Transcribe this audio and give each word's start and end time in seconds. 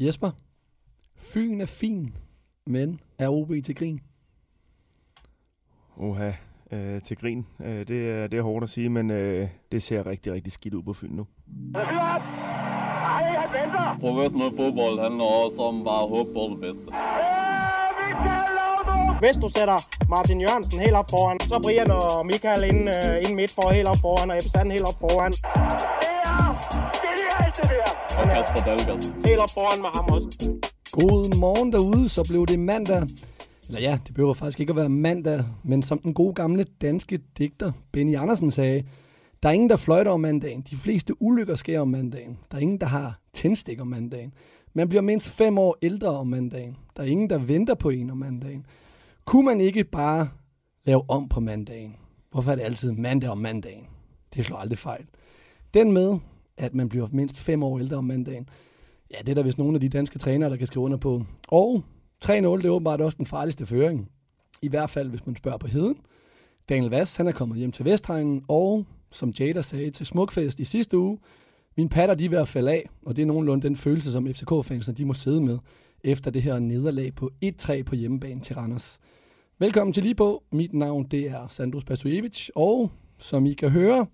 Jesper, 0.00 0.30
Fyn 1.16 1.60
er 1.60 1.66
fin, 1.66 2.16
men 2.66 3.00
er 3.18 3.28
OB 3.28 3.52
til 3.64 3.74
grin? 3.74 4.00
Oha, 5.96 6.32
øh, 6.72 7.02
til 7.02 7.16
grin. 7.16 7.46
Øh, 7.60 7.88
det, 7.88 8.10
er, 8.10 8.26
det 8.26 8.38
er 8.38 8.42
hårdt 8.42 8.64
at 8.64 8.70
sige, 8.70 8.88
men 8.88 9.10
øh, 9.10 9.48
det 9.72 9.82
ser 9.82 10.06
rigtig, 10.06 10.32
rigtig 10.32 10.52
skidt 10.52 10.74
ud 10.74 10.82
på 10.82 10.92
Fyn 10.92 11.10
nu. 11.10 11.26
Professionel 14.00 14.56
fodbold 14.56 15.00
handler 15.02 15.24
også 15.24 15.62
om 15.62 15.84
bare 15.84 16.02
at 16.02 16.08
håbe 16.08 16.32
på 16.32 16.48
det 16.50 16.60
bedste. 16.60 16.92
Hvis 19.20 19.36
du 19.42 19.48
sætter 19.48 19.78
Martin 20.08 20.40
Jørgensen 20.40 20.80
helt 20.80 20.94
op 20.94 21.10
foran, 21.10 21.40
så 21.40 21.60
Brian 21.64 21.90
og 21.90 22.26
Michael 22.26 22.64
ind, 22.64 22.88
uh, 22.88 23.16
ind 23.24 23.34
midt 23.34 23.50
for 23.54 23.70
helt 23.72 23.88
op 23.88 24.00
foran, 24.00 24.30
og 24.30 24.36
Ebbe 24.36 24.50
Sand 24.50 24.72
helt 24.72 24.88
op 24.90 24.98
foran. 25.00 25.32
Og 28.18 28.24
Kasper 28.24 28.62
Dahlgaard. 28.66 29.26
Helt 29.26 29.40
op 29.40 29.50
foran 29.50 29.80
med 29.80 29.88
ham 29.94 30.08
også. 30.08 30.58
God 30.92 31.38
morgen 31.38 31.72
derude, 31.72 32.08
så 32.08 32.24
blev 32.28 32.46
det 32.46 32.58
mandag. 32.58 33.02
Eller 33.68 33.80
ja, 33.80 33.98
det 34.06 34.14
behøver 34.14 34.34
faktisk 34.34 34.60
ikke 34.60 34.70
at 34.70 34.76
være 34.76 34.88
mandag, 34.88 35.44
men 35.64 35.82
som 35.82 35.98
den 35.98 36.14
gode 36.14 36.34
gamle 36.34 36.66
danske 36.80 37.20
digter 37.38 37.72
Benny 37.92 38.16
Andersen 38.16 38.50
sagde, 38.50 38.84
der 39.42 39.48
er 39.48 39.52
ingen, 39.52 39.70
der 39.70 39.76
fløjter 39.76 40.10
om 40.10 40.20
mandagen. 40.20 40.64
De 40.70 40.76
fleste 40.76 41.22
ulykker 41.22 41.54
sker 41.54 41.80
om 41.80 41.88
mandagen. 41.88 42.38
Der 42.50 42.56
er 42.56 42.60
ingen, 42.60 42.80
der 42.80 42.86
har 42.86 43.20
tændstik 43.32 43.80
om 43.80 43.86
mandagen. 43.86 44.32
Man 44.74 44.88
bliver 44.88 45.02
mindst 45.02 45.28
fem 45.28 45.58
år 45.58 45.76
ældre 45.82 46.08
om 46.08 46.26
mandagen. 46.26 46.76
Der 46.96 47.02
er 47.02 47.06
ingen, 47.06 47.30
der 47.30 47.38
venter 47.38 47.74
på 47.74 47.90
en 47.90 48.10
om 48.10 48.16
mandagen. 48.16 48.66
Kunne 49.24 49.44
man 49.44 49.60
ikke 49.60 49.84
bare 49.84 50.28
lave 50.84 51.02
om 51.08 51.28
på 51.28 51.40
mandagen? 51.40 51.96
Hvorfor 52.30 52.50
er 52.52 52.56
det 52.56 52.62
altid 52.62 52.92
mandag 52.92 53.30
om 53.30 53.38
mandagen? 53.38 53.86
Det 54.34 54.44
slår 54.44 54.56
aldrig 54.56 54.78
fejl. 54.78 55.04
Den 55.74 55.92
med, 55.92 56.18
at 56.58 56.74
man 56.74 56.88
bliver 56.88 57.08
mindst 57.12 57.38
fem 57.38 57.62
år 57.62 57.78
ældre 57.78 57.96
om 57.96 58.04
mandagen, 58.04 58.48
ja, 59.10 59.16
det 59.20 59.28
er 59.28 59.34
der 59.34 59.42
vist 59.42 59.58
nogle 59.58 59.74
af 59.74 59.80
de 59.80 59.88
danske 59.88 60.18
trænere, 60.18 60.50
der 60.50 60.56
kan 60.56 60.66
skrive 60.66 60.84
under 60.84 60.96
på. 60.96 61.22
Og 61.48 61.84
3-0, 62.24 62.32
det 62.32 62.64
er 62.64 62.70
åbenbart 62.70 63.00
også 63.00 63.16
den 63.16 63.26
farligste 63.26 63.66
føring. 63.66 64.08
I 64.62 64.68
hvert 64.68 64.90
fald, 64.90 65.10
hvis 65.10 65.26
man 65.26 65.36
spørger 65.36 65.58
på 65.58 65.66
heden. 65.66 65.96
Daniel 66.68 66.90
Vass, 66.90 67.16
han 67.16 67.26
er 67.26 67.32
kommet 67.32 67.58
hjem 67.58 67.72
til 67.72 67.84
Vestegnen, 67.84 68.44
og 68.48 68.86
som 69.10 69.30
Jada 69.30 69.62
sagde 69.62 69.90
til 69.90 70.06
Smukfest 70.06 70.60
i 70.60 70.64
sidste 70.64 70.98
uge, 70.98 71.18
mine 71.76 71.88
patter, 71.88 72.14
de 72.14 72.24
er 72.24 72.28
ved 72.28 72.38
at 72.38 72.48
falde 72.48 72.70
af, 72.70 72.88
og 73.06 73.16
det 73.16 73.22
er 73.22 73.26
nogenlunde 73.26 73.68
den 73.68 73.76
følelse, 73.76 74.12
som 74.12 74.26
FCK-fansene, 74.26 74.94
de 74.96 75.04
må 75.04 75.14
sidde 75.14 75.40
med, 75.40 75.58
efter 76.04 76.30
det 76.30 76.42
her 76.42 76.58
nederlag 76.58 77.14
på 77.14 77.30
1-3 77.44 77.82
på 77.82 77.94
hjemmebane 77.94 78.40
til 78.40 78.56
Randers. 78.56 78.98
Velkommen 79.58 79.92
til 79.92 80.02
lige 80.02 80.14
på. 80.14 80.42
Mit 80.52 80.74
navn, 80.74 81.04
det 81.04 81.30
er 81.30 81.48
Sandro 81.48 81.80
Spasujevic, 81.80 82.48
og 82.54 82.90
som 83.18 83.46
I 83.46 83.52
kan 83.52 83.70
høre, 83.70 84.06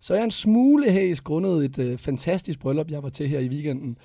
så 0.00 0.14
er 0.14 0.18
jeg 0.18 0.24
en 0.24 0.30
smule 0.30 0.92
hæs 0.92 1.20
grundet 1.20 1.64
et 1.64 1.78
øh, 1.78 1.98
fantastisk 1.98 2.58
bryllup, 2.58 2.90
jeg 2.90 3.02
var 3.02 3.08
til 3.08 3.28
her 3.28 3.38
i 3.38 3.48
weekenden. 3.48 3.98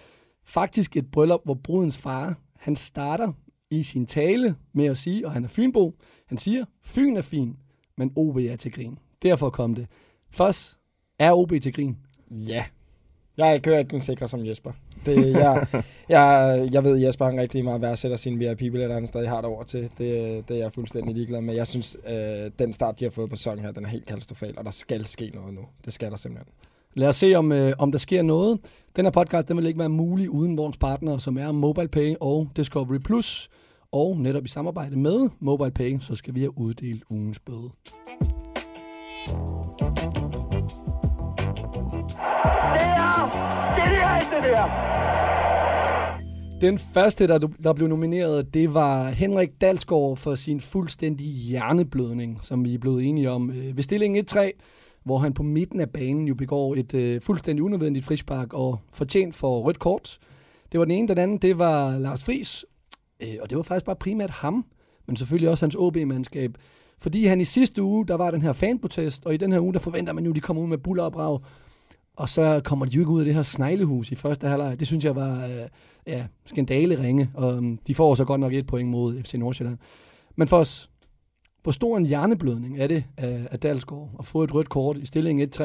Faktisk 0.43 0.97
et 0.97 1.11
bryllup, 1.11 1.41
hvor 1.43 1.53
brudens 1.53 1.97
far, 1.97 2.37
han 2.55 2.75
starter 2.75 3.33
i 3.71 3.83
sin 3.83 4.05
tale 4.05 4.55
med 4.73 4.85
at 4.85 4.97
sige, 4.97 5.25
og 5.25 5.31
han 5.31 5.43
er 5.43 5.47
Fynbo, 5.47 5.95
han 6.27 6.37
siger, 6.37 6.65
Fyn 6.83 7.17
er 7.17 7.21
fin, 7.21 7.57
men 7.97 8.13
OB 8.15 8.37
er 8.37 8.55
til 8.55 8.71
grin. 8.71 8.99
Derfor 9.21 9.49
kom 9.49 9.75
det. 9.75 9.87
Først 10.29 10.77
er 11.19 11.33
OB 11.33 11.53
til 11.61 11.73
grin. 11.73 11.97
Ja. 12.31 12.65
Jeg 13.37 13.61
kører 13.63 13.79
ikke 13.79 13.91
den 13.91 14.01
sikre 14.01 14.27
som 14.27 14.45
Jesper. 14.45 14.71
Det, 15.05 15.33
jeg, 15.33 15.67
jeg, 16.09 16.69
jeg 16.71 16.83
ved, 16.83 16.95
at 16.95 17.01
Jesper 17.01 17.25
han 17.25 17.39
rigtig 17.39 17.63
meget 17.63 17.81
værdsætter 17.81 18.17
sine 18.17 18.37
VIP-billetter, 18.37 18.95
han 18.95 19.07
stadig 19.07 19.29
har 19.29 19.35
det 19.35 19.45
over 19.45 19.63
til. 19.63 19.81
Det, 19.81 20.43
det 20.47 20.57
er 20.57 20.61
jeg 20.61 20.73
fuldstændig 20.73 21.15
ligeglad 21.15 21.41
med. 21.41 21.55
Jeg 21.55 21.67
synes, 21.67 21.97
øh, 22.07 22.51
den 22.59 22.73
start, 22.73 22.99
de 22.99 23.05
har 23.05 23.11
fået 23.11 23.29
på 23.29 23.35
sæsonen 23.35 23.65
her, 23.65 23.71
den 23.71 23.85
er 23.85 23.89
helt 23.89 24.05
katastrofal, 24.05 24.53
og 24.57 24.65
der 24.65 24.71
skal 24.71 25.05
ske 25.05 25.31
noget 25.33 25.53
nu. 25.53 25.61
Det 25.85 25.93
skal 25.93 26.11
der 26.11 26.17
simpelthen. 26.17 26.53
Lad 26.93 27.07
os 27.07 27.15
se, 27.15 27.35
om, 27.35 27.51
øh, 27.51 27.73
om 27.79 27.91
der 27.91 27.99
sker 27.99 28.21
noget. 28.21 28.59
Den 28.95 29.05
her 29.05 29.11
podcast 29.11 29.47
den 29.47 29.57
vil 29.57 29.65
ikke 29.65 29.79
være 29.79 29.89
mulig 29.89 30.29
uden 30.29 30.57
vores 30.57 30.77
partner, 30.77 31.17
som 31.17 31.37
er 31.37 31.51
MobilePay 31.51 32.15
og 32.21 32.49
Discovery+. 32.55 32.97
Plus. 32.97 33.49
Og 33.91 34.17
netop 34.17 34.45
i 34.45 34.47
samarbejde 34.47 34.99
med 34.99 35.29
MobilePay, 35.39 35.99
så 35.99 36.15
skal 36.15 36.35
vi 36.35 36.39
have 36.39 36.57
uddelt 36.57 37.03
ugens 37.09 37.39
bøde. 37.39 37.69
Den 46.61 46.77
første, 46.77 47.27
der, 47.27 47.37
der 47.63 47.73
blev 47.73 47.87
nomineret, 47.87 48.53
det 48.53 48.73
var 48.73 49.09
Henrik 49.09 49.61
Dalsgaard 49.61 50.17
for 50.17 50.35
sin 50.35 50.61
fuldstændige 50.61 51.31
hjerneblødning, 51.31 52.39
som 52.41 52.65
vi 52.65 52.73
er 52.73 52.77
blevet 52.77 53.05
enige 53.05 53.31
om. 53.31 53.51
Øh, 53.51 53.77
ved 53.77 53.83
stillingen 53.83 54.25
1-3, 54.31 54.51
hvor 55.03 55.17
han 55.17 55.33
på 55.33 55.43
midten 55.43 55.79
af 55.79 55.89
banen 55.89 56.27
jo 56.27 56.35
begår 56.35 56.75
et 56.75 56.93
øh, 56.93 57.21
fuldstændig 57.21 57.63
unødvendigt 57.63 58.05
frispark 58.05 58.53
og 58.53 58.79
fortjent 58.93 59.35
for 59.35 59.59
rødt 59.59 59.79
kort. 59.79 60.17
Det 60.71 60.79
var 60.79 60.85
den 60.85 60.93
ene. 60.93 61.07
Den 61.07 61.17
anden, 61.17 61.37
det 61.37 61.57
var 61.57 61.97
Lars 61.97 62.23
Friis, 62.23 62.65
øh, 63.19 63.35
og 63.41 63.49
det 63.49 63.57
var 63.57 63.63
faktisk 63.63 63.85
bare 63.85 63.95
primært 63.95 64.29
ham, 64.29 64.65
men 65.07 65.15
selvfølgelig 65.15 65.49
også 65.49 65.65
hans 65.65 65.75
OB-mandskab. 65.75 66.57
Fordi 66.99 67.25
han 67.25 67.41
i 67.41 67.45
sidste 67.45 67.83
uge, 67.83 68.07
der 68.07 68.15
var 68.15 68.31
den 68.31 68.41
her 68.41 68.53
fanprotest, 68.53 69.25
og 69.25 69.33
i 69.33 69.37
den 69.37 69.51
her 69.51 69.59
uge, 69.59 69.73
der 69.73 69.79
forventer 69.79 70.13
man 70.13 70.23
jo, 70.23 70.31
at 70.31 70.35
de 70.35 70.41
kommer 70.41 70.63
ud 70.63 70.67
med 70.67 70.77
buller 70.77 71.03
og 72.15 72.29
så 72.29 72.61
kommer 72.63 72.85
de 72.85 72.95
jo 72.95 73.01
ikke 73.01 73.11
ud 73.11 73.19
af 73.19 73.25
det 73.25 73.33
her 73.33 73.43
sneglehus 73.43 74.11
i 74.11 74.15
første 74.15 74.47
halvleg. 74.47 74.79
Det 74.79 74.87
synes 74.87 75.05
jeg 75.05 75.15
var 75.15 75.45
øh, 75.45 75.67
ja, 76.07 76.25
skandaleringe, 76.45 77.29
og 77.33 77.63
mm, 77.63 77.79
de 77.87 77.95
får 77.95 78.15
så 78.15 78.25
godt 78.25 78.41
nok 78.41 78.53
et 78.53 78.67
point 78.67 78.89
mod 78.89 79.23
FC 79.23 79.33
Nordsjælland. 79.33 79.77
Men 80.35 80.47
for 80.47 80.57
os, 80.57 80.89
hvor 81.63 81.71
stor 81.71 81.97
en 81.97 82.05
hjerneblødning 82.05 82.79
er 82.79 82.87
det 82.87 83.03
af, 83.17 83.47
af 83.51 83.59
Dalsgaard 83.59 84.09
at 84.19 84.25
få 84.25 84.43
et 84.43 84.53
rødt 84.53 84.69
kort 84.69 84.97
i 84.97 85.05
stillingen 85.05 85.49
1-3? 85.55 85.63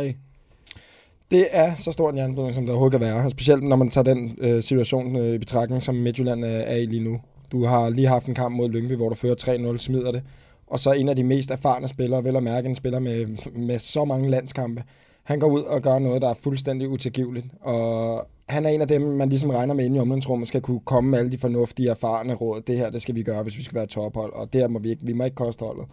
Det 1.31 1.47
er 1.51 1.75
så 1.75 1.93
stor 1.93 2.09
en 2.09 2.15
hjerneblødning, 2.15 2.55
som 2.55 2.67
der 2.67 2.73
overhovedet 2.73 3.01
kan 3.01 3.07
være. 3.07 3.25
og 3.25 3.31
Specielt 3.31 3.63
når 3.63 3.77
man 3.77 3.91
tager 3.91 4.15
den 4.15 4.39
øh, 4.39 4.63
situation 4.63 5.17
øh, 5.17 5.35
i 5.35 5.39
betragtning, 5.39 5.83
som 5.83 5.95
Midtjylland 5.95 6.45
øh, 6.45 6.51
er 6.51 6.77
i 6.77 6.87
lige 6.87 7.05
nu. 7.05 7.21
Du 7.53 7.65
har 7.65 7.89
lige 7.91 8.07
haft 8.07 8.27
en 8.27 8.35
kamp 8.35 8.57
mod 8.57 8.69
Lyngby, 8.69 8.97
hvor 8.97 9.09
du 9.09 9.15
fører 9.15 9.73
3-0, 9.75 9.79
smider 9.79 10.13
det. 10.13 10.23
Og 10.67 10.81
så 10.81 10.93
en 10.93 11.09
af 11.09 11.17
de 11.17 11.25
mest 11.25 11.51
erfarne 11.51 11.89
spillere, 11.89 12.25
vel 12.25 12.37
at 12.37 12.43
mærke 12.43 12.69
en 12.69 12.75
spiller 12.75 12.99
med, 12.99 13.27
med 13.53 13.79
så 13.79 14.05
mange 14.05 14.31
landskampe. 14.31 14.83
Han 15.31 15.41
går 15.41 15.49
ud 15.49 15.63
og 15.63 15.83
gør 15.83 15.99
noget, 15.99 16.23
der 16.23 16.29
er 16.29 16.35
fuldstændig 16.35 16.89
utilgiveligt. 16.89 17.47
Og 17.61 18.27
han 18.49 18.67
er 18.67 18.71
en 18.71 18.81
af 18.81 18.89
dem, 18.89 19.03
man 19.03 19.29
ligesom 19.29 19.51
regner 19.51 19.75
med 19.75 19.85
inde 19.85 19.97
i 19.97 20.01
omklædningsrummet, 20.01 20.49
skal 20.49 20.61
kunne 20.61 20.81
komme 20.81 21.11
med 21.11 21.19
alle 21.19 21.33
de 21.33 21.39
fornuftige, 21.39 21.91
erfarne 21.91 22.35
råd. 22.35 22.61
Det 22.61 22.79
her, 22.79 22.91
det 22.91 23.03
skal 23.03 23.15
vi 23.15 23.23
gøre, 23.23 23.43
hvis 23.43 23.59
vi 23.59 23.63
skal 23.63 23.75
være 23.75 23.87
tophold, 23.87 24.33
og 24.33 24.53
det 24.53 24.61
her 24.61 24.69
må 24.69 24.79
vi 24.79 24.91
ikke, 24.91 25.07
vi 25.07 25.13
må 25.13 25.25
ikke 25.25 25.35
koste 25.35 25.65
holdet. 25.65 25.87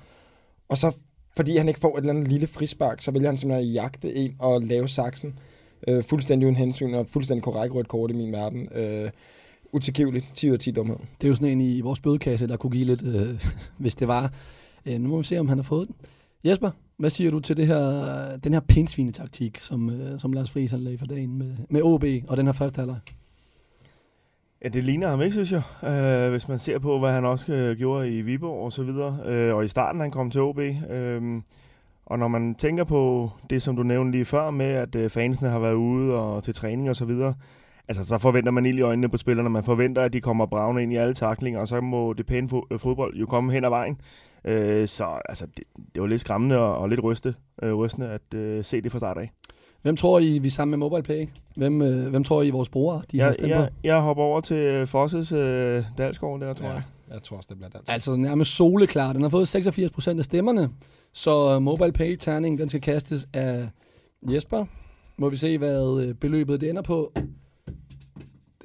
Og 0.70 0.78
så, 0.78 0.96
fordi 1.36 1.58
han 1.58 1.68
ikke 1.68 1.80
får 1.80 1.98
et 1.98 2.02
eller 2.02 2.14
andet 2.14 2.28
lille 2.28 2.48
frispark, 2.48 3.02
så 3.02 3.12
vælger 3.12 3.30
han 3.30 3.38
simpelthen 3.38 3.72
jagte 3.72 4.16
en 4.16 4.36
og 4.40 4.62
lave 4.62 4.88
saksen. 4.88 5.40
Øh, 5.88 6.04
fuldstændig 6.04 6.46
uden 6.46 6.56
hensyn, 6.56 6.94
og 6.94 7.08
fuldstændig 7.08 7.44
korrekt 7.44 7.76
rødt 7.76 7.88
kort 7.88 8.12
i 8.12 8.14
min 8.14 8.32
verden. 8.32 8.70
Øh, 8.76 9.10
utilgiveligt. 9.72 10.26
10 10.34 10.50
ud 10.50 10.54
af 10.54 10.60
10 10.60 10.72
dumhed. 10.72 10.98
Det 11.22 11.28
er 11.28 11.30
jo 11.30 11.36
sådan 11.36 11.50
en 11.50 11.62
i 11.62 11.82
vores 11.82 12.00
bødekasse, 12.00 12.48
der 12.48 12.58
kunne 12.58 12.72
give 12.72 12.86
lidt, 12.86 13.04
øh, 13.04 13.44
hvis 13.78 13.96
det 13.96 14.08
var. 14.08 14.34
Øh, 14.86 15.00
nu 15.00 15.10
må 15.10 15.18
vi 15.18 15.24
se, 15.24 15.40
om 15.40 15.50
han 15.50 15.58
har 15.58 15.64
fået 15.64 15.88
den. 15.88 15.96
Jesper, 16.44 16.72
hvad 16.98 17.10
siger 17.10 17.32
du 17.32 17.40
til 17.40 17.58
det 17.58 17.68
her, 17.68 18.38
den 18.44 18.54
her 18.54 18.60
pinsvinetaktik, 18.60 19.58
som, 19.58 19.90
øh, 19.90 20.20
som 20.20 20.34
Lars 20.34 20.52
Friis 20.52 20.72
han 20.72 20.80
lagde 20.80 20.98
for 20.98 21.06
dagen 21.06 21.38
med, 21.38 21.56
med 21.70 21.82
OB 21.84 22.04
og 22.28 22.38
den 22.38 22.46
her 22.46 22.54
første 22.54 22.80
halvleg? 22.80 23.00
Ja, 24.64 24.70
det 24.70 24.84
ligner 24.84 25.08
ham 25.08 25.22
ikke, 25.22 25.34
synes 25.34 25.52
jeg. 25.52 25.90
Øh, 25.90 26.32
hvis 26.32 26.48
man 26.48 26.60
ser 26.60 26.80
på, 26.80 27.00
hvad 27.00 27.12
han 27.12 27.26
også 27.26 27.54
øh, 27.54 27.78
gjorde 27.78 28.18
i 28.18 28.22
Viborg 28.22 28.66
og 28.66 28.74
så 28.74 28.84
videre. 28.84 29.20
Øh, 29.26 29.56
og 29.56 29.66
i 29.66 29.68
starten, 29.68 30.02
han 30.02 30.12
kom 30.12 30.32
til 30.32 30.42
OB. 30.42 30.60
Øh, 30.60 31.42
og 32.06 32.20
når 32.20 32.28
man 32.28 32.56
tænker 32.56 32.84
på 32.84 33.32
det, 33.50 33.62
som 33.62 33.76
du 33.76 33.84
nævnte 33.84 34.12
lige 34.12 34.26
før, 34.26 34.52
med 34.52 34.66
at 34.66 34.96
øh, 34.96 35.10
fansene 35.10 35.50
har 35.50 35.60
været 35.60 35.74
ude 35.74 36.14
og 36.14 36.44
til 36.44 36.54
træning 36.54 36.90
og 36.90 36.96
så 36.96 37.06
videre, 37.06 37.34
altså 37.88 38.06
så 38.06 38.18
forventer 38.18 38.52
man 38.52 38.66
ild 38.66 38.78
i 38.78 38.82
øjnene 38.82 39.10
på 39.10 39.18
spillerne. 39.18 39.50
Man 39.50 39.64
forventer, 39.64 40.02
at 40.02 40.14
de 40.14 40.22
kommer 40.22 40.46
bravne 40.46 40.84
ind 40.84 40.94
i 40.94 40.96
alle 40.96 41.14
taklinger, 41.14 41.60
og 41.60 41.68
så 41.68 41.82
må 41.82 42.14
det 42.14 42.26
pæne 42.26 42.48
fo- 42.54 42.68
øh, 42.72 42.80
fodbold 42.80 43.16
jo 43.16 43.26
komme 43.26 43.54
hen 43.54 43.64
ad 43.66 43.70
vejen. 43.70 44.02
Øh, 44.46 44.88
så 44.88 45.06
altså, 45.30 45.46
det, 45.58 45.64
det 45.96 46.02
var 46.02 46.08
lidt 46.08 46.22
skræmmende 46.22 46.58
og, 46.58 46.78
og 46.78 46.90
lidt 46.90 47.04
ryste, 47.04 47.36
øh, 47.64 47.74
rystende 47.74 48.08
at 48.10 48.34
øh, 48.40 48.64
se 48.66 48.82
det 48.82 48.92
fra 48.92 49.00
start 49.00 49.18
af. 49.18 49.32
Hvem 49.82 49.98
tror 49.98 50.20
I, 50.20 50.40
vi 50.40 50.48
er 50.48 50.52
sammen 50.52 50.80
med 50.80 50.90
MobilePay? 50.90 51.28
Hvem, 51.56 51.82
øh, 51.82 52.08
hvem 52.10 52.24
tror 52.24 52.42
I, 52.42 52.50
vores 52.50 52.70
brugere, 52.70 53.02
de 53.12 53.20
har 53.20 53.26
Jeg, 53.26 53.34
stemt 53.34 53.54
på? 53.54 53.60
jeg, 53.60 53.70
jeg 53.84 54.02
hopper 54.02 54.24
over 54.24 54.42
til 54.42 54.58
øh, 54.58 54.88
Fosses 54.88 55.32
øh, 55.32 55.84
Dalsgaard 55.98 56.40
der, 56.40 56.54
tror 56.54 56.68
Ja, 56.68 56.74
jeg. 56.74 56.82
jeg 57.14 57.22
tror 57.24 57.38
også, 57.38 57.48
det 57.50 57.58
bliver 57.58 57.70
dansk. 57.70 57.92
Altså 57.92 58.16
nærmest 58.16 58.56
soleklar. 58.56 59.14
Den 59.14 59.22
har 59.22 59.30
fået 59.30 59.56
86% 59.56 60.18
af 60.18 60.24
stemmerne, 60.24 60.70
så 61.14 61.54
øh, 61.56 61.62
MobilePay-terningen, 61.62 62.60
den 62.60 62.70
skal 62.70 62.82
kastes 62.82 63.28
af 63.34 63.70
Jesper. 64.30 64.66
Må 65.18 65.30
vi 65.30 65.36
se, 65.38 65.58
hvad 65.58 66.04
øh, 66.08 66.14
beløbet 66.14 66.62
det 66.62 66.70
ender 66.70 66.82
på. 66.82 67.14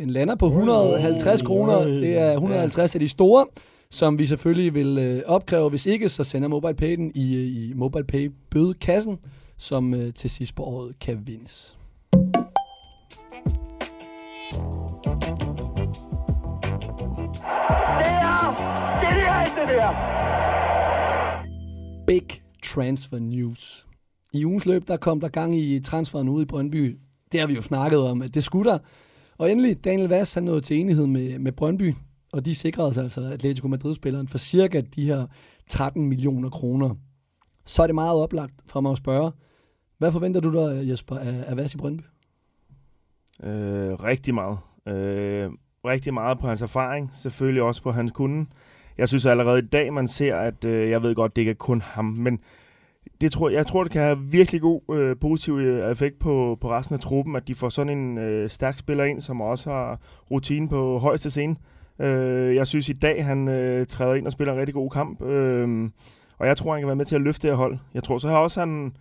Den 0.03 0.11
lander 0.11 0.35
på 0.35 0.47
150 0.47 1.43
kroner. 1.43 1.79
Det 1.85 2.19
er 2.19 2.33
150 2.33 2.95
af 2.95 3.01
de 3.01 3.09
store, 3.09 3.47
som 3.91 4.19
vi 4.19 4.27
selvfølgelig 4.27 4.75
vil 4.75 4.99
øh, 4.99 5.23
opkræve. 5.27 5.71
Hvis 5.71 5.87
ikke, 5.87 6.09
så 6.09 6.25
sender 6.25 6.49
MobilePay 6.49 6.97
den 6.97 7.13
i, 7.15 7.37
øh, 7.37 7.43
i 7.43 7.73
MobilePay-bødekassen, 7.75 9.19
som 9.57 9.95
øh, 9.95 10.15
til 10.15 10.31
sidst 10.31 10.55
på 10.55 10.63
året 10.63 10.99
kan 11.01 11.21
vindes. 11.27 11.77
Big 22.07 22.43
transfer 22.65 23.19
news. 23.19 23.87
I 24.33 24.45
ugens 24.45 24.67
løb, 24.67 24.89
der 24.89 24.97
kom 24.97 25.21
der 25.21 25.29
gang 25.29 25.57
i 25.57 25.81
transferen 25.81 26.29
ude 26.29 26.43
i 26.43 26.47
Brøndby. 26.47 26.99
Det 27.33 27.41
har 27.41 27.47
vi 27.47 27.55
jo 27.55 27.63
snakket 27.63 28.01
om, 28.01 28.23
at 28.23 28.35
det 28.35 28.45
skulle 28.45 28.71
der. 28.71 28.79
Og 29.43 29.51
endelig, 29.51 29.85
Daniel 29.85 30.09
Vaz, 30.09 30.35
han 30.35 30.43
nåede 30.43 30.61
til 30.61 30.77
enighed 30.77 31.07
med, 31.07 31.39
med 31.39 31.53
Brøndby, 31.53 31.95
og 32.33 32.45
de 32.45 32.55
sikrede 32.55 32.95
sig 32.95 33.03
altså 33.03 33.21
Atletico 33.21 33.69
Madrid-spilleren 33.69 34.29
for 34.29 34.39
cirka 34.39 34.81
de 34.81 35.05
her 35.05 35.27
13 35.69 36.09
millioner 36.09 36.51
kroner. 36.51 36.95
Så 37.65 37.83
er 37.83 37.87
det 37.87 37.95
meget 37.95 38.23
oplagt 38.23 38.55
fra 38.67 38.81
mig 38.81 38.93
at 38.93 38.99
spørge, 38.99 39.33
hvad 39.99 40.13
forventer 40.13 40.41
du 40.41 40.53
dig, 40.53 40.89
Jesper, 40.89 41.17
af, 41.17 41.45
af 41.47 41.57
Vaz 41.57 41.75
i 41.75 41.77
Brøndby? 41.77 42.03
Øh, 43.45 43.95
rigtig 43.95 44.35
meget. 44.35 44.59
Øh, 44.89 45.51
rigtig 45.85 46.15
meget 46.15 46.39
på 46.39 46.47
hans 46.47 46.63
erfaring, 46.63 47.11
selvfølgelig 47.15 47.63
også 47.63 47.83
på 47.83 47.93
hans 47.93 48.13
kunde. 48.13 48.47
Jeg 48.99 49.09
synes 49.09 49.27
allerede 49.27 49.59
i 49.59 49.67
dag, 49.67 49.93
man 49.93 50.09
ser, 50.09 50.37
at 50.37 50.65
øh, 50.65 50.91
jeg 50.91 51.03
ved 51.03 51.15
godt, 51.15 51.37
det 51.37 51.43
ikke 51.43 51.51
er 51.51 51.55
kun 51.55 51.81
ham, 51.81 52.05
men 52.05 52.39
det 53.23 53.33
tror, 53.33 53.49
jeg 53.49 53.67
tror, 53.67 53.83
det 53.83 53.93
kan 53.93 54.03
have 54.03 54.19
virkelig 54.19 54.61
god 54.61 54.81
øh, 54.95 55.17
positiv 55.21 55.59
øh, 55.59 55.91
effekt 55.91 56.19
på, 56.19 56.59
på 56.61 56.71
resten 56.71 56.95
af 56.95 57.01
truppen, 57.01 57.37
at 57.37 57.49
de 57.49 57.55
får 57.55 57.69
sådan 57.69 57.99
en 57.99 58.19
øh, 58.19 58.51
stærk 58.51 58.79
spiller 58.79 59.05
ind, 59.05 59.21
som 59.21 59.41
også 59.41 59.71
har 59.71 59.99
rutine 60.31 60.69
på 60.69 60.99
højeste 60.99 61.31
scene. 61.31 61.57
Øh, 61.99 62.55
jeg 62.55 62.67
synes 62.67 62.89
i 62.89 62.93
dag, 62.93 63.25
han 63.25 63.49
øh, 63.49 63.87
træder 63.87 64.15
ind 64.15 64.27
og 64.27 64.33
spiller 64.33 64.53
en 64.53 64.59
rigtig 64.59 64.75
god 64.75 64.91
kamp, 64.91 65.23
øh, 65.23 65.91
og 66.39 66.47
jeg 66.47 66.57
tror, 66.57 66.73
han 66.73 66.81
kan 66.81 66.87
være 66.87 66.97
med 66.97 67.05
til 67.05 67.15
at 67.15 67.21
løfte 67.21 67.43
det 67.43 67.51
her 67.51 67.57
hold. 67.57 67.79
Jeg 67.95 68.03
tror 68.03 68.19
så 68.19 68.29
har 68.29 68.39
også 68.39 68.61
han, 68.61 68.97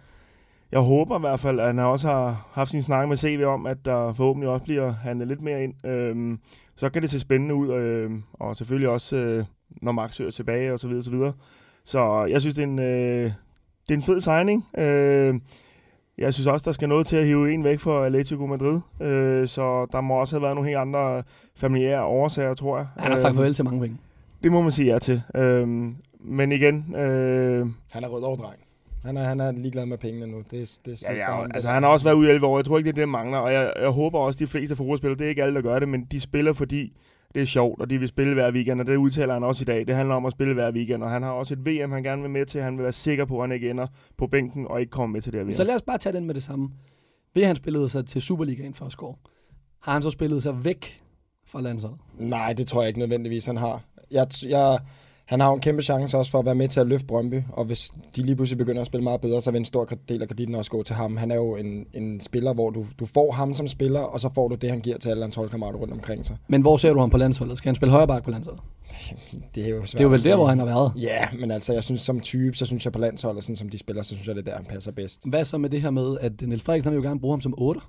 jeg 0.72 0.80
håber 0.80 1.18
i 1.18 1.20
hvert 1.20 1.40
fald, 1.40 1.60
at 1.60 1.68
han 1.68 1.80
også 1.80 2.08
har 2.08 2.50
haft 2.52 2.72
sin 2.72 2.82
snak 2.82 3.08
med 3.08 3.18
CV 3.18 3.44
om, 3.46 3.66
at 3.66 3.78
der 3.86 4.14
forhåbentlig 4.14 4.50
også 4.50 4.64
bliver 4.64 4.92
handlet 4.92 5.28
lidt 5.28 5.42
mere 5.42 5.64
ind. 5.64 5.86
Øh, 5.86 6.38
så 6.76 6.90
kan 6.90 7.02
det 7.02 7.10
se 7.10 7.20
spændende 7.20 7.56
ud, 7.56 7.74
øh, 7.74 8.12
og 8.34 8.56
selvfølgelig 8.56 8.90
også, 8.90 9.16
øh, 9.16 9.46
når 9.82 9.92
Max 9.92 10.18
hører 10.18 10.32
tilbage 10.32 10.74
og 10.74 10.80
så 10.80 10.88
videre, 10.88 11.04
så 11.04 11.12
videre. 11.12 11.34
Så 11.86 12.26
jeg 12.26 12.42
synes, 12.42 12.56
det 12.56 12.64
er 12.64 12.68
en, 12.68 12.80
øh, 12.80 13.32
det 13.92 13.98
er 13.98 14.02
en 14.02 14.06
fed 14.06 14.22
signing. 14.22 14.68
Øh, 14.78 15.36
jeg 16.18 16.34
synes 16.34 16.48
også, 16.48 16.64
der 16.66 16.72
skal 16.72 16.90
noget 16.90 17.08
til 17.08 17.16
at 17.16 17.26
hive 17.26 17.54
en 17.54 17.64
væk 17.64 17.80
fra 17.80 18.06
Atletico 18.06 18.46
Madrid. 18.46 18.80
Øh, 19.02 19.48
så 19.48 19.88
der 19.92 20.02
må 20.02 20.14
også 20.14 20.36
have 20.36 20.42
været 20.42 20.56
nogle 20.56 20.70
helt 20.70 20.80
andre 20.80 21.24
familiære 21.56 22.04
årsager, 22.04 22.54
tror 22.54 22.78
jeg. 22.78 22.88
Han 22.98 23.12
har 23.12 23.16
sagt 23.16 23.32
Øh, 23.32 23.36
farvel 23.36 23.54
til 23.54 23.66
mange 23.66 23.82
penge. 23.82 23.98
Det 24.44 24.52
må 24.52 24.62
man 24.62 24.72
sige 24.72 24.94
ja 24.94 25.00
til. 25.00 25.22
Øh, 25.36 25.68
men 26.20 26.52
igen, 26.52 26.96
øh, 26.96 27.68
Han 27.92 28.04
er 28.04 28.08
rød 28.08 28.24
over 28.24 28.36
dreng. 28.36 28.60
Han 29.06 29.18
er, 29.18 29.24
han 29.24 29.40
er 29.40 29.52
ligeglad 29.52 29.86
med 29.86 29.98
pengene 29.98 30.28
nu. 30.28 30.38
Det, 30.52 30.80
det 30.86 31.04
er 31.08 31.14
ja, 31.14 31.20
ja, 31.20 31.26
ham, 31.26 31.52
altså, 31.54 31.70
han 31.70 31.84
har 31.84 31.90
også 31.90 32.04
været 32.04 32.16
ude 32.16 32.28
i 32.28 32.32
11 32.32 32.48
år. 32.48 32.58
Jeg 32.58 32.66
tror 32.66 32.78
ikke, 32.78 32.88
det 32.88 32.92
er 32.92 32.96
det, 32.96 33.02
der 33.02 33.12
mangler. 33.12 33.38
Og 33.38 33.54
jeg, 33.54 33.74
jeg 33.82 33.90
håber 33.90 34.20
også, 34.20 34.40
de 34.40 34.48
fleste 34.48 34.76
fodboldspillere, 34.76 35.18
det 35.18 35.26
er 35.26 35.30
ikke 35.30 35.44
alle, 35.44 35.56
der 35.56 35.62
gør 35.62 35.80
det, 35.80 35.90
men 35.90 36.08
de 36.12 36.20
spiller, 36.20 36.54
fordi 36.54 36.94
det 37.34 37.42
er 37.42 37.46
sjovt, 37.46 37.82
og 37.82 37.90
de 37.90 38.00
vil 38.00 38.08
spille 38.08 38.34
hver 38.34 38.52
weekend, 38.52 38.82
og 38.82 38.88
det 38.88 38.96
udtaler 38.96 39.34
han 39.34 39.44
også 39.44 39.64
i 39.64 39.66
dag. 39.66 39.88
Det 39.88 39.96
handler 39.96 40.16
om 40.16 40.26
at 40.26 40.34
spille 40.34 40.54
hver 40.54 40.72
weekend, 40.72 41.04
og 41.04 41.10
han 41.10 41.24
har 41.24 41.32
også 41.32 41.54
et 41.54 41.66
VM, 41.66 41.92
han 41.92 42.04
gerne 42.04 42.22
vil 42.22 42.32
med 42.32 42.46
til. 42.46 42.62
Han 42.62 42.78
vil 42.78 42.84
være 42.84 42.92
sikker 42.92 43.26
på, 43.26 43.42
at 43.42 43.50
han 43.50 43.56
ikke 43.56 43.70
ender 43.70 43.88
på 44.18 44.28
bænken 44.28 44.68
og 44.68 44.80
ikke 44.80 44.90
kommer 44.90 45.14
med 45.14 45.22
til 45.22 45.32
det 45.32 45.40
her 45.40 45.46
VM. 45.46 45.54
Så 45.54 45.64
lad 45.64 45.76
os 45.76 45.82
bare 45.82 45.98
tage 45.98 46.14
den 46.14 46.26
med 46.26 46.36
det 46.36 46.44
samme. 46.44 46.70
Ved 47.34 47.46
han 47.46 47.56
spillede 47.56 47.90
sig 47.90 48.06
til 48.06 48.22
Superligaen 48.22 48.74
for 48.74 49.04
år. 49.04 49.20
Har 49.82 49.94
han 49.94 50.02
så 50.02 50.10
spillet 50.10 50.44
sig 50.44 50.66
væk 50.66 51.02
fra 51.46 51.62
landsholdet? 51.62 52.00
Nej, 52.20 52.54
det 52.54 52.68
tror 52.68 52.82
jeg 52.82 52.88
ikke 52.88 53.00
nødvendigvis, 53.00 53.46
han 53.46 53.58
har. 53.58 53.82
Jeg, 54.12 54.28
jeg, 54.48 54.80
han 55.32 55.40
har 55.40 55.48
jo 55.48 55.54
en 55.54 55.62
kæmpe 55.62 55.82
chance 55.82 56.18
også 56.18 56.32
for 56.32 56.40
at 56.40 56.46
være 56.46 56.56
med 56.56 56.68
til 56.68 56.80
at 56.80 56.88
løfte 56.88 57.08
Brøndby, 57.08 57.42
og 57.50 57.66
hvis 57.66 57.92
de 58.16 58.24
lige 58.24 58.36
pludselig 58.36 58.58
begynder 58.58 58.82
at 58.82 58.88
spille 58.88 59.04
meget 59.04 59.22
bedre, 59.22 59.42
så 59.42 59.52
vil 59.52 59.60
en 59.60 59.66
stor 59.66 59.86
del 60.10 60.22
af 60.22 60.28
kreditten 60.28 60.56
også 60.56 60.72
gå 60.72 60.84
til 60.84 60.96
ham. 60.96 61.18
Han 61.18 61.32
er 61.32 61.36
jo 61.36 61.56
en, 61.56 61.86
en 61.94 62.20
spiller, 62.20 62.54
hvor 62.54 62.70
du, 62.70 62.86
du 63.00 63.06
får 63.06 63.32
ham 63.32 63.56
som 63.56 63.68
spiller, 63.68 64.00
og 64.00 64.20
så 64.20 64.30
får 64.36 64.48
du 64.48 64.56
det, 64.56 64.70
han 64.70 64.80
giver 64.80 64.98
til 64.98 65.10
alle 65.10 65.24
hans 65.24 65.36
holdkammerater 65.36 65.80
rundt 65.80 65.94
omkring 65.94 66.26
sig. 66.26 66.38
Men 66.48 66.62
hvor 66.62 66.78
ser 66.78 66.94
du 66.94 67.00
ham 67.00 67.10
på 67.10 67.18
landsholdet? 67.18 67.58
Skal 67.58 67.70
han 67.70 67.76
spille 67.76 67.92
højre 67.92 68.08
bak 68.08 68.24
på 68.24 68.32
landsholdet? 68.32 68.64
Det 69.56 69.66
er 69.66 69.70
jo, 69.70 69.82
Det 69.82 70.00
er 70.00 70.04
jo 70.04 70.10
vel 70.10 70.24
der, 70.24 70.36
hvor 70.36 70.48
han 70.48 70.60
har 70.60 70.66
været. 70.66 70.94
Ja, 70.96 71.28
men 71.40 71.52
altså, 71.52 71.74
jeg 71.74 71.84
synes 71.84 72.02
som 72.02 72.20
type, 72.20 72.58
så 72.58 72.66
synes 72.66 72.86
jeg 72.86 72.94
på 72.94 73.00
landsholdet, 73.00 73.44
sådan 73.44 73.56
som 73.56 73.70
de 73.70 73.78
spiller, 73.78 74.02
så 74.04 74.16
synes 74.16 74.28
jeg, 74.28 74.36
det 74.36 74.48
er 74.48 74.52
der, 74.52 74.56
han 74.56 74.66
passer 74.66 74.92
bedst. 74.92 75.30
Hvad 75.30 75.46
så 75.46 75.58
med 75.58 75.70
det 75.70 75.82
her 75.82 75.90
med, 75.90 76.18
at 76.22 76.42
Niels 76.42 76.64
Frederiksen 76.64 76.92
vil 76.92 76.98
jo 76.98 77.04
gerne 77.04 77.20
bruge 77.20 77.34
ham 77.34 77.42
som 77.42 77.54
8, 77.58 77.82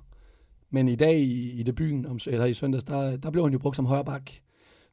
men 0.71 0.87
i 0.87 0.95
dag 0.95 1.19
i, 1.19 1.51
i 1.51 1.63
debuten, 1.63 2.05
om, 2.05 2.19
eller 2.27 2.45
i 2.45 2.53
søndags, 2.53 2.83
der, 2.83 3.17
der 3.17 3.31
blev 3.31 3.43
han 3.43 3.53
jo 3.53 3.59
brugt 3.59 3.75
som 3.75 3.85
højre 3.85 4.05
bak. 4.05 4.31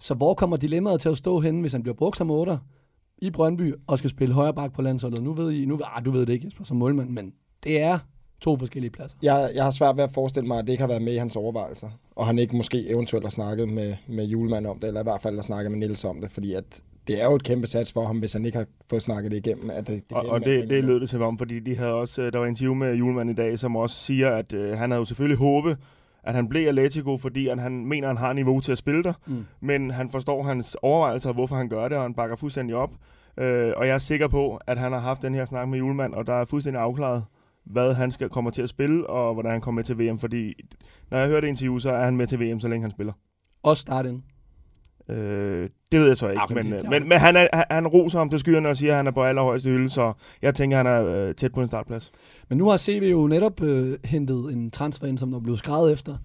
Så 0.01 0.15
hvor 0.15 0.35
kommer 0.35 0.57
dilemmaet 0.57 1.01
til 1.01 1.09
at 1.09 1.17
stå 1.17 1.41
henne, 1.41 1.61
hvis 1.61 1.73
han 1.73 1.83
bliver 1.83 1.95
brugt 1.95 2.17
som 2.17 2.31
8 2.31 2.59
i 3.19 3.31
Brøndby 3.31 3.75
og 3.87 3.99
skal 3.99 4.11
spille 4.11 4.35
højre 4.35 4.55
bak 4.55 4.73
på 4.73 4.83
landsholdet? 4.83 5.23
Nu 5.23 5.33
ved 5.33 5.53
I, 5.53 5.65
nu, 5.65 5.81
ah, 5.85 6.05
du 6.05 6.11
ved 6.11 6.27
det 6.27 6.33
ikke, 6.33 6.47
Jesper, 6.47 6.65
som 6.65 6.77
målmand, 6.77 7.11
men 7.11 7.33
det 7.65 7.81
er 7.81 7.99
to 8.41 8.57
forskellige 8.57 8.91
pladser. 8.91 9.19
Jeg, 9.23 9.51
jeg 9.55 9.65
har 9.65 9.71
svært 9.71 9.97
ved 9.97 10.05
at 10.05 10.13
forestille 10.13 10.47
mig, 10.47 10.59
at 10.59 10.67
det 10.67 10.73
ikke 10.73 10.83
har 10.83 10.89
været 10.89 11.03
med 11.03 11.13
i 11.13 11.17
hans 11.17 11.37
overvejelser, 11.37 11.89
og 12.17 12.27
han 12.27 12.39
ikke 12.39 12.57
måske 12.57 12.89
eventuelt 12.89 13.25
har 13.25 13.31
snakket 13.31 13.69
med, 13.69 13.97
med 14.09 14.25
Julemand 14.25 14.67
om 14.67 14.79
det, 14.79 14.89
eller 14.89 15.01
i 15.01 15.05
hvert 15.05 15.23
fald 15.23 15.35
har 15.35 15.43
snakket 15.43 15.71
med 15.71 15.79
Niels 15.79 16.05
om 16.05 16.21
det, 16.21 16.31
fordi 16.31 16.55
at 16.55 16.83
det 17.07 17.21
er 17.23 17.25
jo 17.25 17.35
et 17.35 17.43
kæmpe 17.43 17.67
sats 17.67 17.93
for 17.93 18.05
ham, 18.05 18.19
hvis 18.19 18.33
han 18.33 18.45
ikke 18.45 18.59
har 18.59 18.67
fået 18.91 19.03
snakket 19.03 19.31
det 19.31 19.47
igennem. 19.47 19.71
At 19.71 19.87
det, 19.87 20.11
det 20.11 20.17
og, 20.17 20.41
det, 20.45 20.71
det 20.71 20.85
lød 20.85 21.01
det 21.01 21.09
til 21.11 21.23
om, 21.23 21.39
fordi 21.39 21.61
de 21.61 21.77
havde 21.77 21.93
også, 21.93 22.23
øh, 22.23 22.33
der 22.33 22.39
var 22.39 22.47
en 22.47 22.51
interview 22.51 22.75
med 22.75 22.95
Julemand 22.95 23.31
i 23.31 23.35
dag, 23.35 23.59
som 23.59 23.77
også 23.77 23.97
siger, 23.97 24.31
at 24.31 24.53
øh, 24.53 24.79
han 24.79 24.91
havde 24.91 25.01
jo 25.01 25.05
selvfølgelig 25.05 25.39
håbet, 25.39 25.77
at 26.25 26.35
han 26.35 26.49
blev 26.49 26.69
Atletico, 26.69 27.19
fordi 27.19 27.49
at 27.49 27.61
han 27.61 27.87
mener, 27.87 28.09
at 28.09 28.17
han 28.17 28.27
har 28.27 28.33
niveau 28.33 28.61
til 28.61 28.73
at 28.73 28.79
spille 28.79 29.03
der. 29.03 29.13
Mm. 29.27 29.47
Men 29.61 29.91
han 29.91 30.11
forstår 30.11 30.43
hans 30.43 30.77
overvejelser, 30.83 31.33
hvorfor 31.33 31.57
han 31.57 31.69
gør 31.69 31.89
det, 31.89 31.97
og 31.97 32.03
han 32.03 32.15
bakker 32.15 32.37
fuldstændig 32.37 32.77
op. 32.77 32.91
Øh, 33.39 33.73
og 33.77 33.87
jeg 33.87 33.95
er 33.95 33.99
sikker 33.99 34.29
på, 34.29 34.61
at 34.67 34.79
han 34.79 34.93
har 34.93 34.99
haft 34.99 35.23
den 35.23 35.35
her 35.35 35.45
snak 35.45 35.69
med 35.69 35.79
Julemand, 35.79 36.15
og 36.15 36.27
der 36.27 36.35
er 36.35 36.45
fuldstændig 36.45 36.83
afklaret, 36.83 37.25
hvad 37.65 37.95
han 37.95 38.11
skal 38.11 38.29
komme 38.29 38.51
til 38.51 38.63
at 38.63 38.69
spille, 38.69 39.07
og 39.07 39.35
hvordan 39.35 39.53
han 39.53 39.61
kommer 39.61 39.79
med 39.79 39.85
til 39.85 39.99
VM. 39.99 40.19
Fordi 40.19 40.55
når 41.11 41.19
jeg 41.19 41.29
hørte 41.29 41.49
interview, 41.49 41.79
så 41.79 41.91
er 41.91 42.05
han 42.05 42.17
med 42.17 42.27
til 42.27 42.41
VM, 42.41 42.61
så 42.61 42.69
længe 42.69 42.83
han 42.83 42.91
spiller. 42.91 43.13
Også 43.63 43.81
start 43.81 44.07
ind. 44.07 44.23
Øh, 45.11 45.69
det 45.93 46.01
ved 46.01 46.07
jeg 46.07 46.17
så 46.17 46.29
ikke, 46.29 46.41
Ah, 46.43 46.49
men 46.55 46.57
men, 46.57 46.73
det- 46.73 46.83
men, 46.83 46.91
men, 46.91 47.09
men 47.09 47.19
han, 47.19 47.37
er, 47.37 47.65
han, 47.71 47.87
roser 47.87 48.19
ham 48.19 48.31
til 48.31 48.39
skyerne 48.41 48.69
og 48.69 48.77
siger, 48.77 48.91
at 48.93 48.97
han 48.97 49.07
er 49.07 49.11
på 49.11 49.23
allerhøjeste 49.25 49.71
hylde, 49.71 49.91
så 49.91 50.13
jeg 50.43 50.55
tænker, 50.55 50.81
at 50.81 50.87
han 50.87 50.95
er 50.95 51.07
øh, 51.29 51.35
tæt 51.35 51.53
på 51.53 51.61
en 51.61 51.67
startplads. 51.67 52.13
Men 52.49 52.59
nu 52.59 52.69
har 52.69 52.77
CV 52.77 53.09
jo 53.13 53.27
netop 53.27 53.63
øh, 53.63 53.99
hentet 54.05 54.53
en 54.53 54.71
transfer 54.71 55.07
ind, 55.07 55.19
som 55.19 55.31
der 55.31 55.41
blev 55.41 55.57
skrevet 55.57 55.93
efter. 55.93 56.17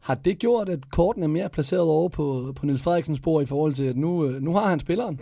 Har 0.00 0.14
det 0.14 0.38
gjort, 0.38 0.68
at 0.68 0.78
korten 0.90 1.22
er 1.22 1.26
mere 1.26 1.48
placeret 1.48 1.82
over 1.82 2.08
på, 2.08 2.52
på 2.56 2.66
Niels 2.66 2.82
Frederiksens 2.82 3.20
bord 3.20 3.42
i 3.42 3.46
forhold 3.46 3.74
til, 3.74 3.84
at 3.84 3.96
nu, 3.96 4.26
øh, 4.26 4.42
nu 4.42 4.52
har 4.52 4.66
han 4.68 4.80
spilleren, 4.80 5.20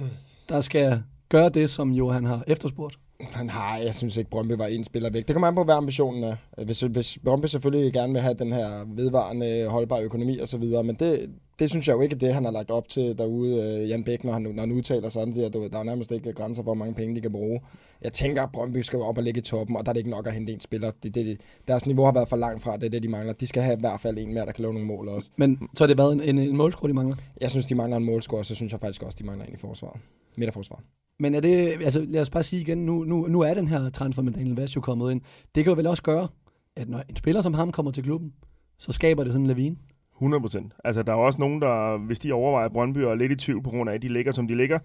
der 0.49 0.61
skal 0.61 1.03
gøre 1.29 1.49
det, 1.49 1.71
som 1.71 1.91
jo 1.91 2.09
han 2.09 2.25
har 2.25 2.43
efterspurgt? 2.47 2.99
Nej, 3.45 3.83
jeg 3.85 3.95
synes 3.95 4.17
ikke, 4.17 4.31
Brøndby 4.31 4.53
var 4.53 4.67
en 4.67 4.85
spiller 4.85 5.11
væk. 5.11 5.29
Det 5.29 5.35
kommer 5.35 5.49
an 5.49 5.55
på, 5.55 5.65
hvad 5.65 5.75
ambitionen 5.75 6.25
er. 6.25 6.37
Hvis, 6.65 6.81
hvis 6.81 7.19
Brøndby 7.25 7.47
selvfølgelig 7.47 7.93
gerne 7.93 8.13
vil 8.13 8.23
have 8.23 8.35
den 8.35 8.53
her 8.53 8.69
vedvarende, 8.95 9.67
holdbare 9.69 10.03
økonomi 10.03 10.39
og 10.39 10.49
så 10.49 10.59
videre, 10.59 10.85
men 10.85 10.95
det, 11.01 11.31
det 11.59 11.71
synes 11.71 11.89
jeg 11.89 11.95
jo 11.95 12.01
ikke 12.01 12.15
er 12.15 12.19
det, 12.19 12.35
han 12.35 12.45
har 12.45 12.53
lagt 12.53 12.71
op 12.71 12.89
til 12.89 13.19
derude, 13.19 13.63
øh, 13.63 13.89
Jan 13.89 14.05
Bæk, 14.05 14.25
når 14.25 14.33
han, 14.33 14.43
når 14.43 14.61
han 14.61 14.73
udtaler 14.73 15.09
sådan, 15.09 15.35
siger, 15.35 15.47
at 15.47 15.53
der 15.53 15.79
er 15.79 15.83
nærmest 15.83 16.11
ikke 16.13 16.33
grænser 16.33 16.63
for, 16.63 16.65
hvor 16.65 16.75
mange 16.75 16.95
penge 16.95 17.17
de 17.17 17.21
kan 17.21 17.33
bruge. 17.33 17.61
Jeg 18.03 18.13
tænker, 18.13 18.43
at 18.43 18.53
Brøndby 18.53 18.77
skal 18.77 18.99
op 18.99 19.19
og 19.19 19.25
ligge 19.25 19.39
i 19.39 19.43
toppen, 19.43 19.77
og 19.77 19.87
der 19.87 19.91
er 19.91 19.93
det 19.93 20.01
ikke 20.01 20.11
nok 20.11 20.27
at 20.27 20.33
hente 20.33 20.53
en 20.53 20.61
spiller. 20.61 20.91
Det, 21.03 21.15
det, 21.15 21.41
deres 21.69 21.87
niveau 21.87 22.05
har 22.05 22.13
været 22.13 22.29
for 22.29 22.37
langt 22.37 22.63
fra, 22.63 22.77
det 22.77 22.85
er 22.85 22.91
det, 22.91 23.03
de 23.03 23.09
mangler. 23.09 23.33
De 23.33 23.47
skal 23.47 23.63
have 23.63 23.77
i 23.77 23.81
hvert 23.81 24.01
fald 24.01 24.19
en 24.19 24.35
mere, 24.35 24.47
der 24.47 24.53
kan 24.53 24.63
lave 24.63 24.75
nogle 24.75 24.89
mål 24.89 25.09
også. 25.09 25.31
Men 25.37 25.69
så 25.75 25.85
har 25.85 25.87
det 25.87 25.99
været 25.99 26.13
en, 26.13 26.21
en, 26.21 26.39
en 26.39 26.57
målscore, 26.57 26.89
de 26.89 26.95
mangler. 26.95 27.17
Jeg 27.41 27.51
synes, 27.51 27.67
de 27.67 27.75
mangler 27.75 27.97
en 27.97 28.05
målscore, 28.05 28.41
og 28.41 28.47
så 28.47 28.55
synes 28.55 28.73
jeg 28.73 28.81
faktisk 28.81 29.03
også, 29.03 29.17
de 29.21 29.27
mangler 29.27 29.47
en 29.47 29.55
i 29.55 29.57
forsvaret. 29.57 30.01
Midterforsvaret. 30.37 30.85
Men 31.21 31.35
er 31.35 31.41
det, 31.41 31.69
altså 31.85 32.07
lad 32.09 32.21
os 32.21 32.31
bare 32.31 32.43
sige 32.43 32.61
igen, 32.61 32.79
nu, 32.79 33.05
nu, 33.05 33.27
nu 33.27 33.41
er 33.41 33.55
den 33.55 33.69
her 33.69 33.91
transfer 33.91 34.23
med 34.23 34.33
Daniel 34.33 34.57
Vass 34.57 34.77
jo 34.77 34.81
kommet 34.81 35.13
ind. 35.13 35.21
Det 35.55 35.65
kan 35.65 35.71
jo 35.71 35.77
vel 35.77 35.87
også 35.87 36.03
gøre, 36.03 36.29
at 36.77 36.89
når 36.89 37.03
en 37.09 37.17
spiller 37.17 37.43
som 37.43 37.55
ham 37.55 37.73
kommer 37.73 37.93
til 37.93 38.03
klubben, 38.03 38.33
så 38.79 38.93
skaber 38.93 39.25
det 39.25 39.33
sådan 39.33 39.43
en 39.43 39.47
lavine. 39.47 39.77
100 40.19 40.41
procent. 40.41 40.73
Altså, 40.85 41.03
der 41.03 41.13
er 41.13 41.17
også 41.17 41.41
nogen, 41.41 41.63
der, 41.63 41.97
hvis 41.97 42.19
de 42.19 42.33
overvejer 42.33 42.69
Brøndby 42.69 42.99
og 43.05 43.11
er 43.11 43.15
lidt 43.15 43.33
i 43.33 43.37
tvivl 43.37 43.63
på 43.63 43.71
grund 43.71 43.91
af, 43.91 43.95
at 43.95 44.03
de 44.03 44.09
ligger, 44.09 44.33
som 44.33 44.49
de 44.49 44.55
ligger, 44.55 44.79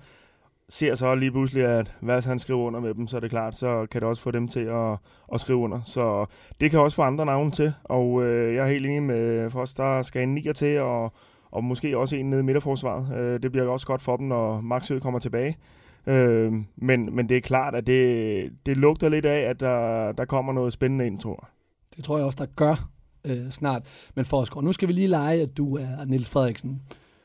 ser 0.70 0.96
så 0.96 1.16
lige 1.16 1.32
pludselig, 1.32 1.66
at 1.66 1.96
hvad 2.02 2.22
han 2.22 2.40
skriver 2.40 2.60
under 2.60 2.80
med 2.80 2.94
dem, 2.94 3.08
så 3.08 3.16
er 3.16 3.20
det 3.20 3.30
klart, 3.30 3.56
så 3.56 3.88
kan 3.92 4.02
det 4.02 4.10
også 4.10 4.22
få 4.22 4.32
dem 4.32 4.48
til 4.48 4.60
at, 4.60 4.98
at 5.34 5.42
skrive 5.42 5.58
under. 5.58 5.82
Så 5.86 6.26
det 6.60 6.72
kan 6.72 6.80
også 6.80 6.96
få 6.96 7.02
andre 7.02 7.26
navne 7.26 7.52
til, 7.52 7.74
og 7.84 8.24
øh, 8.24 8.56
jeg 8.56 8.64
er 8.64 8.68
helt 8.68 8.86
enig 8.86 9.04
med 9.04 9.50
for 9.50 9.62
os, 9.62 9.74
der 9.74 10.02
skal 10.02 10.24
en 10.24 10.34
nier 10.34 10.54
til, 10.54 10.80
og, 10.80 11.14
og 11.52 11.64
måske 11.64 11.98
også 11.98 12.16
en 12.16 12.30
nede 12.30 12.40
i 12.42 12.44
midterforsvaret. 12.44 13.18
Øh, 13.18 13.44
det 13.44 13.52
bliver 13.52 13.68
også 13.68 13.88
godt 13.88 14.02
for 14.02 14.18
dem, 14.18 14.28
når 14.28 14.62
Maxø 14.62 15.00
kommer 15.00 15.20
tilbage. 15.20 15.58
Øh, 16.08 16.54
men, 16.76 17.16
men 17.16 17.30
det 17.30 17.38
er 17.38 17.42
klart, 17.42 17.76
at 17.76 17.88
det, 17.88 18.52
det 18.66 18.78
lugter 18.78 19.10
lidt 19.10 19.26
af, 19.26 19.40
at 19.40 19.60
der, 19.60 20.12
der 20.12 20.26
kommer 20.26 20.54
noget 20.54 20.74
spændende 20.74 21.08
ind, 21.08 21.20
tror 21.20 21.40
jeg. 21.42 21.48
Det 21.96 22.04
tror 22.04 22.18
jeg 22.18 22.26
også, 22.26 22.38
der 22.40 22.52
gør 22.56 22.90
øh, 23.28 23.52
snart. 23.52 23.84
Men 24.16 24.26
Forsgaard, 24.26 24.64
nu 24.64 24.74
skal 24.74 24.88
vi 24.88 24.94
lige 24.94 25.08
lege, 25.08 25.42
at 25.42 25.58
du 25.58 25.78
er 25.78 26.06
Niels 26.06 26.30
Frederiksen. 26.30 26.82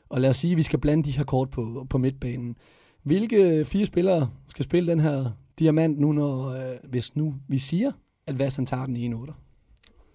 Og 0.09 0.21
lad 0.21 0.29
os 0.29 0.37
sige, 0.37 0.51
at 0.51 0.57
vi 0.57 0.63
skal 0.63 0.79
blande 0.79 1.03
de 1.03 1.11
her 1.11 1.23
kort 1.23 1.49
på, 1.49 1.85
på 1.89 1.97
midtbanen. 1.97 2.55
Hvilke 3.03 3.65
fire 3.65 3.85
spillere 3.85 4.29
skal 4.47 4.65
spille 4.65 4.91
den 4.91 4.99
her 4.99 5.31
diamant 5.59 5.99
nu, 5.99 6.11
når, 6.11 6.49
øh, 6.49 6.77
hvis 6.83 7.15
nu 7.15 7.35
vi 7.47 7.57
siger, 7.57 7.91
at 8.27 8.39
Vassan 8.39 8.65
tager 8.65 8.85
den 8.85 8.97
i 8.97 9.05
en 9.05 9.13
8? 9.13 9.33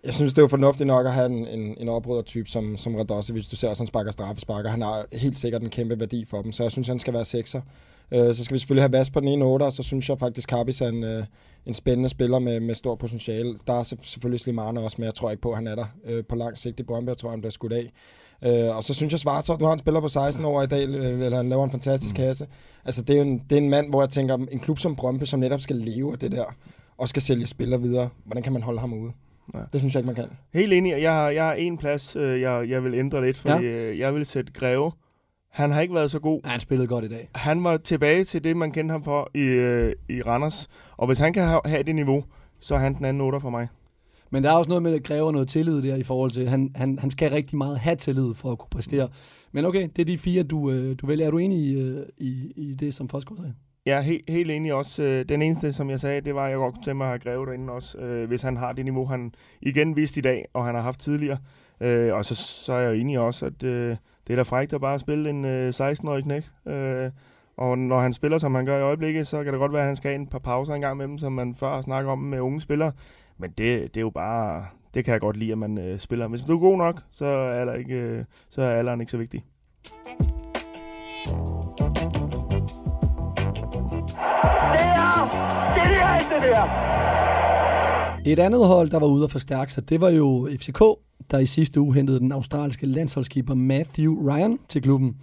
Jeg 0.04 0.14
synes, 0.14 0.32
det 0.32 0.38
er 0.38 0.42
jo 0.42 0.48
fornuftigt 0.48 0.86
nok 0.86 1.06
at 1.06 1.12
have 1.12 1.26
en, 1.26 1.46
en, 1.46 1.74
en 1.78 1.88
opryddertype 1.88 2.48
som, 2.48 2.76
som 2.76 2.94
Radosevic. 2.94 3.48
Du 3.48 3.56
ser 3.56 3.68
også, 3.68 3.82
han 3.82 3.86
sparker 3.86 4.10
straffesparker. 4.10 4.70
Han 4.70 4.82
har 4.82 5.06
helt 5.12 5.38
sikkert 5.38 5.62
en 5.62 5.70
kæmpe 5.70 6.00
værdi 6.00 6.24
for 6.24 6.42
dem, 6.42 6.52
så 6.52 6.62
jeg 6.62 6.72
synes, 6.72 6.88
han 6.88 6.98
skal 6.98 7.14
være 7.14 7.24
sekser. 7.24 7.60
Øh, 8.12 8.34
så 8.34 8.44
skal 8.44 8.54
vi 8.54 8.58
selvfølgelig 8.58 8.82
have 8.82 8.92
Vas 8.92 9.10
på 9.10 9.20
den 9.20 9.28
ene 9.28 9.44
8, 9.44 9.64
og 9.64 9.72
så 9.72 9.82
synes 9.82 10.08
jeg 10.08 10.18
faktisk, 10.18 10.48
Carpis 10.48 10.80
er 10.80 10.88
en, 10.88 11.04
øh, 11.04 11.24
en 11.66 11.74
spændende 11.74 12.08
spiller 12.08 12.38
med, 12.38 12.60
med 12.60 12.74
stor 12.74 12.94
potentiale. 12.94 13.54
Der 13.66 13.72
er 13.72 13.82
selvfølgelig 13.82 14.40
Slimane 14.40 14.80
også, 14.80 14.96
men 14.98 15.06
jeg 15.06 15.14
tror 15.14 15.30
ikke 15.30 15.40
på, 15.40 15.50
at 15.50 15.56
han 15.56 15.66
er 15.66 15.74
der 15.74 15.86
øh, 16.04 16.24
på 16.24 16.36
lang 16.36 16.58
sigt 16.58 16.80
i 16.80 16.82
Brøndby. 16.82 17.08
Jeg 17.08 17.16
tror, 17.16 17.30
han 17.30 17.40
bliver 17.40 17.50
skudt 17.50 17.72
af. 17.72 17.92
Øh, 18.44 18.76
og 18.76 18.84
så 18.84 18.94
synes 18.94 19.12
jeg, 19.12 19.20
Svartov, 19.20 19.60
du 19.60 19.64
har 19.64 19.72
en 19.72 19.78
spiller 19.78 20.00
på 20.00 20.08
16 20.08 20.44
år 20.44 20.62
i 20.62 20.66
dag, 20.66 20.88
øh, 20.88 21.20
eller 21.20 21.36
han 21.36 21.48
laver 21.48 21.64
en 21.64 21.70
fantastisk 21.70 22.14
mm. 22.14 22.24
kasse. 22.24 22.46
Altså, 22.84 23.02
det 23.02 23.18
er, 23.18 23.22
en, 23.22 23.38
det 23.50 23.58
er 23.58 23.62
en 23.62 23.70
mand, 23.70 23.90
hvor 23.90 24.02
jeg 24.02 24.08
tænker, 24.08 24.34
en 24.34 24.58
klub 24.58 24.78
som 24.78 24.96
Brøndby, 24.96 25.24
som 25.24 25.40
netop 25.40 25.60
skal 25.60 25.76
leve 25.76 26.12
af 26.12 26.18
det 26.18 26.32
der, 26.32 26.44
og 26.98 27.08
skal 27.08 27.22
sælge 27.22 27.46
spillere 27.46 27.80
videre, 27.80 28.08
hvordan 28.24 28.42
kan 28.42 28.52
man 28.52 28.62
holde 28.62 28.80
ham 28.80 28.92
ude? 28.92 29.12
Ja. 29.54 29.58
Det 29.72 29.80
synes 29.80 29.94
jeg 29.94 30.00
ikke, 30.00 30.06
man 30.06 30.14
kan. 30.14 30.24
Helt 30.54 30.72
enig. 30.72 31.02
Jeg 31.02 31.12
har, 31.12 31.30
jeg 31.30 31.44
har 31.44 31.52
en 31.52 31.78
plads, 31.78 32.16
øh, 32.16 32.40
jeg, 32.40 32.68
jeg 32.68 32.84
vil 32.84 32.94
ændre 32.94 33.26
lidt, 33.26 33.36
fordi 33.36 33.64
ja. 33.64 33.98
jeg 33.98 34.14
vil 34.14 34.26
sætte 34.26 34.52
Greve. 34.52 34.92
Han 35.54 35.70
har 35.70 35.80
ikke 35.80 35.94
været 35.94 36.10
så 36.10 36.18
god. 36.18 36.40
Ja, 36.44 36.48
han 36.50 36.60
spillede 36.60 36.88
godt 36.88 37.04
i 37.04 37.08
dag. 37.08 37.28
Han 37.34 37.64
var 37.64 37.76
tilbage 37.76 38.24
til 38.24 38.44
det, 38.44 38.56
man 38.56 38.72
kendte 38.72 38.92
ham 38.92 39.04
for 39.04 39.30
i, 39.34 39.40
øh, 39.40 39.92
i 40.08 40.22
Randers. 40.22 40.68
Og 40.96 41.06
hvis 41.06 41.18
han 41.18 41.32
kan 41.32 41.42
have, 41.42 41.60
have 41.64 41.82
det 41.82 41.94
niveau, 41.94 42.24
så 42.60 42.74
er 42.74 42.78
han 42.78 42.94
den 42.94 43.04
anden 43.04 43.20
otter 43.20 43.38
for 43.38 43.50
mig. 43.50 43.68
Men 44.30 44.44
der 44.44 44.50
er 44.50 44.54
også 44.54 44.68
noget 44.68 44.82
med, 44.82 44.90
at 44.90 44.94
det 44.94 45.04
kræver 45.04 45.32
noget 45.32 45.48
tillid 45.48 45.82
der 45.82 45.96
i 45.96 46.02
forhold 46.02 46.30
til, 46.30 46.48
han, 46.48 46.72
han, 46.74 46.98
han 46.98 47.10
skal 47.10 47.30
rigtig 47.30 47.58
meget 47.58 47.78
have 47.78 47.96
tillid 47.96 48.34
for 48.34 48.52
at 48.52 48.58
kunne 48.58 48.68
præstere. 48.70 49.08
Men 49.52 49.64
okay, 49.64 49.88
det 49.96 49.98
er 49.98 50.04
de 50.06 50.18
fire, 50.18 50.42
du, 50.42 50.70
øh, 50.70 50.96
du 51.00 51.06
vælger. 51.06 51.26
Er 51.26 51.30
du 51.30 51.38
enig 51.38 51.58
i, 51.58 51.80
øh, 51.80 52.06
i, 52.18 52.52
i 52.56 52.74
det, 52.74 52.94
som 52.94 53.08
Fosgaard 53.08 53.38
sagde? 53.40 53.54
Jeg 53.86 53.98
er 53.98 54.02
helt, 54.02 54.30
helt 54.30 54.50
enig 54.50 54.74
også. 54.74 55.02
Øh, 55.02 55.28
Den 55.28 55.42
eneste, 55.42 55.72
som 55.72 55.90
jeg 55.90 56.00
sagde, 56.00 56.20
det 56.20 56.34
var, 56.34 56.44
at 56.44 56.50
jeg 56.50 56.58
godt 56.58 56.74
kunne 56.74 56.84
tænke 56.84 56.94
mig 56.96 57.04
at 57.04 57.10
have 57.10 57.18
Greve 57.18 57.46
derinde 57.46 57.72
også, 57.72 57.98
øh, 57.98 58.28
hvis 58.28 58.42
han 58.42 58.56
har 58.56 58.72
det 58.72 58.84
niveau, 58.84 59.06
han 59.06 59.34
igen 59.62 59.96
viste 59.96 60.18
i 60.18 60.22
dag, 60.22 60.44
og 60.54 60.64
han 60.66 60.74
har 60.74 60.82
haft 60.82 61.00
tidligere. 61.00 61.38
Øh, 61.80 62.14
og 62.14 62.24
så, 62.24 62.34
så 62.34 62.72
er 62.72 62.80
jeg 62.80 62.96
enig 62.96 63.18
også, 63.18 63.46
at 63.46 63.64
øh, 63.64 63.96
det 64.26 64.32
er 64.32 64.36
da 64.36 64.42
frækt 64.42 64.72
at 64.72 64.80
bare 64.80 64.98
spille 64.98 65.30
en 65.30 65.44
øh, 65.44 65.68
16-årig 65.76 66.22
knæk. 66.22 66.44
Øh, 66.66 67.10
og 67.56 67.78
når 67.78 68.00
han 68.00 68.12
spiller, 68.12 68.38
som 68.38 68.54
han 68.54 68.66
gør 68.66 68.78
i 68.78 68.82
øjeblikket, 68.82 69.26
så 69.26 69.44
kan 69.44 69.52
det 69.52 69.60
godt 69.60 69.72
være, 69.72 69.82
at 69.82 69.86
han 69.86 69.96
skal 69.96 70.08
have 70.08 70.20
en 70.20 70.26
par 70.26 70.38
pauser 70.38 70.74
en 70.74 70.80
gang 70.80 70.96
med 70.96 71.08
dem, 71.08 71.18
som 71.18 71.32
man 71.32 71.54
før 71.54 71.74
har 71.74 71.82
snakket 71.82 72.10
om 72.10 72.18
med 72.18 72.40
unge 72.40 72.60
spillere. 72.60 72.92
Men 73.38 73.50
det, 73.50 73.94
det 73.94 73.96
er 73.96 74.00
jo 74.00 74.10
bare... 74.10 74.64
Det 74.94 75.04
kan 75.04 75.12
jeg 75.12 75.20
godt 75.20 75.36
lide, 75.36 75.52
at 75.52 75.58
man 75.58 75.78
øh, 75.78 75.98
spiller. 75.98 76.28
Hvis 76.28 76.40
du 76.40 76.54
er 76.54 76.60
god 76.60 76.78
nok, 76.78 77.00
så 77.10 77.26
er, 77.26 77.64
der 77.64 77.74
ikke, 77.74 77.94
øh, 77.94 78.24
så 78.50 78.62
er 78.62 78.70
alderen 78.70 79.00
ikke 79.00 79.10
så 79.10 79.18
vigtig. 79.18 79.44
Et 88.26 88.38
andet 88.38 88.66
hold, 88.66 88.90
der 88.90 88.98
var 88.98 89.06
ude 89.06 89.24
at 89.24 89.30
forstærke 89.30 89.72
sig, 89.72 89.88
det 89.88 90.00
var 90.00 90.08
jo 90.10 90.48
FCK, 90.60 90.80
der 91.30 91.38
i 91.38 91.46
sidste 91.46 91.80
uge 91.80 91.94
hentede 91.94 92.18
den 92.18 92.32
australske 92.32 92.86
landsholdskeeper 92.86 93.54
Matthew 93.54 94.30
Ryan 94.30 94.58
til 94.68 94.82
klubben. 94.82 95.16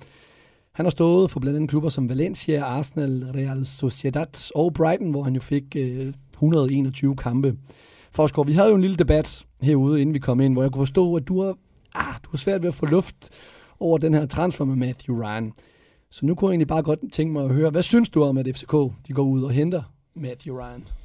Han 0.71 0.85
har 0.85 0.89
stået 0.89 1.31
for 1.31 1.39
blandt 1.39 1.55
andet 1.55 1.69
klubber 1.69 1.89
som 1.89 2.09
Valencia, 2.09 2.63
Arsenal, 2.63 3.31
Real 3.35 3.65
Sociedad 3.65 4.51
og 4.55 4.73
Brighton, 4.73 5.11
hvor 5.11 5.23
han 5.23 5.33
jo 5.33 5.41
fik 5.41 5.63
øh, 5.75 6.13
121 6.33 7.15
kampe. 7.15 7.57
Forskår, 8.11 8.43
vi 8.43 8.53
havde 8.53 8.69
jo 8.69 8.75
en 8.75 8.81
lille 8.81 8.97
debat 8.97 9.45
herude, 9.61 10.01
inden 10.01 10.13
vi 10.13 10.19
kom 10.19 10.41
ind, 10.41 10.53
hvor 10.53 10.61
jeg 10.61 10.71
kunne 10.71 10.81
forstå, 10.81 11.15
at 11.15 11.27
du 11.27 11.41
har, 11.41 11.55
ah, 11.95 12.15
du 12.23 12.29
har 12.31 12.37
svært 12.37 12.61
ved 12.61 12.67
at 12.67 12.75
få 12.75 12.85
luft 12.85 13.29
over 13.79 13.97
den 13.97 14.13
her 14.13 14.25
transfer 14.25 14.65
med 14.65 14.75
Matthew 14.75 15.21
Ryan. 15.21 15.53
Så 16.11 16.25
nu 16.25 16.35
kunne 16.35 16.49
jeg 16.49 16.53
egentlig 16.53 16.67
bare 16.67 16.83
godt 16.83 16.99
tænke 17.11 17.33
mig 17.33 17.43
at 17.43 17.53
høre, 17.53 17.69
hvad 17.69 17.83
synes 17.83 18.09
du 18.09 18.23
om, 18.23 18.37
at 18.37 18.47
FCK 18.55 18.71
de 19.07 19.13
går 19.13 19.23
ud 19.23 19.43
og 19.43 19.51
henter 19.51 19.81
Matthew 20.15 20.57
Ryan? 20.57 21.00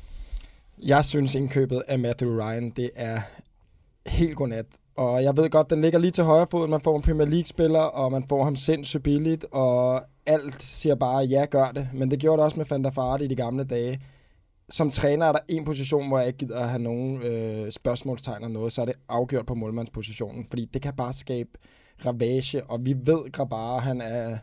Jeg 0.82 1.04
synes 1.04 1.34
indkøbet 1.34 1.82
af 1.88 1.98
Matthew 1.98 2.40
Ryan, 2.40 2.70
det 2.70 2.90
er 2.94 3.20
helt 4.06 4.36
godnat. 4.36 4.66
Og 4.96 5.22
jeg 5.22 5.36
ved 5.36 5.50
godt, 5.50 5.70
den 5.70 5.82
ligger 5.82 5.98
lige 5.98 6.10
til 6.10 6.24
højre 6.24 6.46
fod. 6.50 6.68
Man 6.68 6.80
får 6.80 6.96
en 6.96 7.02
Premier 7.02 7.26
League-spiller, 7.26 7.80
og 7.80 8.12
man 8.12 8.24
får 8.28 8.44
ham 8.44 8.56
sindssygt 8.56 9.02
billigt, 9.02 9.46
og 9.52 10.02
alt 10.26 10.62
siger 10.62 10.94
bare, 10.94 11.24
ja, 11.24 11.44
gør 11.44 11.70
det. 11.70 11.88
Men 11.94 12.10
det 12.10 12.18
gjorde 12.18 12.36
det 12.36 12.44
også 12.44 12.56
med 12.56 12.66
Van 12.70 12.84
der 12.84 13.22
i 13.22 13.26
de 13.26 13.36
gamle 13.36 13.64
dage. 13.64 14.00
Som 14.70 14.90
træner 14.90 15.26
er 15.26 15.32
der 15.32 15.38
en 15.48 15.64
position, 15.64 16.08
hvor 16.08 16.18
jeg 16.18 16.26
ikke 16.26 16.38
gider 16.38 16.58
at 16.58 16.68
have 16.68 16.82
nogen 16.82 17.22
øh, 17.22 17.72
spørgsmålstegn 17.72 18.36
eller 18.36 18.48
noget, 18.48 18.72
så 18.72 18.80
er 18.80 18.84
det 18.84 18.94
afgjort 19.08 19.46
på 19.46 19.54
målmandspositionen, 19.54 20.46
fordi 20.50 20.64
det 20.64 20.82
kan 20.82 20.96
bare 20.96 21.12
skabe 21.12 21.50
ravage, 22.06 22.64
og 22.64 22.86
vi 22.86 22.94
ved, 23.04 23.32
Grabara, 23.32 23.78
han 23.78 24.00
er 24.00 24.38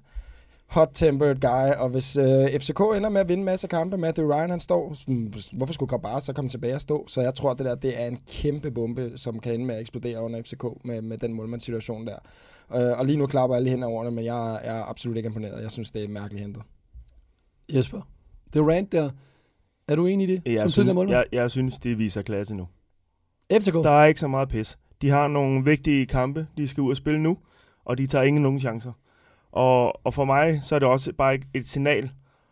hot-tempered 0.73 1.39
guy, 1.39 1.73
og 1.77 1.89
hvis 1.89 2.17
øh, 2.17 2.59
FCK 2.59 2.79
ender 2.79 3.09
med 3.09 3.21
at 3.21 3.29
vinde 3.29 3.41
en 3.41 3.45
masse 3.45 3.67
kampe, 3.67 3.97
Matthew 3.97 4.27
Ryan 4.27 4.49
han 4.49 4.59
står, 4.59 4.93
sådan, 4.93 5.33
hvorfor 5.53 5.73
skulle 5.73 5.89
Grabara 5.89 6.19
så 6.19 6.33
komme 6.33 6.49
tilbage 6.49 6.75
og 6.75 6.81
stå? 6.81 7.07
Så 7.07 7.21
jeg 7.21 7.33
tror, 7.33 7.53
det 7.53 7.65
der 7.65 7.75
det 7.75 8.01
er 8.01 8.07
en 8.07 8.19
kæmpe 8.27 8.71
bombe, 8.71 9.11
som 9.15 9.39
kan 9.39 9.53
ende 9.53 9.65
med 9.65 9.75
at 9.75 9.81
eksplodere 9.81 10.21
under 10.21 10.41
FCK 10.41 10.63
med, 10.85 11.01
med 11.01 11.17
den 11.17 11.33
målmandssituation 11.33 12.07
der. 12.07 12.17
Øh, 12.75 12.99
og 12.99 13.05
lige 13.05 13.17
nu 13.17 13.25
klapper 13.27 13.55
alle 13.55 13.69
hen 13.69 13.83
over 13.83 14.03
det, 14.03 14.13
men 14.13 14.25
jeg 14.25 14.59
er 14.63 14.89
absolut 14.89 15.17
ikke 15.17 15.27
imponeret. 15.27 15.63
Jeg 15.63 15.71
synes, 15.71 15.91
det 15.91 16.03
er 16.03 16.07
mærkeligt 16.07 16.41
hentet. 16.41 16.63
Jesper, 17.69 18.01
det 18.53 18.61
rant 18.61 18.91
der, 18.91 19.09
er 19.87 19.95
du 19.95 20.05
enig 20.05 20.29
i 20.29 20.35
det? 20.35 20.41
Jeg, 20.45 20.61
som 20.61 20.69
synes, 20.69 21.09
jeg, 21.09 21.25
jeg 21.31 21.51
synes, 21.51 21.77
det 21.77 21.97
viser 21.97 22.21
klasse 22.21 22.55
nu. 22.55 22.67
FCK? 23.51 23.73
Der 23.73 23.91
er 23.91 24.05
ikke 24.05 24.19
så 24.19 24.27
meget 24.27 24.49
pis. 24.49 24.77
De 25.01 25.09
har 25.09 25.27
nogle 25.27 25.63
vigtige 25.65 26.05
kampe, 26.05 26.47
de 26.57 26.67
skal 26.67 26.81
ud 26.81 26.91
og 26.91 26.97
spille 26.97 27.19
nu, 27.19 27.37
og 27.85 27.97
de 27.97 28.07
tager 28.07 28.23
ingen 28.23 28.43
nogen 28.43 28.59
chancer. 28.59 28.91
Og, 29.53 30.05
og 30.05 30.13
for 30.13 30.25
mig, 30.25 30.59
så 30.63 30.75
er 30.75 30.79
det 30.79 30.87
også 30.87 31.13
bare 31.17 31.35
et, 31.35 31.43
et 31.53 31.67
signal 31.67 32.09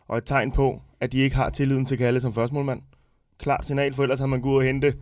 og 0.08 0.17
et 0.17 0.24
tegn 0.25 0.51
på, 0.51 0.81
at 1.00 1.12
de 1.12 1.17
ikke 1.17 1.36
har 1.36 1.50
tilliden 1.50 1.86
til 1.86 1.98
Kalle 1.98 2.22
som 2.22 2.34
førstmålmand. 2.34 2.81
Klart 3.39 3.65
signal, 3.65 3.93
for 3.93 4.03
ellers 4.03 4.20
har 4.20 4.25
man 4.27 4.41
gået 4.41 4.55
og 4.58 4.63
hente, 4.63 4.93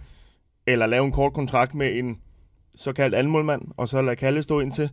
eller 0.68 0.86
lave 0.86 1.06
en 1.06 1.12
kort 1.12 1.34
kontrakt 1.34 1.76
med 1.76 1.98
en 2.00 2.18
såkaldt 2.76 3.16
andenmålmand, 3.16 3.62
og 3.78 3.88
så 3.90 4.02
lade 4.02 4.16
Kalle 4.16 4.44
stå 4.44 4.60
ind 4.60 4.72
til. 4.72 4.90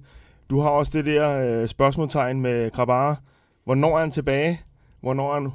Du 0.50 0.60
har 0.60 0.68
også 0.68 0.92
det 0.94 1.04
der 1.06 1.38
øh, 1.62 1.68
spørgsmålstegn 1.68 2.40
med 2.40 2.70
Krabara. 2.70 3.16
Hvornår 3.64 3.96
er 3.96 4.00
han 4.00 4.10
tilbage? 4.10 4.60
Hvornår 5.00 5.34
er 5.34 5.40
han 5.40 5.46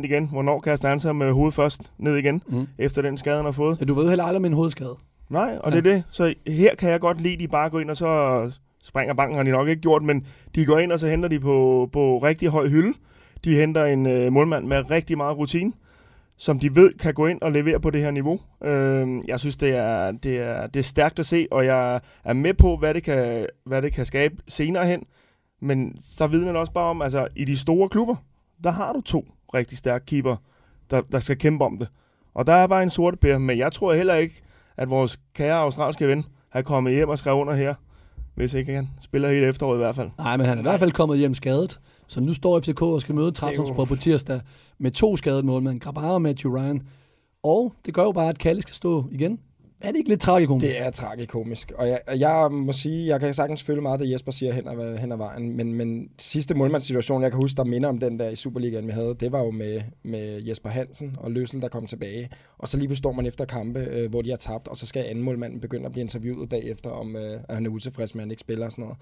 100% 0.00 0.04
igen? 0.04 0.26
Hvornår 0.28 0.60
kan 0.60 0.78
han 0.84 1.00
sig 1.00 1.16
med 1.16 1.32
hovedet 1.32 1.54
først 1.54 1.92
ned 1.98 2.16
igen, 2.16 2.42
Mm. 2.46 2.66
efter 2.78 3.02
den 3.02 3.18
skade, 3.18 3.36
han 3.36 3.44
har 3.44 3.52
fået? 3.52 3.80
Ja, 3.80 3.84
du 3.84 3.94
ved 3.94 4.08
heller 4.08 4.24
aldrig 4.24 4.42
med 4.42 4.50
en 4.50 4.56
hovedskade. 4.56 4.96
Nej, 5.28 5.58
og 5.60 5.72
ja. 5.72 5.76
det 5.76 5.86
er 5.86 5.92
det. 5.92 6.04
Så 6.10 6.34
her 6.46 6.74
kan 6.74 6.90
jeg 6.90 7.00
godt 7.00 7.20
lide, 7.20 7.34
at 7.34 7.40
de 7.40 7.48
bare 7.48 7.70
går 7.70 7.80
ind 7.80 7.90
og 7.90 7.96
så 7.96 8.52
springer 8.82 9.14
banken, 9.14 9.36
har 9.36 9.42
de 9.42 9.50
nok 9.50 9.68
ikke 9.68 9.82
gjort, 9.82 10.02
men 10.02 10.26
de 10.54 10.66
går 10.66 10.78
ind 10.78 10.92
og 10.92 11.00
så 11.00 11.08
henter 11.08 11.28
de 11.28 11.40
på, 11.40 11.88
på 11.92 12.18
rigtig 12.18 12.48
høj 12.48 12.68
hylde. 12.68 12.92
De 13.44 13.54
henter 13.54 13.84
en 13.84 14.06
øh, 14.06 14.32
målmand 14.32 14.66
med 14.66 14.90
rigtig 14.90 15.16
meget 15.16 15.38
rutine, 15.38 15.72
som 16.36 16.58
de 16.58 16.74
ved 16.76 16.98
kan 16.98 17.14
gå 17.14 17.26
ind 17.26 17.42
og 17.42 17.52
levere 17.52 17.80
på 17.80 17.90
det 17.90 18.00
her 18.00 18.10
niveau. 18.10 18.40
Øh, 18.64 19.08
jeg 19.28 19.40
synes, 19.40 19.56
det 19.56 19.76
er, 19.76 20.12
det, 20.12 20.38
er, 20.38 20.66
det 20.66 20.80
er 20.80 20.84
stærkt 20.84 21.18
at 21.18 21.26
se, 21.26 21.46
og 21.50 21.66
jeg 21.66 22.00
er 22.24 22.32
med 22.32 22.54
på, 22.54 22.76
hvad 22.76 22.94
det 22.94 23.02
kan, 23.02 23.46
hvad 23.64 23.82
det 23.82 23.92
kan 23.92 24.06
skabe 24.06 24.36
senere 24.48 24.86
hen. 24.86 25.02
Men 25.60 25.96
så 26.00 26.26
vidner 26.26 26.46
det 26.46 26.56
også 26.56 26.72
bare 26.72 26.90
om, 26.90 27.02
altså 27.02 27.28
i 27.36 27.44
de 27.44 27.56
store 27.56 27.88
klubber, 27.88 28.16
der 28.64 28.70
har 28.70 28.92
du 28.92 29.00
to 29.00 29.24
rigtig 29.54 29.78
stærke 29.78 30.06
keeper, 30.06 30.36
der, 30.90 31.00
der 31.00 31.20
skal 31.20 31.38
kæmpe 31.38 31.64
om 31.64 31.78
det. 31.78 31.88
Og 32.34 32.46
der 32.46 32.52
er 32.52 32.66
bare 32.66 32.82
en 32.82 32.90
sorte 32.90 33.16
pære, 33.16 33.40
men 33.40 33.58
jeg 33.58 33.72
tror 33.72 33.92
heller 33.92 34.14
ikke, 34.14 34.42
at 34.76 34.90
vores 34.90 35.20
kære 35.34 35.54
australske 35.54 36.08
ven 36.08 36.24
har 36.50 36.62
kommet 36.62 36.92
hjem 36.92 37.08
og 37.08 37.18
skrevet 37.18 37.40
under 37.40 37.54
her, 37.54 37.74
hvis 38.34 38.54
ikke 38.54 38.72
han 38.72 38.88
spiller 39.00 39.28
hele 39.30 39.46
efteråret 39.46 39.76
i 39.76 39.78
hvert 39.78 39.96
fald. 39.96 40.10
Nej, 40.18 40.36
men 40.36 40.46
han 40.46 40.58
er 40.58 40.62
i 40.62 40.62
hvert 40.62 40.80
fald 40.80 40.92
kommet 40.92 41.18
hjem 41.18 41.34
skadet. 41.34 41.80
Så 42.06 42.20
nu 42.20 42.34
står 42.34 42.60
FCK 42.60 42.82
og 42.82 43.00
skal 43.00 43.14
møde 43.14 43.30
Trabzonspor 43.32 43.84
på 43.84 43.96
tirsdag 43.96 44.40
med 44.78 44.90
to 44.90 45.16
skadede 45.16 45.42
målmænd, 45.42 45.80
Grabara 45.80 46.12
og 46.12 46.22
Matthew 46.22 46.56
Ryan. 46.56 46.82
Og 47.42 47.74
det 47.86 47.94
gør 47.94 48.02
jo 48.02 48.12
bare, 48.12 48.28
at 48.28 48.38
Kalle 48.38 48.62
skal 48.62 48.74
stå 48.74 49.04
igen. 49.10 49.38
Er 49.80 49.92
det 49.92 49.98
ikke 49.98 50.08
lidt 50.08 50.20
tragikomisk? 50.20 50.66
Det 50.66 50.80
er 50.80 50.90
tragikomisk, 50.90 51.72
og 51.76 51.88
jeg, 51.88 52.00
jeg 52.16 52.48
må 52.52 52.72
sige, 52.72 53.06
jeg 53.06 53.20
kan 53.20 53.34
sagtens 53.34 53.62
følge 53.62 53.80
meget, 53.80 54.00
det 54.00 54.10
Jesper 54.10 54.32
siger 54.32 54.52
hen 54.52 54.68
ad, 54.68 54.98
hen 54.98 55.12
ad 55.12 55.16
vejen, 55.16 55.56
men, 55.56 55.74
men 55.74 56.10
sidste 56.18 56.54
målmandssituation, 56.54 57.22
jeg 57.22 57.30
kan 57.30 57.40
huske, 57.40 57.56
der 57.56 57.64
minder 57.64 57.88
om 57.88 57.98
den 57.98 58.18
der 58.18 58.28
i 58.28 58.36
Superligaen, 58.36 58.86
vi 58.86 58.92
havde, 58.92 59.14
det 59.20 59.32
var 59.32 59.40
jo 59.40 59.50
med, 59.50 59.80
med 60.02 60.42
Jesper 60.42 60.70
Hansen 60.70 61.16
og 61.18 61.30
Løssel, 61.30 61.62
der 61.62 61.68
kom 61.68 61.86
tilbage, 61.86 62.30
og 62.58 62.68
så 62.68 62.78
lige 62.78 62.96
står 62.96 63.12
man 63.12 63.26
efter 63.26 63.44
kampe, 63.44 63.80
øh, 63.80 64.10
hvor 64.10 64.22
de 64.22 64.30
har 64.30 64.36
tabt, 64.36 64.68
og 64.68 64.76
så 64.76 64.86
skal 64.86 65.04
anden 65.04 65.24
målmanden 65.24 65.60
begynde 65.60 65.86
at 65.86 65.92
blive 65.92 66.02
interviewet 66.02 66.48
bagefter, 66.48 66.90
om 66.90 67.16
øh, 67.16 67.40
at 67.48 67.54
han 67.54 67.66
er 67.66 67.70
utilfreds 67.70 68.14
med, 68.14 68.22
at 68.22 68.24
han 68.24 68.30
ikke 68.30 68.40
spiller 68.40 68.66
og 68.66 68.72
sådan 68.72 68.82
noget. 68.82 68.96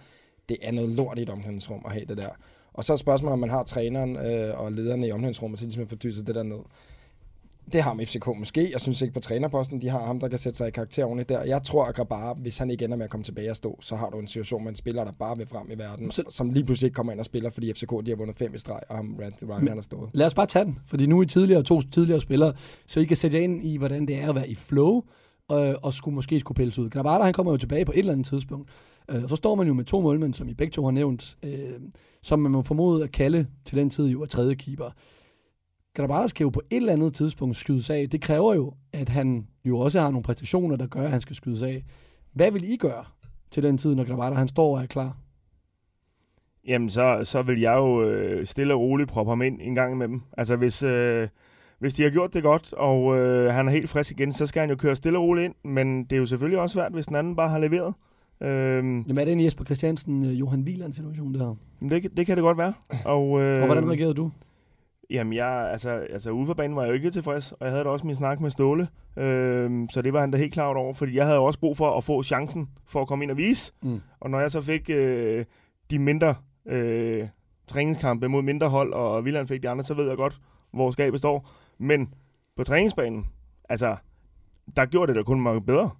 Det 0.48 0.56
er 0.62 0.72
noget 0.72 0.90
lort 0.90 1.18
i 1.18 1.22
et 1.22 1.30
omklædningsrum 1.30 1.82
at 1.86 1.92
have 1.92 2.04
det 2.04 2.16
der. 2.16 2.30
Og 2.72 2.84
så 2.84 2.92
er 2.92 2.96
spørgsmålet, 2.96 3.32
om 3.32 3.38
man 3.38 3.50
har 3.50 3.62
træneren 3.62 4.16
øh, 4.16 4.60
og 4.60 4.72
lederne 4.72 5.06
i 5.08 5.12
omklædningsrummet 5.12 5.58
til 5.58 5.66
ligesom 5.66 5.82
at 5.82 5.88
fordyse 5.88 6.24
det 6.24 6.34
der 6.34 6.42
ned. 6.42 6.60
Det 7.72 7.82
har 7.82 7.94
med 7.94 8.06
FCK 8.06 8.26
måske. 8.38 8.68
Jeg 8.72 8.80
synes 8.80 9.02
ikke 9.02 9.14
på 9.14 9.20
trænerposten, 9.20 9.80
de 9.80 9.88
har 9.88 10.06
ham, 10.06 10.20
der 10.20 10.28
kan 10.28 10.38
sætte 10.38 10.56
sig 10.56 10.68
i 10.68 10.70
karakter 10.70 11.04
ordentligt 11.04 11.28
der. 11.28 11.44
Jeg 11.44 11.62
tror, 11.62 11.84
at 11.84 11.94
Grabara, 11.94 12.34
hvis 12.34 12.58
han 12.58 12.70
ikke 12.70 12.84
ender 12.84 12.96
med 12.96 13.04
at 13.04 13.10
komme 13.10 13.24
tilbage 13.24 13.50
og 13.50 13.56
stå, 13.56 13.78
så 13.80 13.96
har 13.96 14.10
du 14.10 14.18
en 14.18 14.26
situation 14.28 14.62
med 14.64 14.70
en 14.70 14.76
spiller, 14.76 15.04
der 15.04 15.12
bare 15.12 15.36
vil 15.36 15.46
frem 15.46 15.70
i 15.70 15.78
verden, 15.78 16.10
Så- 16.10 16.22
som 16.30 16.50
lige 16.50 16.64
pludselig 16.64 16.86
ikke 16.86 16.94
kommer 16.94 17.12
ind 17.12 17.20
og 17.20 17.24
spiller, 17.26 17.50
fordi 17.50 17.72
FCK 17.72 17.90
de 18.06 18.10
har 18.10 18.16
vundet 18.16 18.36
fem 18.36 18.54
i 18.54 18.58
streg, 18.58 18.80
og 18.88 18.96
ham 18.96 19.16
Ryan, 19.20 19.32
Ryan 19.42 19.58
Men- 19.60 19.68
han 19.68 19.76
har 19.76 19.82
stået. 19.82 20.10
Lad 20.14 20.26
os 20.26 20.34
bare 20.34 20.46
tage 20.46 20.64
den, 20.64 20.78
fordi 20.86 21.06
nu 21.06 21.18
er 21.18 21.22
I 21.22 21.26
tidligere 21.26 21.62
to 21.62 21.80
tidligere 21.80 22.20
spillere, 22.20 22.52
så 22.86 23.00
I 23.00 23.04
kan 23.04 23.16
sætte 23.16 23.36
jer 23.36 23.44
ind 23.44 23.64
i, 23.64 23.76
hvordan 23.76 24.06
det 24.08 24.16
er 24.22 24.28
at 24.28 24.34
være 24.34 24.48
i 24.50 24.54
flow, 24.54 25.02
og, 25.48 25.74
og 25.82 25.94
skulle 25.94 26.14
måske 26.14 26.40
skulle 26.40 26.56
pilles 26.56 26.78
ud. 26.78 26.90
Grabara, 26.90 27.24
han 27.24 27.32
kommer 27.32 27.52
jo 27.52 27.56
tilbage 27.58 27.84
på 27.84 27.92
et 27.92 27.98
eller 27.98 28.12
andet 28.12 28.26
tidspunkt. 28.26 28.70
Øh, 29.10 29.22
og 29.22 29.28
så 29.30 29.36
står 29.36 29.54
man 29.54 29.66
jo 29.66 29.74
med 29.74 29.84
to 29.84 30.00
målmænd, 30.00 30.34
som 30.34 30.48
I 30.48 30.54
begge 30.54 30.70
to 30.70 30.84
har 30.84 30.90
nævnt, 30.90 31.36
øh, 31.44 31.52
som 32.22 32.38
man 32.38 32.52
må 32.52 32.62
formode 32.62 33.04
at 33.04 33.12
kalde 33.12 33.46
til 33.64 33.76
den 33.76 33.90
tid 33.90 34.08
jo 34.08 34.22
er 34.22 34.26
tredje 34.26 34.54
keeper. 34.54 34.90
Grabara 35.98 36.28
skal 36.28 36.44
jo 36.44 36.50
på 36.50 36.60
et 36.70 36.76
eller 36.76 36.92
andet 36.92 37.14
tidspunkt 37.14 37.56
skydes 37.56 37.90
af. 37.90 38.10
Det 38.10 38.20
kræver 38.20 38.54
jo, 38.54 38.72
at 38.92 39.08
han 39.08 39.46
jo 39.64 39.78
også 39.78 40.00
har 40.00 40.10
nogle 40.10 40.22
præstationer, 40.22 40.76
der 40.76 40.86
gør, 40.86 41.02
at 41.02 41.10
han 41.10 41.20
skal 41.20 41.36
skydes 41.36 41.62
af. 41.62 41.84
Hvad 42.32 42.50
vil 42.50 42.72
I 42.72 42.76
gøre 42.76 43.04
til 43.50 43.62
den 43.62 43.78
tid, 43.78 43.94
når 43.94 44.04
Grabara 44.04 44.34
han 44.34 44.48
står 44.48 44.76
og 44.76 44.82
er 44.82 44.86
klar? 44.86 45.16
Jamen, 46.66 46.90
så, 46.90 47.20
så 47.24 47.42
vil 47.42 47.60
jeg 47.60 47.76
jo 47.76 48.02
øh, 48.02 48.46
stille 48.46 48.74
og 48.74 48.80
roligt 48.80 49.08
proppe 49.08 49.30
ham 49.30 49.42
ind 49.42 49.58
en 49.60 49.74
gang 49.74 49.96
med 49.96 50.08
dem. 50.08 50.20
Altså, 50.38 50.56
hvis, 50.56 50.82
øh, 50.82 51.28
hvis 51.78 51.94
de 51.94 52.02
har 52.02 52.10
gjort 52.10 52.34
det 52.34 52.42
godt, 52.42 52.72
og 52.72 53.18
øh, 53.18 53.52
han 53.54 53.68
er 53.68 53.72
helt 53.72 53.88
frisk 53.88 54.10
igen, 54.10 54.32
så 54.32 54.46
skal 54.46 54.60
han 54.60 54.70
jo 54.70 54.76
køre 54.76 54.96
stille 54.96 55.18
og 55.18 55.24
roligt 55.24 55.44
ind. 55.44 55.54
Men 55.64 56.04
det 56.04 56.12
er 56.12 56.16
jo 56.20 56.26
selvfølgelig 56.26 56.60
også 56.60 56.72
svært, 56.72 56.92
hvis 56.92 57.06
den 57.06 57.16
anden 57.16 57.36
bare 57.36 57.48
har 57.48 57.58
leveret. 57.58 57.94
Øhm, 58.40 59.02
Jamen 59.02 59.18
er 59.18 59.24
det 59.24 59.32
en 59.32 59.44
Jesper 59.44 59.64
Christiansen, 59.64 60.24
øh, 60.24 60.40
Johan 60.40 60.60
Wieland 60.60 60.94
situation, 60.94 61.34
det 61.34 61.40
her? 61.40 61.54
det, 61.88 62.16
det 62.16 62.26
kan 62.26 62.36
det 62.36 62.42
godt 62.42 62.58
være. 62.58 62.72
Og, 63.04 63.40
øh, 63.40 63.60
Og 63.60 63.66
hvordan 63.66 63.88
reagerede 63.88 64.14
du? 64.14 64.30
Jamen, 65.10 65.32
jeg, 65.32 65.70
altså, 65.72 65.90
altså 65.90 66.30
ude 66.30 66.46
for 66.46 66.54
banen 66.54 66.76
var 66.76 66.82
jeg 66.82 66.88
jo 66.88 66.94
ikke 66.94 67.10
tilfreds, 67.10 67.52
og 67.52 67.58
jeg 67.60 67.70
havde 67.70 67.84
da 67.84 67.88
også 67.88 68.06
min 68.06 68.14
snak 68.14 68.40
med 68.40 68.50
Ståle, 68.50 68.88
øhm, 69.16 69.88
så 69.90 70.02
det 70.02 70.12
var 70.12 70.20
han 70.20 70.30
da 70.30 70.38
helt 70.38 70.52
klar 70.52 70.74
over, 70.74 70.94
fordi 70.94 71.16
jeg 71.16 71.26
havde 71.26 71.38
også 71.38 71.60
brug 71.60 71.76
for 71.76 71.96
at 71.96 72.04
få 72.04 72.22
chancen 72.22 72.68
for 72.86 73.00
at 73.00 73.08
komme 73.08 73.24
ind 73.24 73.30
og 73.30 73.36
vise. 73.36 73.72
Mm. 73.82 74.00
Og 74.20 74.30
når 74.30 74.40
jeg 74.40 74.50
så 74.50 74.62
fik 74.62 74.90
øh, 74.90 75.44
de 75.90 75.98
mindre 75.98 76.34
øh, 76.66 77.28
træningskampe 77.66 78.28
mod 78.28 78.42
mindre 78.42 78.68
hold, 78.68 78.92
og 78.92 79.24
Villand 79.24 79.48
fik 79.48 79.62
de 79.62 79.68
andre, 79.68 79.84
så 79.84 79.94
ved 79.94 80.08
jeg 80.08 80.16
godt, 80.16 80.40
hvor 80.70 80.90
skabet 80.90 81.20
står. 81.20 81.48
Men 81.78 82.14
på 82.56 82.64
træningsbanen, 82.64 83.26
altså, 83.68 83.96
der 84.76 84.86
gjorde 84.86 85.06
det 85.06 85.16
da 85.16 85.22
kun 85.22 85.40
meget 85.40 85.66
bedre. 85.66 85.90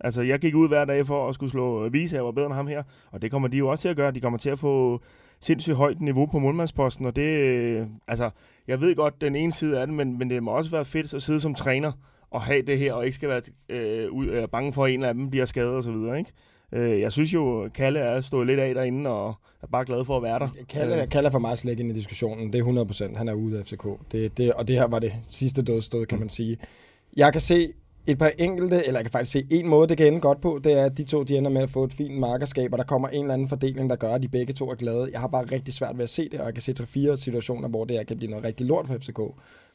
Altså, 0.00 0.22
jeg 0.22 0.38
gik 0.38 0.54
ud 0.54 0.68
hver 0.68 0.84
dag 0.84 1.06
for 1.06 1.28
at 1.28 1.34
skulle 1.34 1.50
slå 1.50 1.84
øh, 1.84 1.92
vise, 1.92 2.16
at 2.16 2.18
jeg 2.18 2.24
var 2.24 2.32
bedre 2.32 2.46
end 2.46 2.54
ham 2.54 2.66
her, 2.66 2.82
og 3.10 3.22
det 3.22 3.30
kommer 3.30 3.48
de 3.48 3.56
jo 3.56 3.68
også 3.68 3.82
til 3.82 3.88
at 3.88 3.96
gøre. 3.96 4.10
De 4.10 4.20
kommer 4.20 4.38
til 4.38 4.50
at 4.50 4.58
få 4.58 5.02
sindssygt 5.40 5.76
højt 5.76 6.00
niveau 6.00 6.26
på 6.26 6.38
målmandsposten, 6.38 7.06
og 7.06 7.16
det, 7.16 7.22
øh, 7.38 7.86
altså, 8.08 8.30
jeg 8.68 8.80
ved 8.80 8.94
godt 8.94 9.20
den 9.20 9.36
ene 9.36 9.52
side 9.52 9.80
af 9.80 9.86
det, 9.86 9.96
men, 9.96 10.18
men 10.18 10.30
det 10.30 10.42
må 10.42 10.50
også 10.50 10.70
være 10.70 10.84
fedt 10.84 11.14
at 11.14 11.22
sidde 11.22 11.40
som 11.40 11.54
træner 11.54 11.92
og 12.30 12.42
have 12.42 12.62
det 12.62 12.78
her, 12.78 12.92
og 12.92 13.04
ikke 13.04 13.14
skal 13.14 13.28
være 13.28 13.42
øh, 13.68 14.12
ud, 14.12 14.26
øh, 14.26 14.48
bange 14.48 14.72
for, 14.72 14.84
at 14.84 14.94
en 14.94 15.02
af 15.02 15.14
dem 15.14 15.30
bliver 15.30 15.46
skadet 15.46 15.70
og 15.70 15.82
så 15.82 15.92
videre, 15.92 16.18
ikke? 16.18 16.32
Øh, 16.72 17.00
jeg 17.00 17.12
synes 17.12 17.34
jo, 17.34 17.68
Kalle 17.74 17.98
er 17.98 18.20
stået 18.20 18.46
lidt 18.46 18.60
af 18.60 18.74
derinde, 18.74 19.10
og 19.10 19.34
er 19.62 19.66
bare 19.66 19.84
glad 19.84 20.04
for 20.04 20.16
at 20.16 20.22
være 20.22 20.38
der. 20.38 20.48
Kalle, 20.68 21.02
Øh, 21.02 21.08
Kalle 21.08 21.26
er 21.26 21.30
for 21.30 21.38
mig 21.38 21.58
slet 21.58 21.70
ikke 21.70 21.82
ind 21.82 21.92
i 21.92 21.94
diskussionen. 21.94 22.46
Det 22.46 22.54
er 22.54 22.58
100 22.62 22.86
procent. 22.86 23.16
Han 23.16 23.28
er 23.28 23.34
ude 23.34 23.58
af 23.58 23.66
FCK. 23.66 23.86
Det, 24.12 24.38
det, 24.38 24.52
og 24.52 24.68
det 24.68 24.76
her 24.76 24.86
var 24.88 24.98
det 24.98 25.12
sidste 25.28 25.62
dødstød, 25.62 26.06
kan 26.06 26.18
man 26.18 26.28
sige. 26.28 26.56
Jeg 27.16 27.32
kan 27.32 27.40
se 27.40 27.72
et 28.08 28.18
par 28.18 28.32
enkelte, 28.38 28.86
eller 28.86 29.00
jeg 29.00 29.04
kan 29.04 29.12
faktisk 29.12 29.32
se 29.32 29.46
en 29.50 29.68
måde, 29.68 29.88
det 29.88 29.96
kan 29.96 30.06
ende 30.06 30.20
godt 30.20 30.40
på, 30.40 30.60
det 30.64 30.72
er, 30.72 30.84
at 30.84 30.98
de 30.98 31.04
to 31.04 31.22
de 31.22 31.36
ender 31.36 31.50
med 31.50 31.62
at 31.62 31.70
få 31.70 31.84
et 31.84 31.92
fint 31.92 32.18
markerskab, 32.18 32.72
og 32.72 32.78
der 32.78 32.84
kommer 32.84 33.08
en 33.08 33.20
eller 33.20 33.34
anden 33.34 33.48
fordeling, 33.48 33.90
der 33.90 33.96
gør, 33.96 34.12
at 34.14 34.22
de 34.22 34.28
begge 34.28 34.52
to 34.52 34.70
er 34.70 34.74
glade. 34.74 35.08
Jeg 35.12 35.20
har 35.20 35.28
bare 35.28 35.44
rigtig 35.44 35.74
svært 35.74 35.98
ved 35.98 36.02
at 36.02 36.10
se 36.10 36.28
det, 36.28 36.40
og 36.40 36.46
jeg 36.46 36.54
kan 36.54 36.62
se 36.62 36.72
tre-fire 36.72 37.16
situationer, 37.16 37.68
hvor 37.68 37.84
det 37.84 37.96
her 37.96 38.04
kan 38.04 38.16
blive 38.16 38.30
noget 38.30 38.44
rigtig 38.44 38.66
lort 38.66 38.86
for 38.86 38.94
FCK. 38.94 39.20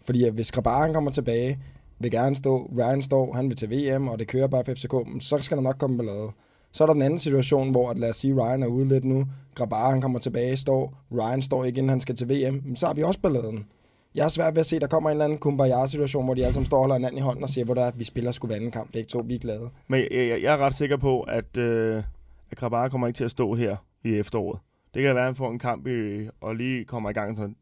Fordi 0.05 0.23
at 0.23 0.33
hvis 0.33 0.51
Grabaren 0.51 0.93
kommer 0.93 1.11
tilbage, 1.11 1.59
vil 1.99 2.11
gerne 2.11 2.35
stå, 2.35 2.71
Ryan 2.77 3.01
står, 3.01 3.33
han 3.33 3.49
vil 3.49 3.57
til 3.57 3.69
VM, 3.71 4.07
og 4.07 4.19
det 4.19 4.27
kører 4.27 4.47
bare 4.47 4.65
for 4.65 4.73
FCK, 4.73 5.23
så 5.23 5.37
skal 5.41 5.57
der 5.57 5.63
nok 5.63 5.77
komme 5.77 5.97
ballade. 5.97 6.29
Så 6.71 6.83
er 6.83 6.85
der 6.85 6.93
den 6.93 7.01
anden 7.01 7.19
situation, 7.19 7.71
hvor 7.71 7.89
at 7.89 7.99
lad 7.99 8.09
os 8.09 8.15
sige, 8.15 8.33
Ryan 8.33 8.63
er 8.63 8.67
ude 8.67 8.87
lidt 8.87 9.05
nu, 9.05 9.25
Grabar 9.55 9.89
han 9.89 10.01
kommer 10.01 10.19
tilbage, 10.19 10.57
står, 10.57 10.93
Ryan 11.11 11.41
står 11.41 11.65
ikke, 11.65 11.77
inden 11.77 11.89
han 11.89 12.01
skal 12.01 12.15
til 12.15 12.29
VM, 12.29 12.61
men 12.65 12.75
så 12.75 12.85
har 12.85 12.93
vi 12.93 13.03
også 13.03 13.19
balladen. 13.19 13.65
Jeg 14.15 14.25
er 14.25 14.29
svært 14.29 14.55
ved 14.55 14.59
at 14.59 14.65
se, 14.65 14.75
at 14.75 14.81
der 14.81 14.87
kommer 14.87 15.09
en 15.09 15.13
eller 15.13 15.25
anden 15.25 15.37
kumbaya-situation, 15.37 16.25
hvor 16.25 16.33
de 16.33 16.41
alle 16.41 16.53
sammen 16.53 16.65
står 16.65 16.77
og 16.77 16.81
holder 16.81 16.95
hinanden 16.95 17.17
i 17.17 17.21
hånden 17.21 17.43
og 17.43 17.49
siger, 17.49 17.65
hvor 17.65 17.73
der 17.73 17.83
er, 17.83 17.91
vi 17.95 18.03
spiller 18.03 18.31
sgu 18.31 18.47
hver 18.47 18.55
anden 18.55 18.71
kamp, 18.71 18.91
begge 18.91 19.07
to, 19.07 19.23
vi 19.27 19.35
er 19.35 19.39
glade. 19.39 19.69
Men 19.87 19.99
jeg, 19.99 20.07
jeg, 20.11 20.41
jeg 20.41 20.53
er 20.53 20.57
ret 20.57 20.73
sikker 20.73 20.97
på, 20.97 21.21
at, 21.21 21.57
øh, 21.57 22.03
at 22.51 22.57
Grabara 22.57 22.89
kommer 22.89 23.07
ikke 23.07 23.17
til 23.17 23.23
at 23.23 23.31
stå 23.31 23.55
her 23.55 23.75
i 24.03 24.15
efteråret. 24.15 24.59
Det 24.93 25.01
kan 25.01 25.15
være, 25.15 25.23
at 25.23 25.27
han 25.27 25.35
får 25.35 25.51
en 25.51 25.59
kamp 25.59 25.87
i, 25.87 26.29
og 26.41 26.55
lige 26.55 26.85
kommer 26.85 27.09
i 27.09 27.13
gang. 27.13 27.37
Sådan. 27.37 27.55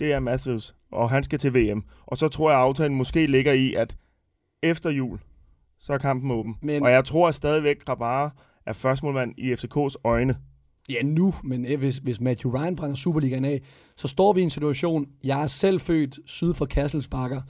Det 0.00 0.12
er 0.12 0.20
Matthews, 0.20 0.74
og 0.92 1.10
han 1.10 1.22
skal 1.22 1.38
til 1.38 1.54
VM. 1.54 1.84
Og 2.06 2.16
så 2.16 2.28
tror 2.28 2.50
jeg, 2.50 2.58
at 2.58 2.64
aftalen 2.64 2.96
måske 2.96 3.26
ligger 3.26 3.52
i, 3.52 3.74
at 3.74 3.96
efter 4.62 4.90
jul, 4.90 5.18
så 5.80 5.92
er 5.92 5.98
kampen 5.98 6.30
åben. 6.30 6.56
Men-. 6.62 6.82
Og 6.82 6.90
jeg 6.90 7.04
tror 7.04 7.28
at 7.28 7.34
stadigvæk, 7.34 7.84
Grabara 7.84 8.30
er 8.66 8.72
førstmålmand 8.72 9.34
i 9.38 9.52
FCK's 9.52 9.94
øjne. 10.04 10.36
Ja, 10.88 11.02
nu, 11.02 11.34
men 11.44 11.72
øh, 11.72 11.78
hvis, 11.78 11.96
hvis 11.96 12.20
Matthew 12.20 12.52
Ryan 12.52 12.76
brænder 12.76 12.96
Superligaen 12.96 13.44
af, 13.44 13.62
så 13.96 14.08
står 14.08 14.32
vi 14.32 14.40
i 14.40 14.44
en 14.44 14.50
situation, 14.50 15.06
jeg 15.24 15.42
er 15.42 15.46
selv 15.46 15.80
født 15.80 16.18
syd 16.26 16.54
for 16.54 16.66
Kasselsbakker 16.66 17.42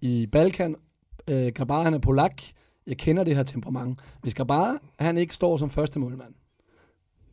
i 0.00 0.26
Balkan. 0.32 0.74
Øh, 1.30 1.52
Grabar, 1.54 1.82
han 1.82 1.94
er 1.94 1.98
polak. 1.98 2.42
Jeg 2.86 2.96
kender 2.96 3.24
det 3.24 3.36
her 3.36 3.42
temperament. 3.42 3.98
Hvis 4.22 4.34
Grabar, 4.34 4.78
han 4.98 5.18
ikke 5.18 5.34
står 5.34 5.56
som 5.56 5.70
første 5.70 5.98
målmand, 5.98 6.34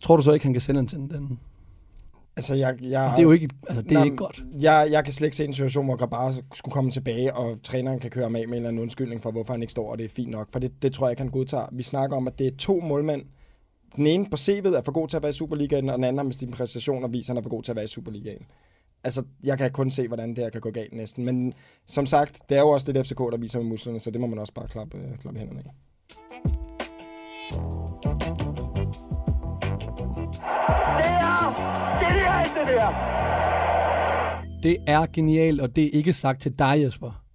tror 0.01 0.15
du 0.15 0.21
så 0.21 0.31
ikke, 0.31 0.45
han 0.45 0.53
kan 0.53 0.61
sende 0.61 0.79
en 0.79 0.87
til 0.87 0.97
den? 0.97 1.39
Altså, 2.37 2.55
jeg, 2.55 2.77
jeg, 2.81 3.11
Det 3.11 3.19
er 3.19 3.23
jo 3.23 3.31
ikke, 3.31 3.49
altså, 3.67 3.81
det 3.81 3.91
er 3.91 3.95
Nej, 3.95 4.03
ikke 4.03 4.17
godt. 4.17 4.43
Jeg, 4.59 4.87
jeg 4.91 5.03
kan 5.03 5.13
slet 5.13 5.27
ikke 5.27 5.37
se 5.37 5.45
en 5.45 5.53
situation, 5.53 5.85
hvor 5.85 5.95
Grabar 5.95 6.35
skulle 6.53 6.73
komme 6.73 6.91
tilbage, 6.91 7.33
og 7.33 7.59
træneren 7.63 7.99
kan 7.99 8.09
køre 8.09 8.23
ham 8.23 8.35
af 8.35 8.47
med 8.47 8.47
en 8.47 8.53
eller 8.53 8.69
anden 8.69 8.81
undskyldning 8.81 9.21
for, 9.21 9.31
hvorfor 9.31 9.53
han 9.53 9.61
ikke 9.61 9.71
står, 9.71 9.91
og 9.91 9.97
det 9.97 10.05
er 10.05 10.09
fint 10.09 10.29
nok. 10.31 10.47
For 10.51 10.59
det, 10.59 10.81
det 10.81 10.93
tror 10.93 11.07
jeg 11.07 11.11
ikke, 11.11 11.21
han 11.21 11.31
godtager. 11.31 11.65
Vi 11.71 11.83
snakker 11.83 12.17
om, 12.17 12.27
at 12.27 12.39
det 12.39 12.47
er 12.47 12.51
to 12.57 12.79
målmænd. 12.79 13.21
Den 13.97 14.07
ene 14.07 14.25
på 14.29 14.35
CV'et 14.35 14.75
er 14.77 14.81
for 14.85 14.91
god 14.91 15.07
til 15.07 15.17
at 15.17 15.23
være 15.23 15.29
i 15.29 15.33
Superligaen, 15.33 15.89
og 15.89 15.95
den 15.95 16.03
anden 16.03 16.17
har 16.17 16.23
med 16.23 16.33
sine 16.33 16.51
præstationer 16.51 17.07
viser, 17.07 17.33
at 17.33 17.35
han 17.35 17.37
er 17.37 17.41
for 17.41 17.49
god 17.49 17.63
til 17.63 17.71
at 17.71 17.75
være 17.75 17.85
i 17.85 17.87
Superligaen. 17.87 18.45
Altså, 19.03 19.23
jeg 19.43 19.57
kan 19.57 19.71
kun 19.71 19.91
se, 19.91 20.07
hvordan 20.07 20.29
det 20.29 20.37
her 20.37 20.49
kan 20.49 20.61
gå 20.61 20.71
galt 20.71 20.93
næsten. 20.93 21.25
Men 21.25 21.53
som 21.85 22.05
sagt, 22.05 22.41
det 22.49 22.57
er 22.57 22.61
jo 22.61 22.69
også 22.69 22.91
lidt 22.91 23.07
FCK, 23.07 23.17
der 23.17 23.37
viser 23.37 23.59
med 23.59 23.67
musklerne, 23.67 23.99
så 23.99 24.11
det 24.11 24.21
må 24.21 24.27
man 24.27 24.39
også 24.39 24.53
bare 24.53 24.67
klappe, 24.67 24.97
øh, 24.97 25.17
klappe 25.17 25.39
i 25.39 25.39
hænderne 25.39 25.59
af. 25.59 25.71
Det 34.63 34.77
er 34.87 35.05
genialt, 35.13 35.61
og 35.61 35.75
det 35.75 35.83
er 35.85 35.89
ikke 35.93 36.13
sagt 36.13 36.41
til 36.41 36.59
dig, 36.59 36.81
Jesper. 36.85 37.26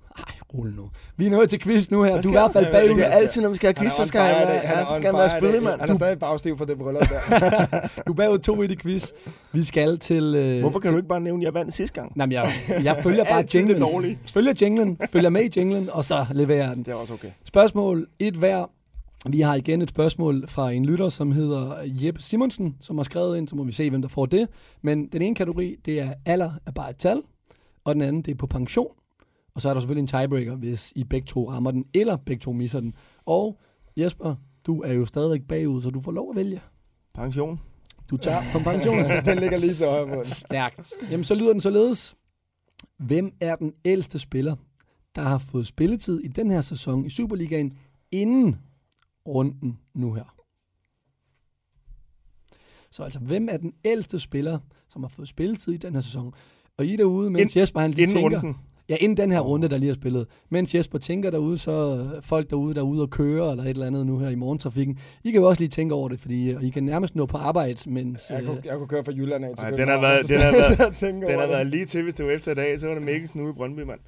Rulle 0.55 0.77
nu. 0.77 0.83
Vi 1.17 1.27
er 1.27 1.31
nået 1.31 1.51
til 1.51 1.61
quiz 1.61 1.91
nu 1.91 2.03
her. 2.03 2.21
Du 2.21 2.29
er 2.29 2.33
i 2.33 2.35
hvert 2.35 2.53
fald 2.53 2.73
bagud. 2.73 3.01
Er 3.01 3.05
altid, 3.05 3.43
når 3.43 3.49
vi 3.49 3.57
skal 3.57 3.67
have 3.75 3.83
quiz, 3.85 3.93
så 3.93 4.07
skal 4.07 4.21
han, 4.21 4.87
skal 4.87 5.03
han 5.05 5.15
være 5.15 5.31
spillet, 5.39 5.63
mand. 5.63 5.81
Han 5.81 5.91
er 5.91 5.95
stadig 5.95 6.19
bagstiv 6.19 6.59
for 6.59 6.65
det 6.65 6.79
bryllup 6.79 7.03
der. 7.09 7.89
Du 8.07 8.13
er 8.13 8.17
bagud 8.17 8.39
2 8.39 8.63
i 8.63 8.67
det 8.67 8.79
quiz. 8.83 9.13
Vi 9.53 9.65
skal 9.65 9.99
til... 9.99 10.35
Øh, 10.37 10.61
Hvorfor 10.61 10.81
kan 10.81 10.91
du 10.91 10.97
ikke 10.97 11.09
bare 11.09 11.21
nævne, 11.21 11.43
at 11.43 11.45
jeg 11.45 11.55
vandt 11.55 11.75
sidste 11.75 11.95
gang? 12.01 12.13
Nej, 12.17 12.27
men 12.27 12.33
jeg, 12.33 12.49
jeg 12.85 13.01
følger 13.03 13.25
bare 13.25 13.45
jinglen. 13.55 14.17
Følger 14.27 14.53
jinglen, 14.63 14.99
følger 15.13 15.31
med 15.31 15.43
i 15.57 15.61
jinglen, 15.61 15.89
og 15.93 16.05
så 16.05 16.27
leverer 16.33 16.67
jeg 16.67 16.77
den. 16.77 16.85
Det 16.85 16.91
er 16.93 16.95
også 16.95 17.13
okay. 17.13 17.29
Spørgsmål 17.45 18.07
et 18.19 18.35
hver. 18.35 18.71
Vi 19.29 19.41
har 19.41 19.55
igen 19.55 19.83
et 19.83 19.89
spørgsmål 19.89 20.49
fra 20.49 20.71
en 20.71 20.85
lytter, 20.85 21.09
som 21.09 21.33
hedder 21.33 21.75
Jeppe 21.85 22.23
Simonsen, 22.23 22.77
som 22.81 22.97
har 22.99 23.05
skrevet 23.05 23.39
ind, 23.39 23.49
så 23.49 23.57
må 23.57 23.65
vi 23.65 23.73
se, 23.73 23.91
hvem 23.91 24.03
der 24.03 24.09
får 24.09 24.27
det. 24.27 24.49
Men 24.83 25.07
den 25.07 25.23
ene 25.23 25.35
kategori, 25.35 25.77
det 25.87 26.01
er 26.01 26.13
alder 26.27 26.51
er 26.67 26.71
bare 26.71 26.91
et 26.91 26.97
tal, 26.97 27.23
og 27.85 27.95
den 27.95 28.03
anden, 28.03 28.23
det 28.23 28.31
er 28.31 28.37
på 28.37 28.47
pension. 28.47 28.87
Og 29.55 29.63
så 29.63 29.69
er 29.69 29.75
der 29.75 29.81
selvfølgelig 29.81 30.01
en 30.03 30.07
tiebreaker, 30.07 30.55
hvis 30.57 30.93
I 30.97 31.05
begge 31.05 31.27
to 31.27 31.51
rammer 31.51 31.71
den, 31.71 31.85
eller 31.95 32.17
begge 32.17 32.41
to 32.41 32.53
misser 32.53 32.81
den. 32.81 32.95
Og 33.27 33.61
Jesper, 33.97 34.35
du 34.67 34.81
er 34.83 34.93
jo 34.93 35.07
stadigvæk 35.07 35.43
bagud, 35.49 35.83
så 35.83 35.91
du 35.91 36.01
får 36.01 36.13
lov 36.13 36.31
at 36.31 36.37
vælge. 36.37 36.61
Pension. 37.15 37.61
Du 38.11 38.17
tager 38.17 38.43
på 38.53 38.59
pension. 38.59 38.99
den 39.25 39.39
ligger 39.39 39.59
lige 39.59 39.75
til 39.75 39.87
højre 39.87 40.07
på. 40.07 40.23
Stærkt. 40.25 40.93
Jamen, 41.11 41.25
så 41.25 41.35
lyder 41.35 41.53
den 41.53 41.61
således. 41.61 42.17
Hvem 42.99 43.33
er 43.41 43.57
den 43.57 43.73
ældste 43.85 44.19
spiller, 44.19 44.57
der 45.15 45.23
har 45.23 45.39
fået 45.39 45.67
spilletid 45.67 46.21
i 46.21 46.29
den 46.29 46.51
her 46.51 46.61
sæson 46.61 47.07
i 47.07 47.11
Superligaen, 47.11 47.79
inden 48.13 48.59
runden 49.29 49.79
nu 49.95 50.13
her? 50.15 50.35
Så 52.91 53.03
altså, 53.03 53.19
hvem 53.19 53.49
er 53.51 53.57
den 53.57 53.73
ældste 53.85 54.19
spiller, 54.19 54.59
som 54.89 55.03
har 55.03 55.09
fået 55.09 55.29
spilletid 55.29 55.73
i 55.73 55.77
den 55.77 55.95
her 55.95 56.01
sæson? 56.01 56.35
Og 56.79 56.87
I 56.87 56.97
derude, 56.97 57.31
mens 57.31 57.57
Ind- 57.57 57.61
Jesper 57.61 57.81
han 57.81 57.91
lige 57.91 58.03
Inden 58.03 58.17
tænker... 58.17 58.39
runden. 58.43 58.57
Ja, 58.93 58.97
inden 59.01 59.17
den 59.17 59.33
her 59.33 59.41
runde, 59.41 59.69
der 59.69 59.79
lige 59.79 59.91
er 59.91 59.95
spillet. 59.95 60.27
Mens 60.51 60.75
Jesper 60.75 60.99
tænker 60.99 61.31
derude, 61.31 61.59
så 61.59 61.71
er 61.73 62.21
folk 62.21 62.51
derude, 62.51 62.75
der 62.75 62.81
er 62.81 62.85
ude 62.85 63.03
og 63.03 63.11
køre, 63.11 63.51
eller 63.51 63.65
et 63.65 63.71
eller 63.71 63.87
andet 63.87 64.07
nu 64.07 64.19
her 64.19 64.29
i 64.29 64.35
morgentrafikken. 64.35 64.99
I 65.25 65.31
kan 65.31 65.41
jo 65.41 65.47
også 65.49 65.61
lige 65.61 65.69
tænke 65.69 65.95
over 65.95 66.09
det, 66.09 66.21
fordi 66.21 66.51
øh, 66.51 66.63
I 66.65 66.71
kan 66.71 66.83
nærmest 66.83 67.17
nå 67.17 67.27
på 67.27 67.37
arbejde, 67.37 67.91
mens... 67.91 68.31
Jeg 68.31 68.41
øh, 68.43 68.47
kunne, 68.47 68.63
jeg 68.65 68.77
kunne 68.77 68.89
køre 68.89 69.05
fra 69.05 69.13
Jylland 69.13 69.45
af 69.45 69.57
til 69.57 69.65
Ej, 69.65 69.71
den 69.71 69.89
har 69.89 70.01
været- 70.01 70.29
den 70.29 70.39
har 70.39 70.53
været- 70.79 71.11
Den 71.31 71.39
har 71.41 71.47
været 71.47 71.67
lige 71.67 71.87
til, 71.87 72.03
hvis 72.03 72.15
det 72.15 72.27
var 72.27 72.33
efter 72.33 72.53
i 72.53 72.55
dag, 72.55 72.81
så 72.81 72.87
var 72.87 72.95
det 72.95 73.03
Mikkelsen 73.03 73.41
ude 73.41 73.51
i 73.51 73.53
Brøndby, 73.53 73.81
mand. 73.81 74.01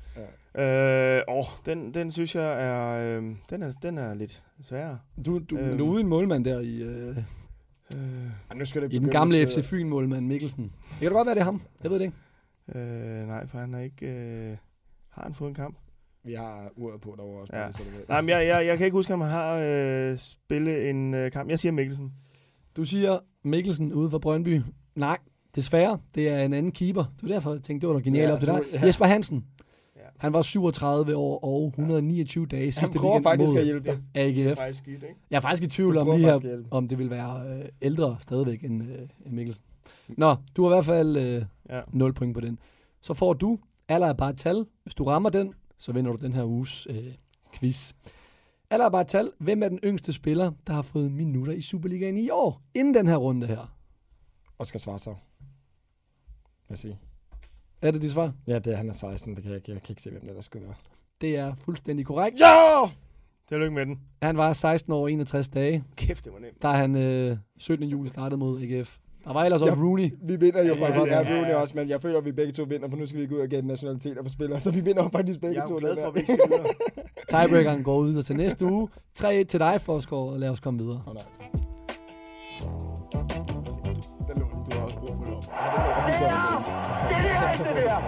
Ja. 0.56 1.16
Øh, 1.18 1.22
åh, 1.28 1.44
den, 1.66 1.94
den 1.94 2.12
synes 2.12 2.34
jeg 2.34 2.68
er, 2.68 3.16
øh, 3.18 3.22
den 3.50 3.62
er, 3.62 3.72
den 3.82 3.98
er 3.98 4.14
lidt 4.14 4.42
sværere. 4.62 4.98
Du, 5.26 5.38
du, 5.50 5.56
Øhm. 5.56 5.68
øhm. 5.68 5.78
du 5.78 5.86
er 5.86 5.90
ude 5.90 6.00
en 6.00 6.06
målmand 6.08 6.44
der 6.44 6.60
i, 6.60 6.76
øh, 6.82 7.16
Øh, 7.94 8.00
Ej, 8.50 8.56
nu 8.56 8.64
skal 8.64 8.82
det 8.82 8.92
i 8.92 8.98
den 8.98 9.08
gamle 9.10 9.36
at 9.38 9.48
FC 9.48 9.64
Fyn-målmand 9.64 10.26
Mikkelsen. 10.26 10.64
Det 10.64 10.98
kan 11.00 11.08
da 11.10 11.14
godt 11.16 11.26
være, 11.26 11.34
det 11.34 11.40
er 11.40 11.44
ham. 11.44 11.62
Jeg 11.82 11.90
ved 11.90 11.98
det 11.98 12.04
ikke. 12.04 12.78
øh, 12.80 13.28
nej, 13.28 13.46
for 13.46 13.58
han 13.58 13.72
har 13.74 13.80
ikke... 13.80 14.06
Øh, 14.06 14.56
har 15.14 15.22
han 15.22 15.34
fået 15.34 15.48
en 15.48 15.54
kamp? 15.54 15.76
Vi 16.24 16.32
har 16.32 16.68
uret 16.76 17.00
på 17.00 17.14
derovre 17.16 17.40
også. 17.40 17.56
Ja. 17.56 17.66
ved. 17.66 18.04
Nej, 18.08 18.20
men 18.20 18.28
jeg, 18.28 18.46
jeg, 18.46 18.66
jeg 18.66 18.78
kan 18.78 18.84
ikke 18.84 18.94
huske, 18.96 19.14
om 19.14 19.20
han 19.20 19.30
har 19.30 19.54
øh, 19.64 20.18
spillet 20.18 20.90
en 20.90 21.14
øh, 21.14 21.32
kamp. 21.32 21.50
Jeg 21.50 21.58
siger 21.58 21.72
Mikkelsen. 21.72 22.12
Du 22.76 22.84
siger 22.84 23.18
Mikkelsen 23.42 23.92
ude 23.92 24.10
for 24.10 24.18
Brøndby. 24.18 24.62
Nej, 24.94 25.18
desværre. 25.54 25.98
Det 26.14 26.28
er 26.28 26.42
en 26.42 26.52
anden 26.52 26.72
keeper. 26.72 27.02
Det 27.02 27.22
var 27.22 27.28
derfor, 27.28 27.52
jeg 27.52 27.62
tænkte, 27.62 27.80
det 27.80 27.88
var 27.88 27.92
noget 27.92 28.04
genialt 28.04 28.28
Ja, 28.28 28.32
op 28.34 28.38
til 28.40 28.48
dig. 28.48 28.58
du- 28.58 28.64
Ja. 28.72 28.86
Jesper 28.86 29.04
Hansen. 29.04 29.44
Ja. 29.96 30.00
Han 30.18 30.32
var 30.32 30.42
37 30.42 31.16
år 31.16 31.44
og 31.44 31.66
129 31.66 32.46
dage 32.46 32.72
sidste 32.72 32.80
Han 32.80 32.90
prøver 33.00 33.14
weekend 33.14 33.24
faktisk 33.24 33.50
mod 33.50 33.58
at 33.58 33.64
hjælpe 33.64 33.88
dig. 33.90 33.98
AGF. 34.14 34.58
faktisk 34.58 34.78
skidt, 34.82 35.02
ikke? 35.02 35.14
Jeg 35.30 35.36
er 35.36 35.40
faktisk 35.40 35.62
i 35.62 35.66
tvivl 35.66 35.96
om 35.96 36.06
lige 36.06 36.18
her, 36.18 36.62
om 36.70 36.88
det 36.88 36.98
vil 36.98 37.10
være 37.10 37.48
øh, 37.58 37.64
ældre 37.82 38.16
stadigvæk 38.20 38.64
end, 38.64 38.82
øh, 38.82 38.98
end 39.26 39.34
Mikkelsen. 39.34 39.64
Nå, 40.08 40.34
du 40.56 40.62
har 40.62 40.70
i 40.70 40.74
hvert 40.74 40.84
fald 40.84 41.16
øh, 41.16 41.44
Ja. 41.70 41.80
0 41.92 42.12
point 42.12 42.34
på 42.34 42.40
den. 42.40 42.58
Så 43.00 43.14
får 43.14 43.32
du, 43.32 43.58
alder 43.88 44.06
er 44.06 44.12
bare 44.12 44.30
et 44.30 44.38
tal. 44.38 44.66
Hvis 44.82 44.94
du 44.94 45.04
rammer 45.04 45.30
den, 45.30 45.54
så 45.78 45.92
vinder 45.92 46.12
du 46.12 46.18
den 46.26 46.32
her 46.32 46.44
uges 46.44 46.86
øh, 46.90 47.14
quiz. 47.54 47.92
Alder 48.70 48.86
er 48.86 48.90
bare 48.90 49.02
et 49.02 49.08
tal. 49.08 49.32
Hvem 49.38 49.62
er 49.62 49.68
den 49.68 49.78
yngste 49.84 50.12
spiller, 50.12 50.52
der 50.66 50.72
har 50.72 50.82
fået 50.82 51.12
minutter 51.12 51.52
i 51.52 51.60
Superligaen 51.60 52.16
i 52.16 52.30
år? 52.30 52.62
Inden 52.74 52.94
den 52.94 53.08
her 53.08 53.16
runde 53.16 53.46
her. 53.46 53.76
Oscar 54.58 54.78
Svartov. 54.78 55.18
Hvad 56.66 56.76
sige? 56.76 56.98
Er 57.82 57.90
det 57.90 58.02
dit 58.02 58.10
svar? 58.10 58.32
Ja, 58.46 58.58
det 58.58 58.72
er, 58.72 58.76
han 58.76 58.88
er 58.88 58.92
16. 58.92 59.34
Det 59.34 59.42
kan 59.42 59.50
jeg, 59.52 59.56
ikke- 59.56 59.72
jeg 59.72 59.82
kan 59.82 59.92
ikke 59.92 60.02
se, 60.02 60.10
hvem 60.10 60.20
det 60.22 60.30
er, 60.30 60.34
der 60.34 60.40
skulle 60.42 60.66
være. 60.66 60.74
Det 61.20 61.36
er 61.36 61.54
fuldstændig 61.54 62.06
korrekt. 62.06 62.40
Ja! 62.40 62.90
Tillykke 63.48 63.74
med 63.74 63.86
den. 63.86 64.00
Han 64.22 64.36
var 64.36 64.52
16 64.52 64.92
år 64.92 65.00
og 65.00 65.12
61 65.12 65.48
dage, 65.48 65.84
Kæft, 65.96 66.24
det 66.24 66.32
var 66.32 66.38
nemt. 66.38 66.62
da 66.62 66.68
han 66.68 66.96
øh, 66.96 67.36
17. 67.58 67.88
juli 67.88 68.08
startede 68.08 68.38
mod 68.38 68.62
AGF. 68.62 68.98
Der 69.24 69.32
var 69.32 69.44
ellers 69.44 69.62
også 69.62 69.74
Ja. 69.74 69.80
Rooney. 69.82 70.10
Vi 70.22 70.36
vinder 70.36 70.62
jo 70.62 70.74
Ja, 70.74 70.86
faktisk, 70.88 71.12
ja, 71.12 71.20
ja, 71.20 71.30
ja, 71.34 71.40
ja, 71.40 71.48
ja. 71.48 71.60
også, 71.60 71.74
men 71.76 71.88
jeg 71.88 72.02
føler, 72.02 72.18
at 72.18 72.24
vi 72.24 72.32
begge 72.32 72.52
to 72.52 72.62
vinder, 72.68 72.88
for 72.90 72.96
nu 72.96 73.06
skal 73.06 73.20
vi 73.20 73.26
gå 73.26 73.34
ud 73.34 73.40
og 73.40 73.48
gætte 73.48 73.68
nationaliteter 73.68 74.22
for 74.22 74.30
spillere, 74.30 74.60
så 74.60 74.70
vi 74.72 74.80
vinder 74.80 75.02
jo 75.02 75.08
faktisk 75.08 75.40
begge 75.40 75.54
Jeg 75.56 75.62
er 75.62 75.66
to. 75.66 75.72
jo 75.74 75.78
glad 75.78 75.90
den 75.90 75.98
for, 76.02 76.08
at 76.08 76.14
vi 76.14 76.20
videre. 76.26 76.64
Tiebreakeren 77.44 77.82
går 77.82 77.96
ud 77.96 78.22
til 78.22 78.36
næste 78.36 78.64
uge. 78.64 78.88
3-1 79.18 79.24
til 79.44 79.60
dig, 79.60 79.80
Forsgaard, 79.80 80.28
og 80.32 80.38
lad 80.38 80.48
os 80.48 80.60
komme 80.60 80.78
videre. 80.82 81.02
Åh, 81.08 81.14
nej. 81.14 81.22
Den 84.28 84.38
lå, 84.40 84.46
du 84.70 84.76
har 84.78 84.84
også 84.84 84.96
brug 84.98 85.08
for 85.18 85.24
det. 85.24 85.36
Altså, 86.06 86.20
det 86.20 86.28
er 86.28 87.44
også 87.50 87.64
Jeg. 87.64 88.02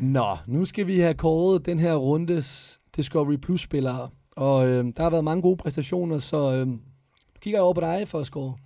Nå, 0.00 0.36
nu 0.46 0.64
skal 0.64 0.86
vi 0.86 0.98
have 1.00 1.14
kåret 1.14 1.66
den 1.66 1.78
her 1.78 1.94
rundes 1.94 2.80
Discovery 2.96 3.36
Plus-spillere. 3.36 4.08
Og 4.36 4.68
øh, 4.68 4.84
der 4.96 5.02
har 5.02 5.10
været 5.10 5.24
mange 5.24 5.42
gode 5.42 5.56
præstationer, 5.56 6.18
så 6.18 6.52
øh, 6.54 6.66
nu 7.38 7.40
kigger 7.40 7.58
jeg 7.58 7.64
over 7.64 7.72
på 7.72 7.80
dig, 7.80 8.08
Forsgaard. 8.08 8.58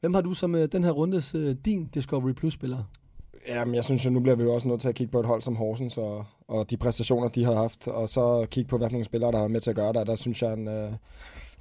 Hvem 0.00 0.14
har 0.14 0.20
du 0.20 0.34
som 0.34 0.54
øh, 0.54 0.68
den 0.72 0.84
her 0.84 0.90
rundes 0.90 1.34
øh, 1.34 1.54
din 1.64 1.86
Discovery 1.86 2.32
Plus-spiller? 2.32 2.84
Jamen, 3.48 3.74
jeg 3.74 3.84
synes 3.84 4.04
jo, 4.04 4.10
nu 4.10 4.20
bliver 4.20 4.36
vi 4.36 4.42
jo 4.42 4.54
også 4.54 4.68
nødt 4.68 4.80
til 4.80 4.88
at 4.88 4.94
kigge 4.94 5.10
på 5.10 5.20
et 5.20 5.26
hold 5.26 5.42
som 5.42 5.56
Horsens 5.56 5.98
og, 5.98 6.24
og 6.48 6.70
de 6.70 6.76
præstationer, 6.76 7.28
de 7.28 7.44
har 7.44 7.54
haft, 7.54 7.88
og 7.88 8.08
så 8.08 8.46
kigge 8.50 8.68
på, 8.68 8.78
hvad 8.78 8.88
for 8.88 8.92
nogle 8.92 9.04
spillere, 9.04 9.32
der 9.32 9.38
har 9.38 9.48
med 9.48 9.60
til 9.60 9.70
at 9.70 9.76
gøre 9.76 9.92
der. 9.92 10.04
Der 10.04 10.16
synes 10.16 10.42
jeg, 10.42 10.52
en, 10.52 10.68
øh, 10.68 10.90
nu 10.90 10.96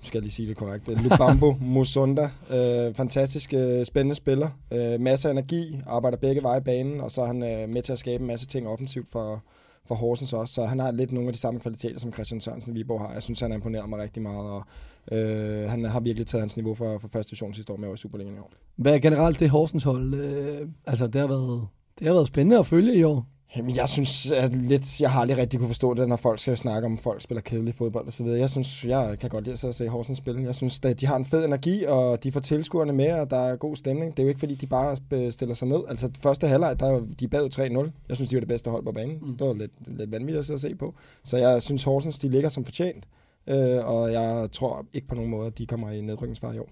skal 0.03 0.17
jeg 0.17 0.21
lige 0.21 0.31
sige 0.31 0.47
det 0.47 0.57
korrekt, 0.57 0.89
øh, 0.89 1.03
Lubambo 1.03 1.55
Musunda, 1.75 2.29
øh, 2.49 2.93
fantastisk 2.93 3.53
øh, 3.53 3.85
spændende 3.85 4.15
spiller, 4.15 4.49
øh, 4.71 5.01
masser 5.01 5.29
af 5.29 5.33
energi, 5.33 5.79
arbejder 5.87 6.17
begge 6.17 6.43
veje 6.43 6.57
i 6.57 6.63
banen, 6.63 7.01
og 7.01 7.11
så 7.11 7.21
er 7.21 7.25
han 7.27 7.43
øh, 7.43 7.69
med 7.69 7.81
til 7.81 7.91
at 7.91 7.99
skabe 7.99 8.21
en 8.21 8.27
masse 8.27 8.47
ting 8.47 8.67
offensivt 8.67 9.09
for, 9.09 9.43
for 9.85 9.95
Horsens 9.95 10.33
også, 10.33 10.53
så 10.53 10.65
han 10.65 10.79
har 10.79 10.91
lidt 10.91 11.11
nogle 11.11 11.27
af 11.29 11.33
de 11.33 11.39
samme 11.39 11.59
kvaliteter, 11.59 11.99
som 11.99 12.13
Christian 12.13 12.41
Sørensen 12.41 12.71
i 12.71 12.75
Viborg 12.75 13.01
har. 13.01 13.13
Jeg 13.13 13.23
synes, 13.23 13.39
han 13.39 13.51
har 13.51 13.55
imponeret 13.55 13.89
mig 13.89 13.99
rigtig 13.99 14.23
meget, 14.23 14.49
og 14.51 14.63
øh, 15.11 15.69
han 15.69 15.85
har 15.85 15.99
virkelig 15.99 16.27
taget 16.27 16.41
hans 16.41 16.57
niveau 16.57 16.75
for, 16.75 16.97
for 16.99 17.07
første 17.07 17.29
division 17.29 17.53
sidste 17.53 17.73
år 17.73 17.77
med 17.77 17.87
over 17.87 17.95
i 17.95 17.97
Superligaen 17.97 18.35
i 18.35 18.39
år. 18.39 18.51
Hvad 18.75 18.93
er 18.93 18.99
generelt 18.99 19.39
det 19.39 19.49
Horsens 19.49 19.83
hold? 19.83 20.13
Øh, 20.13 20.67
altså, 20.85 21.07
det 21.07 21.21
har, 21.21 21.27
været, 21.27 21.67
det 21.99 22.07
har 22.07 22.13
været 22.13 22.27
spændende 22.27 22.59
at 22.59 22.65
følge 22.65 22.95
i 22.95 23.03
år. 23.03 23.25
Jamen, 23.57 23.75
jeg 23.75 23.89
synes 23.89 24.31
at 24.31 24.55
lidt, 24.55 25.01
jeg 25.01 25.11
har 25.11 25.21
aldrig 25.21 25.37
rigtig 25.37 25.59
kunne 25.59 25.69
forstå 25.69 25.93
det, 25.93 26.09
når 26.09 26.15
folk 26.15 26.39
skal 26.39 26.57
snakke 26.57 26.85
om, 26.85 26.93
at 26.93 26.99
folk 26.99 27.21
spiller 27.21 27.41
kedelig 27.41 27.73
fodbold 27.73 28.07
og 28.07 28.13
så 28.13 28.23
videre. 28.23 28.39
Jeg 28.39 28.49
synes, 28.49 28.85
jeg 28.85 29.17
kan 29.19 29.29
godt 29.29 29.43
lide 29.43 29.67
at 29.67 29.75
se 29.75 29.87
Horsens 29.87 30.17
spille. 30.17 30.43
Jeg 30.43 30.55
synes, 30.55 30.79
at 30.83 31.01
de 31.01 31.05
har 31.05 31.15
en 31.15 31.25
fed 31.25 31.45
energi, 31.45 31.83
og 31.83 32.23
de 32.23 32.31
får 32.31 32.39
tilskuerne 32.39 32.93
med, 32.93 33.11
og 33.11 33.29
der 33.29 33.37
er 33.37 33.55
god 33.55 33.75
stemning. 33.75 34.11
Det 34.11 34.19
er 34.19 34.23
jo 34.23 34.29
ikke, 34.29 34.39
fordi 34.39 34.55
de 34.55 34.67
bare 34.67 34.97
stiller 35.31 35.55
sig 35.55 35.67
ned. 35.67 35.79
Altså, 35.87 36.09
første 36.19 36.47
halvleg, 36.47 36.79
der 36.79 36.85
er 36.85 36.99
de 37.19 37.29
jo 37.33 37.47
3-0. 37.47 37.91
Jeg 38.09 38.15
synes, 38.15 38.29
de 38.29 38.35
var 38.35 38.39
det 38.39 38.47
bedste 38.47 38.69
hold 38.69 38.83
på 38.83 38.91
banen. 38.91 39.19
Mm. 39.21 39.37
Det 39.37 39.47
var 39.47 39.53
lidt, 39.53 39.71
lidt 39.87 40.11
vanvittigt 40.11 40.51
at 40.51 40.61
se 40.61 40.75
på. 40.75 40.93
Så 41.23 41.37
jeg 41.37 41.61
synes, 41.61 41.83
Horsens, 41.83 42.19
de 42.19 42.29
ligger 42.29 42.49
som 42.49 42.65
fortjent. 42.65 43.05
Øh, 43.47 43.88
og 43.88 44.12
jeg 44.12 44.51
tror 44.51 44.86
ikke 44.93 45.08
på 45.08 45.15
nogen 45.15 45.29
måde, 45.31 45.47
at 45.47 45.58
de 45.58 45.65
kommer 45.65 45.91
i 45.91 46.01
nedrykningsfar 46.01 46.53
i 46.53 46.60
år. 46.60 46.69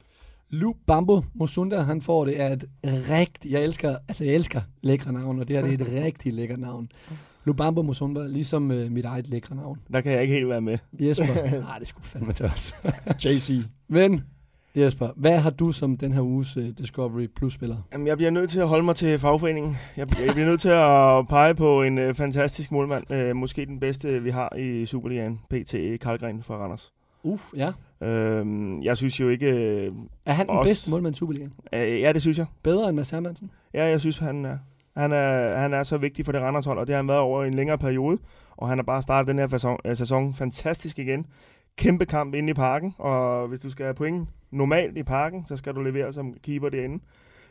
Lu 0.50 0.74
Bambo 0.88 1.22
Musunda, 1.34 1.82
han 1.82 2.02
får 2.02 2.26
det 2.26 2.34
af 2.34 2.54
et 2.54 2.70
rigtig, 2.86 3.52
jeg 3.52 3.64
elsker, 3.64 3.98
altså 4.08 4.24
jeg 4.24 4.36
elsker 4.36 4.62
lækre 4.82 5.14
navn, 5.14 5.40
og 5.40 5.48
det 5.48 5.56
her 5.56 5.64
det 5.64 5.82
er 5.82 5.86
et 5.86 5.94
rigtig 6.06 6.34
lækkert 6.34 6.60
navn. 6.60 6.90
Lu 7.46 7.54
Bambo 7.54 7.82
Musunda, 7.82 8.28
ligesom 8.28 8.72
øh, 8.72 8.92
mit 8.92 9.06
eget 9.06 9.28
lækre 9.28 9.56
navn. 9.56 9.80
Der 9.94 10.02
kan 10.02 10.12
jeg 10.12 10.22
ikke 10.22 10.34
helt 10.34 10.50
være 10.50 10.62
med. 10.62 10.78
Jesper, 11.00 11.60
nej, 11.68 11.80
det 11.80 11.88
skulle 11.88 12.06
fandme 12.06 12.34
tørt. 12.34 12.76
JC. 13.26 13.62
Men, 13.88 14.24
Jesper, 14.78 15.10
hvad 15.16 15.38
har 15.40 15.50
du 15.50 15.72
som 15.72 15.98
den 15.98 16.12
her 16.14 16.22
uges 16.22 16.58
uh, 16.58 16.64
Discovery 16.78 17.28
Plus-spiller? 17.36 17.78
Jamen, 17.94 18.08
jeg 18.08 18.18
bliver 18.18 18.32
nødt 18.32 18.50
til 18.50 18.60
at 18.60 18.68
holde 18.68 18.84
mig 18.84 18.96
til 18.96 19.20
fagforeningen. 19.20 19.78
Jeg, 19.98 20.08
jeg 20.26 20.34
bliver 20.34 20.48
nødt 20.48 20.62
til 20.62 20.70
at 20.70 21.28
pege 21.28 21.56
på 21.56 21.84
en 21.84 21.98
øh, 21.98 22.14
fantastisk 22.14 22.72
målmand. 22.72 23.12
Øh, 23.12 23.36
måske 23.36 23.66
den 23.66 23.80
bedste, 23.80 24.24
vi 24.24 24.30
har 24.30 24.56
i 24.56 24.86
Superligaen. 24.86 25.40
P.T. 25.50 25.76
Karlgren 26.02 26.44
fra 26.44 26.56
Randers. 26.58 26.94
Uh, 27.24 27.40
ja. 27.58 27.72
Øh, 28.08 28.46
jeg 28.86 28.98
synes 28.98 29.20
jo 29.20 29.30
ikke... 29.30 29.52
Øh, 29.52 29.92
Er 30.26 30.34
han 30.34 30.48
den 30.48 30.56
Også- 30.58 30.70
bedste 30.70 30.90
målmand 30.90 31.16
i 31.16 31.18
Superligaen? 31.18 31.54
øh, 31.74 32.00
ja, 32.02 32.14
det 32.14 32.22
synes 32.22 32.38
jeg. 32.38 32.46
Bedre 32.64 32.90
end 32.90 32.96
Mads 32.96 33.10
Hermansen? 33.10 33.52
Ja, 33.74 33.86
jeg 33.86 34.00
synes, 34.00 34.18
han 34.18 34.46
er. 34.46 34.58
Han 34.98 35.12
er, 35.12 35.58
han 35.58 35.74
er 35.74 35.84
så 35.84 35.98
vigtig 35.98 36.26
for 36.26 36.32
det 36.32 36.42
Randers 36.42 36.66
hold, 36.66 36.78
og 36.80 36.88
det 36.88 36.94
har 36.94 36.98
han 37.02 37.08
været 37.08 37.20
over 37.20 37.44
en 37.44 37.54
længere 37.54 37.78
periode. 37.78 38.18
Og 38.58 38.70
han 38.70 38.78
har 38.78 38.84
bare 38.84 39.02
startet 39.02 39.28
den 39.28 39.40
her 39.40 39.48
sæson, 39.48 39.78
øh, 39.86 39.98
sæson 39.98 40.34
fantastisk 40.34 41.00
igen. 41.00 41.26
Kæmpe 41.78 42.06
kamp 42.06 42.34
inde 42.36 42.50
i 42.50 42.54
parken, 42.54 42.96
og 42.98 43.48
hvis 43.48 43.60
du 43.60 43.70
skal 43.70 43.84
have 43.86 43.94
point 43.94 44.30
normalt 44.54 44.98
i 44.98 45.04
parken, 45.04 45.46
så 45.48 45.58
skal 45.58 45.74
du 45.76 45.82
levere 45.82 46.14
som 46.14 46.34
keeper 46.44 46.70
derinde. 46.70 47.04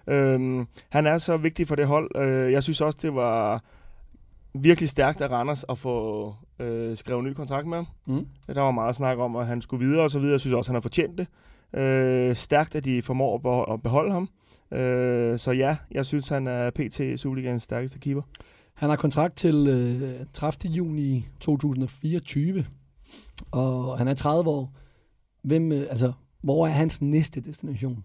Øhm, 0.06 0.66
han 0.90 1.06
er 1.06 1.18
så 1.18 1.36
vigtig 1.36 1.68
for 1.68 1.74
det 1.74 1.86
hold. 1.86 2.16
Øh, 2.16 2.52
jeg 2.52 2.62
synes 2.62 2.80
også, 2.80 2.98
det 3.02 3.14
var 3.14 3.62
virkelig 4.54 4.88
stærkt 4.88 5.20
af 5.20 5.30
Randers 5.30 5.64
at 5.68 5.78
få 5.78 6.34
øh, 6.58 6.96
skrevet 6.96 7.24
ny 7.24 7.32
kontrakt 7.32 7.66
med 7.66 7.76
ham. 7.76 7.86
Mm. 8.06 8.26
Der 8.54 8.60
var 8.60 8.70
meget 8.70 8.96
snak 8.96 9.18
om, 9.18 9.36
at 9.36 9.46
han 9.46 9.62
skulle 9.62 9.86
videre 9.86 10.02
og 10.02 10.10
så 10.10 10.18
videre. 10.18 10.32
Jeg 10.32 10.40
synes 10.40 10.54
også, 10.54 10.70
han 10.70 10.74
har 10.76 10.80
fortjent 10.80 11.18
det. 11.18 11.26
Øh, 11.80 12.36
stærkt, 12.36 12.74
at 12.74 12.84
de 12.84 13.02
formår 13.02 13.34
at 13.34 13.40
beho- 13.40 13.72
at 13.72 13.82
beholde 13.82 14.12
ham. 14.12 14.28
Øh, 14.78 15.38
så 15.38 15.50
ja, 15.52 15.76
jeg 15.90 16.06
synes, 16.06 16.28
han 16.28 16.46
er 16.46 16.70
PT 16.70 17.20
Superligaens 17.20 17.62
stærkeste 17.62 17.98
keeper. 17.98 18.22
Han 18.74 18.88
har 18.90 18.96
kontrakt 18.96 19.36
til 19.36 19.66
øh, 19.68 20.26
30. 20.32 20.72
juni 20.72 21.26
2024, 21.40 22.64
og 23.52 23.98
han 23.98 24.08
er 24.08 24.14
30 24.14 24.50
år. 24.50 24.72
Hvem, 25.44 25.72
øh, 25.72 25.80
altså, 25.90 26.12
hvor 26.42 26.66
er 26.66 26.70
hans 26.70 27.00
næste 27.00 27.40
destination? 27.40 28.04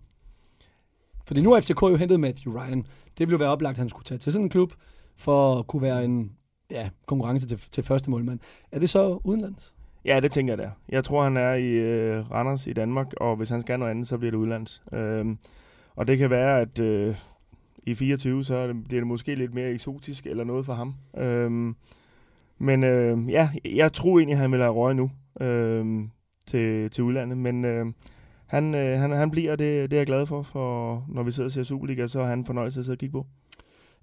Fordi 1.25 1.41
nu 1.41 1.53
har 1.53 1.61
FCK 1.61 1.81
jo 1.81 1.95
hentet 1.95 2.19
Matthew 2.19 2.53
Ryan. 2.53 2.79
Det 3.17 3.19
ville 3.19 3.31
jo 3.31 3.37
være 3.37 3.49
oplagt, 3.49 3.73
at 3.73 3.79
han 3.79 3.89
skulle 3.89 4.05
tage 4.05 4.17
til 4.17 4.33
sådan 4.33 4.45
en 4.45 4.49
klub, 4.49 4.73
for 5.15 5.59
at 5.59 5.67
kunne 5.67 5.81
være 5.81 6.05
en 6.05 6.31
ja, 6.71 6.89
konkurrence 7.05 7.47
til, 7.47 7.57
til 7.71 7.83
første 7.83 8.11
målmand. 8.11 8.39
Er 8.71 8.79
det 8.79 8.89
så 8.89 9.19
udenlands? 9.23 9.75
Ja, 10.05 10.19
det 10.19 10.31
tænker 10.31 10.53
jeg 10.53 10.57
der. 10.57 10.69
Jeg 10.89 11.03
tror, 11.03 11.23
han 11.23 11.37
er 11.37 11.53
i 11.53 11.67
øh, 11.67 12.31
Randers 12.31 12.67
i 12.67 12.73
Danmark, 12.73 13.13
og 13.17 13.35
hvis 13.35 13.49
han 13.49 13.61
skal 13.61 13.79
noget 13.79 13.91
andet, 13.91 14.07
så 14.07 14.17
bliver 14.17 14.31
det 14.31 14.37
udlands. 14.37 14.83
Øhm, 14.93 15.37
og 15.95 16.07
det 16.07 16.17
kan 16.17 16.29
være, 16.29 16.61
at 16.61 16.79
øh, 16.79 17.15
i 17.83 17.95
24, 17.95 18.43
så 18.43 18.55
er 18.55 18.67
det, 18.67 18.83
bliver 18.83 19.01
det 19.01 19.07
måske 19.07 19.35
lidt 19.35 19.53
mere 19.53 19.69
eksotisk 19.69 20.27
eller 20.27 20.43
noget 20.43 20.65
for 20.65 20.73
ham. 20.73 20.95
Øhm, 21.17 21.75
men 22.57 22.83
øh, 22.83 23.29
ja, 23.29 23.49
jeg 23.65 23.93
tror 23.93 24.19
egentlig, 24.19 24.37
han 24.37 24.51
vil 24.51 24.59
have 24.59 24.73
røget 24.73 24.95
nu 24.95 25.11
øh, 25.41 26.03
til, 26.47 26.89
til 26.89 27.03
udlandet, 27.03 27.37
men 27.37 27.65
øh, 27.65 27.85
han, 28.47 28.75
øh, 28.75 28.99
han, 28.99 29.11
han 29.11 29.31
bliver, 29.31 29.55
det, 29.55 29.91
det 29.91 29.93
er 29.93 29.99
jeg 29.99 30.07
glad 30.07 30.25
for, 30.25 30.41
for 30.41 31.03
når 31.07 31.23
vi 31.23 31.31
sidder 31.31 31.47
og 31.47 31.51
ser 31.51 31.63
Superliga, 31.63 32.07
så 32.07 32.19
er 32.19 32.25
han 32.25 32.45
fornøjelse 32.45 32.79
at 32.79 32.85
sidde 32.85 32.95
og 32.95 32.99
kigge 32.99 33.13
på. 33.13 33.25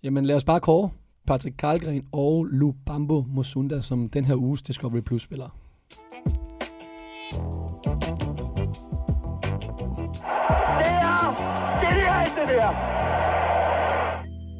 Jamen 0.02 0.26
lad 0.26 0.36
os 0.36 0.44
bare 0.44 0.60
kåre 0.60 0.90
Patrick 1.26 1.56
Karlgren 1.56 2.06
og 2.12 2.44
Lubambo 2.44 3.24
Musunda 3.28 3.80
som 3.80 4.08
den 4.08 4.24
her 4.24 4.34
uges 4.34 4.62
Discovery 4.62 5.00
Plus-spillere. 5.00 5.50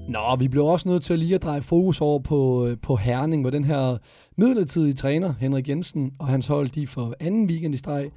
Nå, 0.09 0.37
vi 0.39 0.49
bliver 0.49 0.67
også 0.67 0.89
nødt 0.89 1.03
til 1.03 1.19
lige 1.19 1.35
at 1.35 1.43
dreje 1.43 1.63
fokus 1.63 2.01
over 2.01 2.19
på, 2.19 2.67
øh, 2.67 2.77
på 2.83 2.97
Herning, 2.97 3.43
hvor 3.43 3.51
den 3.51 3.65
her 3.65 3.99
midlertidige 4.37 4.95
træner, 4.95 5.35
Henrik 5.41 5.69
Jensen, 5.69 6.13
og 6.19 6.27
hans 6.27 6.47
hold, 6.47 6.69
de 6.69 6.87
for 6.87 7.15
anden 7.21 7.47
weekend 7.47 7.75
i 7.75 7.79
streg, 7.79 8.11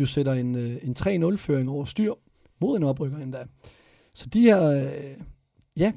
jo 0.00 0.06
sætter 0.06 0.32
en, 0.32 0.54
øh, 0.54 0.76
en 0.82 0.96
3-0-føring 0.98 1.70
over 1.70 1.84
styr 1.84 2.14
mod 2.60 2.76
en 2.76 2.82
oprykker 2.82 3.18
endda. 3.18 3.44
Så 4.14 4.26
de 4.26 4.40
her, 4.40 4.70
øh, 4.70 5.24
ja, 5.76 5.92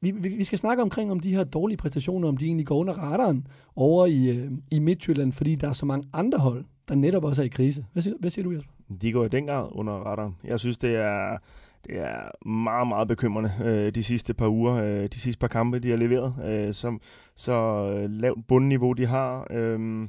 vi, 0.00 0.10
vi, 0.10 0.28
vi 0.28 0.44
skal 0.44 0.58
snakke 0.58 0.82
omkring, 0.82 1.10
om 1.12 1.20
de 1.20 1.34
her 1.34 1.44
dårlige 1.44 1.76
præstationer, 1.76 2.28
om 2.28 2.36
de 2.36 2.46
egentlig 2.46 2.66
går 2.66 2.76
under 2.76 2.92
radaren 2.92 3.46
over 3.76 4.06
i, 4.06 4.36
øh, 4.36 4.50
i 4.70 4.78
Midtjylland, 4.78 5.32
fordi 5.32 5.54
der 5.54 5.68
er 5.68 5.72
så 5.72 5.86
mange 5.86 6.08
andre 6.12 6.38
hold, 6.38 6.64
der 6.88 6.94
netop 6.94 7.24
også 7.24 7.42
er 7.42 7.46
i 7.46 7.48
krise. 7.48 7.84
Hvad 7.92 8.02
siger, 8.02 8.16
hvad 8.20 8.30
siger 8.30 8.44
du, 8.44 8.52
Jesper? 8.52 8.72
De 9.02 9.12
går 9.12 9.24
i 9.24 9.28
den 9.28 9.46
grad 9.46 9.68
under 9.72 9.92
radaren. 9.92 10.36
Jeg 10.44 10.60
synes, 10.60 10.78
det 10.78 10.96
er, 10.96 11.38
det 11.86 11.98
er 11.98 12.48
meget, 12.48 12.88
meget 12.88 13.08
bekymrende 13.08 13.52
øh, 13.64 13.94
de 13.94 14.02
sidste 14.02 14.34
par 14.34 14.48
uger, 14.48 14.74
øh, 14.74 15.08
de 15.12 15.20
sidste 15.20 15.40
par 15.40 15.48
kampe, 15.48 15.78
de 15.78 15.90
har 15.90 15.96
leveret. 15.96 16.34
Øh, 16.44 16.74
som, 16.74 17.00
så 17.36 17.52
øh, 17.52 18.10
lavt 18.10 18.46
bundniveau, 18.46 18.92
de 18.92 19.06
har. 19.06 19.46
Øh, 19.50 20.08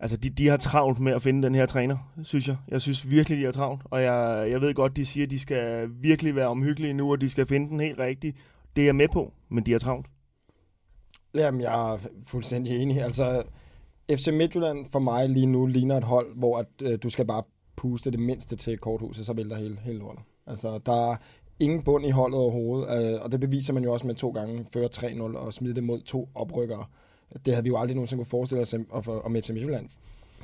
altså, 0.00 0.16
de, 0.16 0.30
de 0.30 0.48
har 0.48 0.56
travlt 0.56 1.00
med 1.00 1.12
at 1.12 1.22
finde 1.22 1.42
den 1.42 1.54
her 1.54 1.66
træner, 1.66 1.96
synes 2.22 2.48
jeg. 2.48 2.56
Jeg 2.68 2.80
synes 2.80 3.10
virkelig, 3.10 3.38
de 3.38 3.44
har 3.44 3.52
travlt. 3.52 3.82
Og 3.84 4.02
jeg, 4.02 4.50
jeg 4.50 4.60
ved 4.60 4.74
godt, 4.74 4.96
de 4.96 5.06
siger, 5.06 5.26
at 5.26 5.30
de 5.30 5.38
skal 5.38 5.88
virkelig 5.90 6.36
være 6.36 6.48
omhyggelige 6.48 6.92
nu, 6.92 7.12
og 7.12 7.20
de 7.20 7.30
skal 7.30 7.46
finde 7.46 7.68
den 7.68 7.80
helt 7.80 7.98
rigtige. 7.98 8.34
Det 8.76 8.82
er 8.82 8.86
jeg 8.86 8.96
med 8.96 9.08
på, 9.08 9.32
men 9.48 9.66
de 9.66 9.72
har 9.72 9.78
travlt. 9.78 10.06
Jamen, 11.34 11.60
jeg 11.60 11.92
er 11.92 11.98
fuldstændig 12.26 12.82
enig. 12.82 13.02
Altså, 13.02 13.42
FC 14.10 14.28
Midtjylland 14.32 14.86
for 14.92 14.98
mig 14.98 15.28
lige 15.28 15.46
nu 15.46 15.66
ligner 15.66 15.96
et 15.96 16.04
hold, 16.04 16.36
hvor 16.36 16.58
at, 16.58 16.66
øh, 16.82 16.98
du 17.02 17.10
skal 17.10 17.26
bare 17.26 17.42
puste 17.76 18.10
det 18.10 18.20
mindste 18.20 18.56
til 18.56 18.78
korthuset, 18.78 19.26
så 19.26 19.32
vælter 19.32 19.56
hele, 19.56 19.78
hele 19.84 19.98
lortet. 19.98 20.22
Altså, 20.46 20.78
der 20.86 21.10
er 21.10 21.16
ingen 21.60 21.82
bund 21.82 22.06
i 22.06 22.10
holdet 22.10 22.38
overhovedet, 22.38 23.14
øh, 23.14 23.22
og 23.22 23.32
det 23.32 23.40
beviser 23.40 23.72
man 23.72 23.84
jo 23.84 23.92
også 23.92 24.06
med 24.06 24.14
to 24.14 24.30
gange 24.30 24.66
føre 24.72 24.88
3-0 24.94 25.22
og 25.22 25.54
smide 25.54 25.74
det 25.74 25.84
mod 25.84 26.00
to 26.00 26.28
oprykkere. 26.34 26.84
Det 27.32 27.54
havde 27.54 27.62
vi 27.62 27.68
jo 27.68 27.76
aldrig 27.76 27.94
nogensinde 27.94 28.20
kunne 28.20 28.30
forestille 28.30 28.62
os 28.62 28.74
om, 28.74 28.86
om 29.24 29.36
FC 29.42 29.50
Midtjylland 29.50 29.88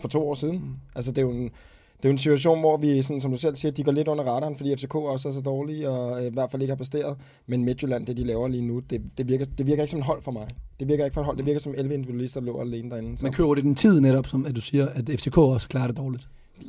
for 0.00 0.08
to 0.08 0.28
år 0.28 0.34
siden. 0.34 0.54
Mm. 0.54 0.74
Altså, 0.94 1.10
det 1.10 1.18
er 1.18 1.22
jo 1.22 1.30
en, 1.30 1.50
det 1.96 2.08
er 2.08 2.08
jo 2.08 2.12
en 2.12 2.18
situation, 2.18 2.60
hvor 2.60 2.76
vi, 2.76 3.02
sådan, 3.02 3.20
som 3.20 3.30
du 3.30 3.36
selv 3.36 3.54
siger, 3.54 3.72
de 3.72 3.84
går 3.84 3.92
lidt 3.92 4.08
under 4.08 4.24
radaren, 4.24 4.56
fordi 4.56 4.76
FCK 4.76 4.94
også 4.94 5.28
er 5.28 5.32
så 5.32 5.40
dårlige, 5.40 5.88
og 5.88 6.20
øh, 6.20 6.26
i 6.26 6.32
hvert 6.32 6.50
fald 6.50 6.62
ikke 6.62 6.72
har 6.72 6.76
præsteret. 6.76 7.16
Men 7.46 7.64
Midtjylland, 7.64 8.06
det 8.06 8.16
de 8.16 8.24
laver 8.24 8.48
lige 8.48 8.62
nu, 8.62 8.78
det, 8.78 9.02
det, 9.18 9.28
virker, 9.28 9.44
det 9.58 9.66
virker 9.66 9.82
ikke 9.82 9.90
som 9.90 10.00
et 10.00 10.06
hold 10.06 10.22
for 10.22 10.32
mig. 10.32 10.48
Det 10.80 10.88
virker 10.88 11.04
ikke 11.04 11.14
for 11.14 11.20
et 11.20 11.24
hold, 11.24 11.36
det 11.36 11.46
virker 11.46 11.60
som 11.60 11.74
11 11.76 11.94
individualister, 11.94 12.40
der 12.40 12.44
løber 12.46 12.60
alene 12.60 12.90
derinde. 12.90 13.18
Så. 13.18 13.26
Man 13.26 13.32
køber 13.32 13.54
det 13.54 13.64
den 13.64 13.74
tid 13.74 14.00
netop, 14.00 14.26
som 14.26 14.46
at 14.46 14.56
du 14.56 14.60
siger, 14.60 14.88
at 14.88 15.10
FCK 15.18 15.38
også 15.38 15.68
klarer 15.68 15.86
det 15.86 15.96
dårligt. 15.96 16.28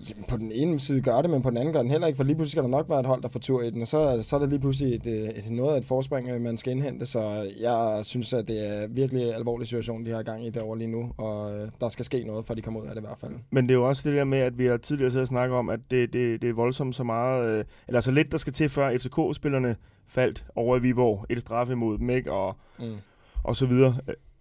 Jamen, 0.10 0.24
på 0.28 0.38
den 0.38 0.52
ene 0.52 0.80
side 0.80 1.02
gør 1.02 1.22
det, 1.22 1.30
men 1.30 1.42
på 1.42 1.50
den 1.50 1.58
anden 1.58 1.74
gør 1.74 1.82
den 1.82 1.92
heller 1.92 2.08
ikke, 2.08 2.18
for 2.18 2.24
lige 2.24 2.36
pludselig 2.36 2.52
skal 2.52 2.64
der 2.64 2.70
nok 2.70 2.90
være 2.90 3.00
et 3.00 3.06
hold, 3.06 3.22
der 3.22 3.28
får 3.28 3.40
tur 3.40 3.62
i 3.62 3.70
den, 3.70 3.82
og 3.82 3.88
så, 3.88 3.98
er 4.00 4.22
så 4.22 4.36
er 4.36 4.40
det 4.40 4.50
lige 4.50 4.60
pludselig 4.60 4.96
et, 4.96 5.08
øh, 5.08 5.30
et, 5.30 5.50
noget 5.52 5.74
af 5.74 5.78
et 5.78 5.86
forspring, 5.86 6.30
øh, 6.30 6.42
man 6.42 6.58
skal 6.58 6.72
indhente, 6.72 7.06
så 7.06 7.52
jeg 7.60 8.00
synes, 8.06 8.34
at 8.34 8.48
det 8.48 8.68
er 8.68 8.88
virkelig 8.88 9.24
en 9.28 9.34
alvorlig 9.34 9.68
situation, 9.68 10.06
de 10.06 10.12
har 10.12 10.24
gang 10.24 10.46
i 10.46 10.50
derovre 10.50 10.78
lige 10.78 10.88
nu, 10.92 11.12
og 11.18 11.58
øh, 11.58 11.70
der 11.82 11.90
skal 11.90 12.06
ske 12.06 12.24
noget, 12.24 12.46
for 12.46 12.54
de 12.54 12.62
kommer 12.62 12.80
ud 12.82 12.86
af 12.86 12.96
det 12.96 13.02
i 13.02 13.06
hvert 13.06 13.20
fald. 13.20 13.32
Men 13.52 13.64
det 13.70 13.72
er 13.74 13.78
jo 13.78 13.88
også 13.88 14.10
det 14.10 14.18
der 14.18 14.24
med, 14.24 14.40
at 14.40 14.58
vi 14.58 14.66
har 14.66 14.78
tidligere 14.78 15.12
siddet 15.12 15.22
og 15.24 15.28
snakket 15.28 15.58
om, 15.58 15.70
at 15.70 15.80
det, 15.92 16.14
det, 16.14 16.42
det 16.42 16.50
er 16.50 16.54
voldsomt 16.54 16.96
så 16.96 17.04
meget, 17.04 17.66
eller 17.88 18.02
så 18.02 18.12
lidt, 18.12 18.32
der 18.32 18.38
skal 18.38 18.54
til, 18.54 18.70
før 18.70 18.98
FCK-spillerne 18.98 19.76
faldt 20.08 20.46
over 20.56 20.78
i 20.78 20.82
Viborg. 20.82 21.26
Et 21.30 21.42
straf 21.42 21.70
imod 21.70 21.98
dem, 21.98 22.10
ikke? 22.10 22.32
Og, 22.32 22.56
Mm. 22.80 22.96
og 23.44 23.56
så 23.56 23.66
videre. 23.66 23.96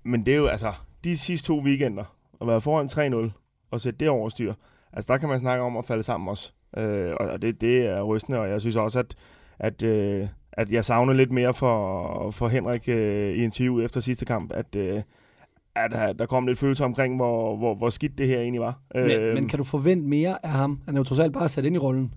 Men 0.05 0.27
det 0.27 0.33
er 0.33 0.37
jo 0.38 0.47
altså, 0.47 0.73
de 1.05 1.19
sidste 1.19 1.47
to 1.47 1.59
weekender, 1.61 2.05
at 2.41 2.47
være 2.47 2.61
foran 2.61 2.87
3-0, 3.27 3.31
og 3.71 3.81
sætte 3.81 3.99
det 4.01 4.09
over 4.09 4.29
styr, 4.29 4.55
altså 4.92 5.12
der 5.12 5.18
kan 5.18 5.28
man 5.28 5.38
snakke 5.38 5.64
om 5.64 5.76
at 5.76 5.85
falde 5.85 6.02
sammen 6.02 6.28
også. 6.28 6.52
Øh, 6.76 7.12
og 7.20 7.42
det, 7.42 7.61
det 7.61 7.87
er 7.87 8.02
rystende, 8.02 8.38
og 8.38 8.48
jeg 8.50 8.61
synes 8.61 8.76
også, 8.76 8.98
at, 8.98 9.14
at, 9.59 9.83
øh, 9.83 10.28
at 10.52 10.72
jeg 10.72 10.85
savner 10.85 11.12
lidt 11.12 11.33
mere 11.33 11.55
for, 11.55 12.31
for 12.31 12.48
Henrik 12.48 12.88
øh, 12.88 13.33
i 13.35 13.44
interviewet 13.44 13.85
efter 13.85 14.00
sidste 14.00 14.24
kamp, 14.24 14.52
at, 14.52 14.74
øh, 14.76 15.02
at 15.74 15.90
der- 15.90 16.12
der 16.12 16.26
kom 16.26 16.46
lidt 16.46 16.59
følelse 16.59 16.85
omkring, 16.85 17.16
hvor, 17.16 17.57
hvor, 17.57 17.74
hvor 17.74 17.90
skidt 17.90 18.18
det 18.18 18.26
her 18.26 18.40
egentlig 18.40 18.61
var. 18.61 18.78
Men, 18.94 19.11
Øh, 19.11 19.35
men 19.35 19.48
kan 19.48 19.59
du 19.59 19.64
forvente 19.64 20.09
mere 20.09 20.44
af 20.46 20.50
ham? 20.50 20.81
Han 20.87 20.94
er 20.94 21.00
jo 21.00 21.05
trods 21.05 21.18
alt 21.20 21.33
bare 21.33 21.48
sat 21.48 21.64
ind 21.64 21.76
i 21.76 21.78
rollen. 21.78 22.14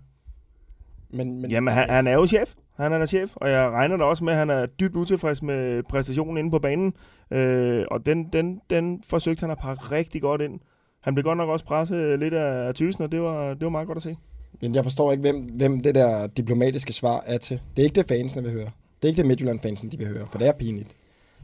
Men, 1.09 1.41
men, 1.41 1.51
Jamen, 1.51 1.73
han, 1.73 1.89
han 1.89 2.07
er 2.07 2.13
jo 2.13 2.27
chef. 2.27 2.53
Han 2.77 2.93
er 2.93 2.97
der 2.97 3.05
chef, 3.05 3.31
og 3.35 3.49
jeg 3.49 3.69
regner 3.69 3.97
da 3.97 4.03
også 4.03 4.23
med, 4.23 4.33
at 4.33 4.39
han 4.39 4.49
er 4.49 4.65
dybt 4.65 4.95
utilfreds 4.95 5.41
med 5.43 5.83
præstationen 5.83 6.37
inde 6.37 6.51
på 6.51 6.59
banen. 6.59 6.93
Øh, 7.31 7.85
og 7.91 8.05
den, 8.05 8.29
den, 8.33 8.61
den 8.69 9.03
forsøgte 9.07 9.41
han 9.41 9.51
at 9.51 9.57
pakke 9.57 9.83
rigtig 9.91 10.21
godt 10.21 10.41
ind. 10.41 10.59
Han 11.05 11.15
blev 11.15 11.23
godt 11.23 11.37
nok 11.37 11.49
også 11.49 11.65
presset 11.65 12.19
lidt 12.19 12.33
af 12.33 12.75
tysen, 12.75 13.03
og 13.03 13.11
det 13.11 13.21
var, 13.21 13.53
det 13.53 13.61
var 13.61 13.69
meget 13.69 13.87
godt 13.87 13.95
at 13.95 14.01
se. 14.03 14.17
Men 14.61 14.75
jeg 14.75 14.83
forstår 14.83 15.11
ikke, 15.11 15.21
hvem, 15.21 15.41
hvem 15.41 15.79
det 15.79 15.95
der 15.95 16.27
diplomatiske 16.27 16.93
svar 16.93 17.23
er 17.25 17.37
til. 17.37 17.59
Det 17.75 17.81
er 17.81 17.83
ikke 17.83 17.95
det, 17.95 18.07
fansene 18.07 18.43
vil 18.43 18.51
høre. 18.51 18.69
Det 19.01 19.03
er 19.03 19.07
ikke 19.07 19.17
det, 19.17 19.25
Midtjylland-fansen 19.25 19.91
de 19.91 19.97
vil 19.97 20.07
høre, 20.07 20.25
for 20.31 20.37
det 20.39 20.47
er 20.47 20.51
pinligt. 20.51 20.89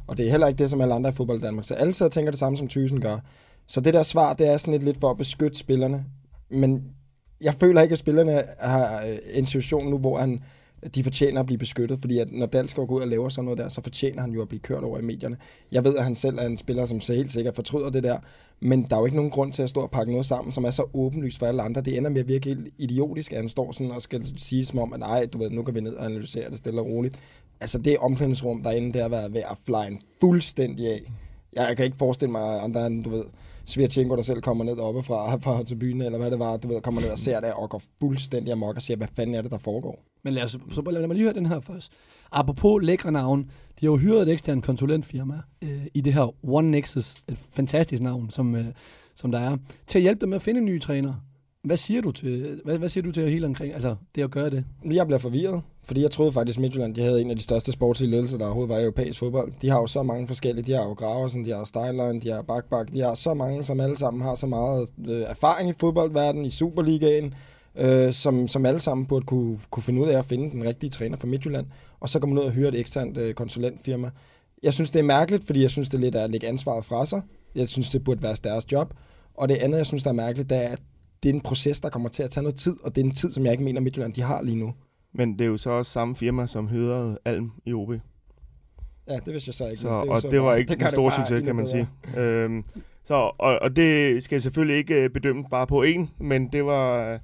Og 0.08 0.18
det 0.18 0.28
er 0.28 0.32
heller 0.32 0.48
ikke 0.48 0.58
det, 0.58 0.70
som 0.70 0.82
alle 0.82 0.94
andre 0.94 1.10
i 1.10 1.14
fodbold 1.14 1.40
i 1.40 1.42
Danmark. 1.42 1.66
Så 1.66 1.74
alle 1.74 1.94
sidder 1.94 2.10
og 2.10 2.14
tænker 2.14 2.32
det 2.32 2.40
samme, 2.40 2.58
som 2.58 2.68
Thyssen 2.68 3.02
gør. 3.02 3.18
Så 3.68 3.82
det 3.82 3.94
der 3.94 4.04
svar, 4.04 4.34
det 4.34 4.48
er 4.48 4.58
sådan 4.58 4.72
lidt, 4.72 4.84
lidt 4.84 5.00
for 5.00 5.10
at 5.10 5.18
beskytte 5.18 5.58
spillerne. 5.58 6.06
Men 6.50 6.84
jeg 7.42 7.54
føler 7.54 7.82
ikke, 7.82 7.94
at 7.94 8.00
spillerne 8.00 8.44
har 8.60 9.06
øh, 9.06 9.18
en 9.34 9.46
situation 9.46 9.90
nu, 9.90 9.98
hvor 9.98 10.18
han, 10.18 10.44
de 10.96 11.04
fortjener 11.04 11.40
at 11.40 11.46
blive 11.46 11.58
beskyttet, 11.58 12.00
fordi 12.00 12.20
at 12.20 12.32
når 12.32 12.46
Dalsgaard 12.46 12.88
går 12.88 12.96
ud 12.96 13.02
og 13.02 13.08
laver 13.08 13.30
sådan 13.30 13.46
noget 13.46 13.58
der, 13.58 13.70
så 13.70 13.82
fortjener 13.84 14.22
han 14.22 14.32
jo 14.32 14.42
at 14.42 14.48
blive 14.48 14.60
kørt 14.60 14.84
over 14.84 15.00
i 15.00 15.02
medierne. 15.02 15.38
Jeg 15.72 15.84
ved, 15.84 15.98
at 15.98 16.04
han 16.04 16.16
selv 16.16 16.38
er 16.38 16.46
en 16.46 16.58
spiller, 16.58 16.86
som 16.86 17.02
så 17.02 17.14
helt 17.14 17.32
sikkert 17.32 17.56
fortryder 17.56 17.90
det 17.90 18.04
der, 18.04 18.18
men 18.60 18.84
der 18.84 18.96
er 18.96 19.00
jo 19.00 19.06
ikke 19.06 19.18
nogen 19.18 19.32
grund 19.32 19.54
til 19.54 19.64
at 19.64 19.70
stå 19.70 19.82
og 19.82 19.92
pakke 19.92 20.12
noget 20.12 20.26
sammen, 20.26 20.52
som 20.52 20.64
er 20.64 20.72
så 20.72 20.86
åbenlyst 20.94 21.40
for 21.40 21.46
alle 21.46 21.62
andre. 21.62 21.82
Det 21.82 21.98
ender 21.98 22.10
med 22.10 22.20
at 22.20 22.28
virke 22.28 22.50
helt 22.50 22.74
idiotisk, 22.78 23.32
at 23.32 23.38
han 23.38 23.50
står 23.50 23.72
sådan 23.72 23.92
og 23.92 24.02
skal 24.02 24.40
sige 24.40 24.66
som 24.66 24.80
om, 24.80 24.94
at 24.94 25.00
nej, 25.00 25.26
du 25.26 25.38
ved, 25.38 25.50
nu 25.50 25.64
kan 25.64 25.76
vi 25.76 25.82
ned 25.82 25.94
og 25.94 26.06
analysere 26.06 26.50
det 26.50 26.58
stille 26.58 26.82
og 26.82 26.88
roligt. 26.88 27.20
Altså 27.62 27.78
det 27.78 27.98
omklædningsrum 27.98 28.64
derinde, 28.64 28.94
det 28.94 29.02
har 29.02 29.10
været 29.10 29.34
ved 29.34 29.42
at 29.42 29.58
fly 29.66 29.92
en 29.92 30.00
fuldstændig 30.22 30.88
af. 30.88 31.02
Jeg 31.54 31.78
kan 31.78 31.86
ikke 31.86 31.98
forestille 31.98 32.32
mig 32.32 32.64
andre 32.64 32.88
end, 32.88 33.04
du 33.04 33.10
ved, 33.10 33.24
Svirtjenko, 33.66 34.16
der 34.16 34.22
selv 34.22 34.42
kommer 34.42 34.64
ned 34.64 34.78
oppe 34.78 35.04
fra, 35.04 35.36
fra 35.36 35.64
tribunen, 35.64 36.02
eller 36.02 36.18
hvad 36.18 36.32
det 36.32 36.40
var, 36.40 36.58
du 36.58 36.68
ved, 36.68 36.82
kommer 36.82 37.02
ned 37.02 37.10
og 37.10 37.18
ser 37.18 37.40
det, 37.40 37.54
og 37.54 37.70
går 37.70 37.82
fuldstændig 38.00 38.52
amok 38.52 38.76
og 38.76 38.82
siger, 38.82 38.98
hvad 38.98 39.08
fanden 39.16 39.36
er 39.36 39.42
det, 39.42 39.52
der 39.52 39.58
foregår? 39.58 40.11
Men 40.24 40.34
lad, 40.34 40.44
os, 40.44 40.58
så 40.72 40.82
lad 40.82 41.08
mig 41.08 41.16
lige 41.16 41.24
høre 41.24 41.34
den 41.34 41.46
her 41.46 41.60
først. 41.60 41.92
Apropos 42.32 42.84
lækre 42.84 43.12
navn, 43.12 43.42
de 43.80 43.86
har 43.86 43.92
jo 43.92 43.98
hyret 43.98 44.22
et 44.22 44.30
eksternt 44.30 44.66
konsulentfirma 44.66 45.42
øh, 45.62 45.86
i 45.94 46.02
det 46.02 46.14
her 46.14 46.36
One 46.46 46.72
Nexus, 46.72 47.16
et 47.30 47.38
fantastisk 47.52 48.04
navn, 48.04 48.30
som, 48.30 48.56
øh, 48.56 48.66
som 49.16 49.32
der 49.32 49.40
er, 49.40 49.58
til 49.88 50.00
at 50.00 50.02
hjælpe 50.02 50.22
dem 50.22 50.30
med 50.30 50.36
at 50.36 50.42
finde 50.42 50.60
en 50.60 50.66
ny 50.66 50.82
træner. 50.82 51.14
Hvad 51.64 51.78
siger 51.78 52.02
du 52.02 52.12
til, 52.12 52.62
hvad, 52.66 52.78
hvad 52.78 52.90
siger 52.90 53.04
du 53.04 53.12
til 53.12 53.30
hele 53.30 53.46
omkring, 53.46 53.74
altså 53.74 53.96
det 54.16 54.22
at 54.22 54.32
gøre 54.32 54.50
det? 54.50 54.66
Jeg 54.92 55.06
bliver 55.06 55.20
forvirret, 55.20 55.62
fordi 55.84 56.02
jeg 56.02 56.12
troede 56.12 56.32
faktisk, 56.32 56.58
at 56.58 56.62
Midtjylland 56.62 56.96
de 56.96 57.02
havde 57.02 57.22
en 57.22 57.30
af 57.30 57.36
de 57.36 57.42
største 57.44 57.72
sportslige 57.72 58.12
ledelser, 58.12 58.38
der 58.38 58.46
overhovedet 58.46 58.70
var 58.70 58.78
i 58.78 58.82
europæisk 58.82 59.20
fodbold. 59.20 59.54
De 59.62 59.70
har 59.70 59.80
jo 59.80 59.88
så 59.88 60.04
mange 60.04 60.28
forskellige. 60.28 60.66
De 60.66 60.72
har 60.72 60.84
jo 60.84 60.94
Graversen, 60.94 61.46
de 61.46 61.52
har 61.52 61.64
Steinlein, 61.64 62.20
de 62.20 62.30
har 62.30 62.42
Bakbak. 62.42 62.94
De 62.94 63.00
har 63.00 63.14
så 63.14 63.34
mange, 63.34 63.64
som 63.64 63.80
alle 63.80 63.98
sammen 63.98 64.22
har 64.22 64.36
så 64.36 64.48
meget 64.48 64.90
øh, 65.10 65.22
erfaring 65.22 65.70
i 65.70 65.74
fodboldverdenen, 65.80 66.46
i 66.46 66.50
Superligaen, 66.50 67.34
øh, 67.76 68.14
som, 68.14 68.48
som 68.48 68.66
alle 68.66 68.80
sammen 68.80 69.06
burde 69.06 69.26
kunne, 69.26 69.60
kunne 69.70 69.84
finde 69.84 70.02
ud 70.02 70.08
af 70.08 70.20
at 70.20 70.26
finde 70.26 70.52
den 70.52 70.64
rigtige 70.64 70.90
træner 70.90 71.18
for 71.18 71.28
Midtjylland. 71.28 71.66
Og 72.00 72.10
så 72.10 72.20
kommer 72.20 72.34
man 72.34 72.44
ud 72.44 72.48
og 72.48 72.54
hyre 72.54 72.68
et 72.68 72.80
eksternt 72.80 73.18
øh, 73.18 73.34
konsulentfirma. 73.34 74.10
Jeg 74.64 74.74
synes, 74.74 74.92
det 74.92 75.00
er 75.00 75.04
mærkeligt, 75.04 75.46
fordi 75.46 75.62
jeg 75.62 75.72
synes, 75.72 75.90
det 75.90 75.98
er 75.98 76.02
lidt 76.02 76.16
at 76.16 76.30
lægge 76.30 76.48
ansvaret 76.48 76.86
fra 76.86 77.06
sig. 77.06 77.22
Jeg 77.56 77.68
synes, 77.68 77.90
det 77.90 78.04
burde 78.04 78.24
være 78.24 78.36
deres 78.44 78.72
job. 78.72 78.94
Og 79.34 79.50
det 79.50 79.56
andet, 79.56 79.78
jeg 79.78 79.86
synes, 79.86 80.04
der 80.04 80.10
er 80.10 80.14
mærkeligt, 80.14 80.50
det 80.50 80.58
er, 80.58 80.70
at 80.70 80.82
det 81.24 81.30
er 81.30 81.34
en 81.34 81.42
proces, 81.42 81.82
der 81.82 81.90
kommer 81.90 82.10
til 82.10 82.24
at 82.24 82.30
tage 82.30 82.44
noget 82.44 82.56
tid, 82.56 82.76
og 82.84 82.96
det 82.96 83.02
er 83.02 83.06
en 83.06 83.12
tid, 83.12 83.32
som 83.32 83.46
jeg 83.46 83.52
ikke 83.52 83.64
mener, 83.64 83.82
Midtjylland 83.82 84.14
de 84.14 84.22
har 84.22 84.42
lige 84.42 84.58
nu. 84.58 84.74
Men 85.14 85.34
det 85.34 85.42
er 85.42 85.46
jo 85.46 85.58
så 85.58 85.70
også 85.70 85.92
samme 85.92 86.16
firma, 86.16 86.48
som 86.48 86.68
hyrede 86.68 87.18
Alm 87.26 87.52
i 87.66 87.74
OB. 87.74 87.92
Ja, 89.08 89.16
det 89.26 89.34
vidste 89.34 89.50
jeg 89.50 89.54
så 89.54 89.66
ikke. 89.66 89.78
Så, 89.78 89.90
men 89.90 90.10
og 90.10 90.16
jo 90.16 90.22
det, 90.22 90.32
det 90.32 90.42
var 90.42 90.56
ikke 90.56 90.76
det 90.76 90.88
stor 90.92 91.10
bare 91.10 91.20
succes, 91.20 91.46
kan 91.46 91.56
man 91.56 91.68
sige. 91.68 91.90
Øhm, 92.18 92.64
så, 93.04 93.14
og, 93.14 93.60
og 93.62 93.76
det 93.76 94.24
skal 94.24 94.42
selvfølgelig 94.42 94.78
ikke 94.78 94.96
øh, 94.96 95.10
bedømmes 95.10 95.46
bare 95.52 95.68
på 95.68 95.84
én, 95.84 96.08
men 96.20 96.48
det 96.48 96.66
var... 96.66 97.20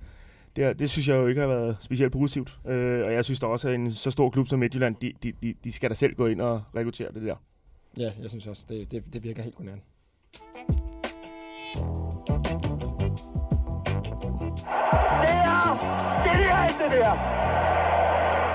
Det, 0.57 0.65
er- 0.65 0.73
det 0.73 0.89
synes 0.89 1.07
jeg 1.07 1.15
jo 1.15 1.27
ikke 1.27 1.41
har 1.41 1.47
været 1.47 1.77
specielt 1.81 2.11
positivt. 2.11 2.57
Øh, 2.67 3.05
og 3.05 3.13
jeg 3.13 3.25
synes 3.25 3.39
da 3.39 3.45
også, 3.45 3.69
at 3.69 3.75
en 3.75 3.91
så 3.91 4.11
stor 4.11 4.29
klub 4.29 4.47
som 4.47 4.59
Midtjylland, 4.59 4.95
de, 5.01 5.13
de, 5.23 5.33
de, 5.43 5.53
de 5.63 5.71
skal 5.71 5.89
da 5.89 5.95
selv 5.95 6.15
gå 6.15 6.27
ind 6.27 6.41
og 6.41 6.61
rekruttere 6.75 7.11
det 7.13 7.21
der. 7.23 7.35
Ja, 7.97 8.11
jeg 8.21 8.29
synes 8.29 8.47
også, 8.47 8.65
det, 8.69 8.91
det, 8.91 9.13
det 9.13 9.23
virker 9.23 9.41
helt 9.43 9.55
godnært. 9.55 9.79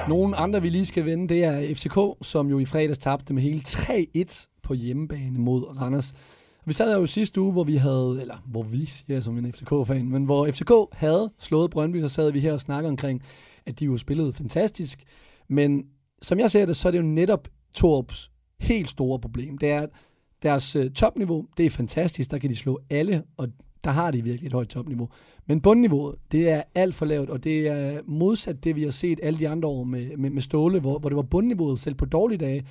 Nogle 0.08 0.36
andre, 0.36 0.62
vi 0.62 0.68
lige 0.68 0.86
skal 0.86 1.04
vende, 1.04 1.28
det 1.34 1.44
er 1.44 1.74
FCK, 1.74 2.26
som 2.26 2.48
jo 2.48 2.58
i 2.58 2.64
fredags 2.64 2.98
tabte 2.98 3.34
med 3.34 3.42
hele 3.42 3.60
3-1 3.68 4.46
på 4.62 4.74
hjemmebane 4.74 5.38
mod 5.38 5.80
Randers. 5.80 6.12
Vi 6.64 6.72
sad 6.72 6.98
jo 6.98 7.06
sidste 7.06 7.40
uge, 7.40 7.52
hvor 7.52 7.64
vi 7.64 7.76
havde, 7.76 8.18
eller 8.20 8.36
hvor 8.46 8.62
vi 8.62 8.84
siger 8.84 9.16
jeg 9.16 9.22
som 9.22 9.38
en 9.38 9.52
FCK-fan, 9.52 10.08
men 10.08 10.24
hvor 10.24 10.46
FCK 10.52 10.70
havde 10.92 11.32
slået 11.38 11.70
Brøndby, 11.70 12.00
så 12.00 12.08
sad 12.08 12.32
vi 12.32 12.40
her 12.40 12.52
og 12.52 12.60
snakkede 12.60 12.90
omkring, 12.90 13.22
at 13.66 13.80
de 13.80 13.84
jo 13.84 13.96
spillede 13.96 14.32
fantastisk. 14.32 15.02
Men 15.48 15.86
som 16.22 16.38
jeg 16.38 16.50
ser 16.50 16.66
det, 16.66 16.76
så 16.76 16.88
er 16.88 16.92
det 16.92 16.98
jo 16.98 17.04
netop 17.04 17.48
Torps 17.74 18.30
helt 18.60 18.88
store 18.88 19.18
problem. 19.20 19.58
Det 19.58 19.70
er, 19.70 19.80
at 19.80 19.90
deres 20.42 20.76
øh, 20.76 20.90
topniveau, 20.90 21.46
det 21.56 21.66
er 21.66 21.70
fantastisk, 21.70 22.30
der 22.30 22.38
kan 22.38 22.50
de 22.50 22.56
slå 22.56 22.80
alle, 22.90 23.22
og 23.36 23.48
der 23.84 23.90
har 23.90 24.10
de 24.10 24.22
virkelig 24.22 24.46
et 24.46 24.52
højt 24.52 24.68
topniveau. 24.68 25.08
Men 25.46 25.60
bundniveauet, 25.60 26.14
det 26.32 26.48
er 26.48 26.62
alt 26.74 26.94
for 26.94 27.04
lavt, 27.04 27.30
og 27.30 27.44
det 27.44 27.68
er 27.68 28.00
modsat 28.06 28.64
det, 28.64 28.76
vi 28.76 28.82
har 28.82 28.90
set 28.90 29.20
alle 29.22 29.38
de 29.38 29.48
andre 29.48 29.68
år 29.68 29.84
med, 29.84 30.16
med, 30.16 30.30
med 30.30 30.42
Ståle, 30.42 30.80
hvor, 30.80 30.98
hvor 30.98 31.08
det 31.08 31.16
var 31.16 31.22
bundniveauet 31.22 31.80
selv 31.80 31.94
på 31.94 32.04
dårlige 32.04 32.38
dage, 32.38 32.64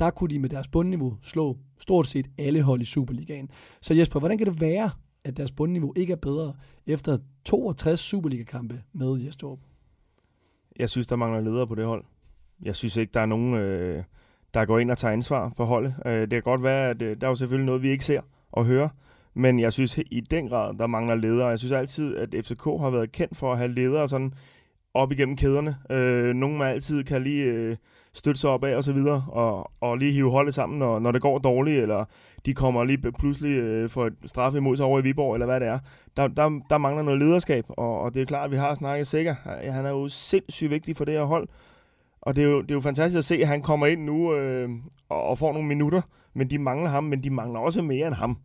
der 0.00 0.10
kunne 0.10 0.30
de 0.30 0.38
med 0.38 0.48
deres 0.48 0.68
bundniveau 0.68 1.16
slå 1.22 1.56
stort 1.78 2.06
set 2.06 2.26
alle 2.38 2.62
hold 2.62 2.82
i 2.82 2.84
Superligaen. 2.84 3.50
Så 3.80 3.94
Jesper, 3.94 4.18
hvordan 4.18 4.38
kan 4.38 4.46
det 4.46 4.60
være, 4.60 4.90
at 5.24 5.36
deres 5.36 5.52
bundniveau 5.52 5.92
ikke 5.96 6.12
er 6.12 6.16
bedre 6.16 6.54
efter 6.86 7.18
62 7.44 8.00
Superliga-kampe 8.00 8.82
med 8.92 9.20
Jesper? 9.20 9.56
Jeg 10.78 10.90
synes, 10.90 11.06
der 11.06 11.16
mangler 11.16 11.40
ledere 11.40 11.66
på 11.66 11.74
det 11.74 11.86
hold. 11.86 12.04
Jeg 12.62 12.76
synes 12.76 12.96
ikke, 12.96 13.12
der 13.12 13.20
er 13.20 13.26
nogen, 13.26 13.54
øh, 13.54 14.04
der 14.54 14.64
går 14.64 14.78
ind 14.78 14.90
og 14.90 14.98
tager 14.98 15.12
ansvar 15.12 15.52
for 15.56 15.64
holdet. 15.64 15.94
Øh, 16.06 16.20
det 16.20 16.30
kan 16.30 16.42
godt 16.42 16.62
være, 16.62 16.90
at 16.90 17.02
øh, 17.02 17.16
der 17.20 17.26
er 17.26 17.30
jo 17.30 17.36
selvfølgelig 17.36 17.66
noget, 17.66 17.82
vi 17.82 17.90
ikke 17.90 18.04
ser 18.04 18.20
og 18.52 18.64
hører. 18.64 18.88
Men 19.34 19.58
jeg 19.58 19.72
synes 19.72 19.98
i 20.10 20.20
den 20.20 20.48
grad, 20.48 20.74
der 20.78 20.86
mangler 20.86 21.14
ledere. 21.14 21.48
Jeg 21.48 21.58
synes 21.58 21.72
altid, 21.72 22.16
at 22.16 22.34
FCK 22.44 22.64
har 22.64 22.90
været 22.90 23.12
kendt 23.12 23.36
for 23.36 23.52
at 23.52 23.58
have 23.58 23.72
ledere 23.72 24.08
sådan 24.08 24.32
op 24.94 25.12
igennem 25.12 25.36
kæderne. 25.36 25.76
Øh, 25.90 26.34
nogen 26.34 26.58
man 26.58 26.66
altid 26.66 27.04
kan 27.04 27.22
lige 27.22 27.44
øh, 27.44 27.76
støtte 28.16 28.40
sig 28.40 28.50
op 28.50 28.64
af 28.64 28.76
og 28.76 28.84
så 28.84 28.92
videre, 28.92 29.24
og, 29.28 29.70
og 29.80 29.96
lige 29.96 30.12
hive 30.12 30.30
holdet 30.30 30.54
sammen, 30.54 30.78
når, 30.78 30.98
når 30.98 31.12
det 31.12 31.22
går 31.22 31.38
dårligt, 31.38 31.82
eller 31.82 32.04
de 32.46 32.54
kommer 32.54 32.84
lige 32.84 32.98
pludselig 32.98 33.50
øh, 33.50 33.90
for 33.90 34.06
et 34.06 34.14
straf 34.24 34.54
imod 34.54 34.76
sig 34.76 34.86
over 34.86 34.98
i 34.98 35.02
Viborg, 35.02 35.34
eller 35.34 35.46
hvad 35.46 35.60
det 35.60 35.68
er. 35.68 35.78
Der, 36.16 36.28
der, 36.28 36.60
der 36.70 36.78
mangler 36.78 37.02
noget 37.02 37.20
lederskab, 37.20 37.64
og, 37.68 38.00
og 38.00 38.14
det 38.14 38.22
er 38.22 38.26
klart, 38.26 38.44
at 38.44 38.50
vi 38.50 38.56
har 38.56 38.74
snakket 38.74 39.06
sikkert. 39.06 39.36
Han 39.70 39.86
er 39.86 39.90
jo 39.90 40.08
sindssygt 40.08 40.70
vigtig 40.70 40.96
for 40.96 41.04
det 41.04 41.14
her 41.14 41.24
hold. 41.24 41.48
Og 42.20 42.36
det 42.36 42.44
er, 42.44 42.48
jo, 42.48 42.62
det 42.62 42.70
er 42.70 42.74
jo 42.74 42.80
fantastisk 42.80 43.18
at 43.18 43.24
se, 43.24 43.34
at 43.34 43.48
han 43.48 43.62
kommer 43.62 43.86
ind 43.86 44.04
nu 44.04 44.34
øh, 44.34 44.70
og, 45.08 45.22
og 45.22 45.38
får 45.38 45.52
nogle 45.52 45.68
minutter, 45.68 46.00
men 46.34 46.50
de 46.50 46.58
mangler 46.58 46.90
ham, 46.90 47.04
men 47.04 47.22
de 47.22 47.30
mangler 47.30 47.60
også 47.60 47.82
mere 47.82 48.06
end 48.06 48.14
ham. 48.14 48.38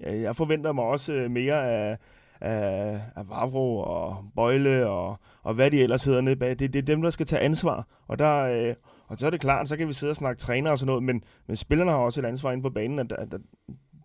Jeg 0.00 0.36
forventer 0.36 0.72
mig 0.72 0.84
også 0.84 1.12
øh, 1.12 1.30
mere 1.30 1.70
af, 1.70 1.96
af, 2.40 3.00
af 3.16 3.28
Vavro 3.30 3.78
og 3.78 4.16
Bøjle 4.36 4.86
og, 4.86 5.16
og 5.42 5.54
hvad 5.54 5.70
de 5.70 5.82
ellers 5.82 6.04
hedder 6.04 6.20
nede 6.20 6.36
bag. 6.36 6.58
Det, 6.58 6.72
det 6.72 6.78
er 6.78 6.82
dem, 6.82 7.02
der 7.02 7.10
skal 7.10 7.26
tage 7.26 7.42
ansvar. 7.42 7.86
Og, 8.08 8.18
der, 8.18 8.36
øh, 8.42 8.74
og 9.10 9.18
så 9.18 9.26
er 9.26 9.30
det 9.30 9.40
klart, 9.40 9.68
så 9.68 9.76
kan 9.76 9.88
vi 9.88 9.92
sidde 9.92 10.10
og 10.10 10.16
snakke 10.16 10.40
træner 10.40 10.70
og 10.70 10.78
sådan 10.78 10.86
noget, 10.86 11.02
men, 11.02 11.22
men 11.46 11.56
spillerne 11.56 11.90
har 11.90 11.98
også 11.98 12.20
et 12.20 12.24
ansvar 12.24 12.52
inde 12.52 12.62
på 12.62 12.70
banen, 12.70 12.98
at, 12.98 13.12
at, 13.12 13.34
at 13.34 13.40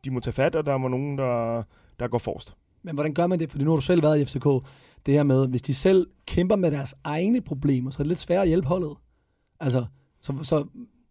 de 0.05 0.11
må 0.11 0.19
tage 0.19 0.33
fat, 0.33 0.55
og 0.55 0.65
der 0.65 0.77
må 0.77 0.87
nogen, 0.87 1.17
der, 1.17 1.63
der 1.99 2.07
går 2.07 2.17
forrest. 2.17 2.53
Men 2.83 2.95
hvordan 2.95 3.13
gør 3.13 3.27
man 3.27 3.39
det? 3.39 3.51
Fordi 3.51 3.63
nu 3.63 3.71
har 3.71 3.75
du 3.75 3.81
selv 3.81 4.03
været 4.03 4.19
i 4.19 4.25
FCK. 4.25 4.45
Det 5.05 5.13
her 5.13 5.23
med, 5.23 5.47
hvis 5.47 5.61
de 5.61 5.73
selv 5.73 6.07
kæmper 6.27 6.55
med 6.55 6.71
deres 6.71 6.95
egne 7.03 7.41
problemer, 7.41 7.91
så 7.91 7.95
er 7.95 8.03
det 8.03 8.07
lidt 8.07 8.19
sværere 8.19 8.41
at 8.41 8.47
hjælpe 8.47 8.67
holdet. 8.67 8.97
Altså, 9.59 9.85
så, 10.21 10.33
så 10.43 10.65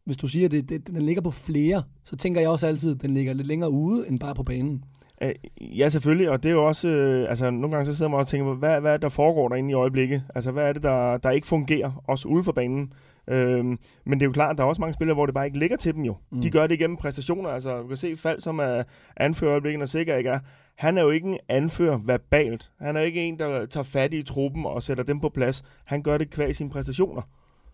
hvis 0.04 0.16
du 0.16 0.26
siger, 0.26 0.46
at 0.46 0.52
det, 0.52 0.68
det, 0.68 0.86
den 0.86 1.02
ligger 1.02 1.22
på 1.22 1.30
flere, 1.30 1.82
så 2.04 2.16
tænker 2.16 2.40
jeg 2.40 2.50
også 2.50 2.66
altid, 2.66 2.94
at 2.94 3.02
den 3.02 3.14
ligger 3.14 3.32
lidt 3.32 3.46
længere 3.46 3.70
ude, 3.70 4.08
end 4.08 4.20
bare 4.20 4.34
på 4.34 4.42
banen. 4.42 4.84
Øh, 5.22 5.34
ja, 5.60 5.88
selvfølgelig, 5.88 6.30
og 6.30 6.42
det 6.42 6.48
er 6.48 6.52
jo 6.52 6.66
også, 6.66 6.88
øh, 6.88 7.30
altså 7.30 7.50
nogle 7.50 7.76
gange 7.76 7.92
så 7.92 7.96
sidder 7.96 8.10
man 8.10 8.20
og 8.20 8.26
tænker, 8.26 8.54
hvad, 8.54 8.80
hvad 8.80 8.92
er 8.92 8.96
det, 8.96 9.02
der 9.02 9.08
foregår 9.08 9.48
derinde 9.48 9.70
i 9.70 9.74
øjeblikket? 9.74 10.22
Altså 10.34 10.50
hvad 10.50 10.68
er 10.68 10.72
det, 10.72 10.82
der, 10.82 11.16
der 11.16 11.30
ikke 11.30 11.46
fungerer, 11.46 12.02
også 12.04 12.28
ude 12.28 12.44
for 12.44 12.52
banen? 12.52 12.92
Øhm, 13.28 13.78
men 14.04 14.20
det 14.20 14.22
er 14.22 14.26
jo 14.26 14.32
klart, 14.32 14.50
at 14.50 14.58
der 14.58 14.64
er 14.64 14.68
også 14.68 14.80
mange 14.80 14.94
spillere, 14.94 15.14
hvor 15.14 15.26
det 15.26 15.34
bare 15.34 15.46
ikke 15.46 15.58
ligger 15.58 15.76
til 15.76 15.94
dem 15.94 16.02
jo. 16.02 16.16
Mm. 16.30 16.40
De 16.40 16.50
gør 16.50 16.66
det 16.66 16.74
igennem 16.74 16.96
præstationer, 16.96 17.50
altså 17.50 17.82
du 17.82 17.88
kan 17.88 17.96
se 17.96 18.16
Fald, 18.16 18.40
som 18.40 18.58
er 18.58 18.82
anfører 19.16 19.52
øjeblikket, 19.52 19.82
og 19.82 19.88
sikkert 19.88 20.18
ikke 20.18 20.30
er. 20.30 20.38
Han 20.74 20.98
er 20.98 21.02
jo 21.02 21.10
ikke 21.10 21.28
en 21.28 21.38
anfører 21.48 21.98
verbalt. 22.04 22.70
Han 22.80 22.96
er 22.96 23.00
ikke 23.00 23.20
en, 23.20 23.38
der 23.38 23.66
tager 23.66 23.84
fat 23.84 24.14
i 24.14 24.22
truppen 24.22 24.66
og 24.66 24.82
sætter 24.82 25.04
dem 25.04 25.20
på 25.20 25.28
plads. 25.28 25.62
Han 25.84 26.02
gør 26.02 26.18
det 26.18 26.30
kvæg 26.30 26.56
sine 26.56 26.70
præstationer 26.70 27.22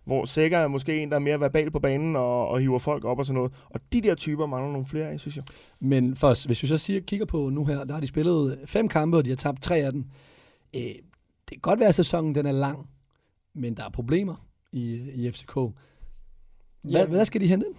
hvor 0.05 0.25
Sækker 0.25 0.59
er 0.59 0.69
måske 0.69 1.03
en, 1.03 1.11
der 1.11 1.15
er 1.15 1.21
mere 1.21 1.41
verbal 1.41 1.71
på 1.71 1.79
banen 1.79 2.17
og, 2.17 2.49
og 2.49 2.61
hiver 2.61 2.79
folk 2.79 3.05
op 3.05 3.19
og 3.19 3.27
sådan 3.27 3.35
noget. 3.35 3.53
Og 3.65 3.81
de 3.93 4.01
der 4.01 4.15
typer 4.15 4.47
mangler 4.47 4.73
nogle 4.73 4.87
flere 4.87 5.09
af, 5.09 5.21
synes 5.21 5.37
jeg. 5.37 5.45
Men 5.81 6.17
først, 6.17 6.47
hvis 6.47 6.63
vi 6.63 6.69
så 6.69 6.79
siger, 6.79 7.01
kigger 7.01 7.27
på 7.27 7.49
nu 7.49 7.65
her, 7.65 7.85
der 7.85 7.93
har 7.93 8.01
de 8.01 8.07
spillet 8.07 8.59
fem 8.67 8.89
kampe, 8.89 9.17
og 9.17 9.25
de 9.25 9.31
har 9.31 9.37
tabt 9.37 9.63
tre 9.63 9.77
af 9.77 9.93
dem. 9.93 10.05
Øh, 10.77 10.83
det 10.83 11.51
kan 11.51 11.61
godt 11.61 11.81
være, 11.81 11.89
at 11.89 11.95
sæsonen 11.95 12.35
den 12.35 12.47
er 12.47 12.53
lang, 12.53 12.89
men 13.55 13.77
der 13.77 13.85
er 13.85 13.91
problemer 13.91 14.50
i, 14.73 15.11
i 15.15 15.31
FCK. 15.33 15.55
Hvad, 15.55 15.73
Ja. 16.93 17.07
hvad 17.07 17.25
skal 17.25 17.41
de 17.41 17.47
hente 17.47 17.67
ind? 17.67 17.75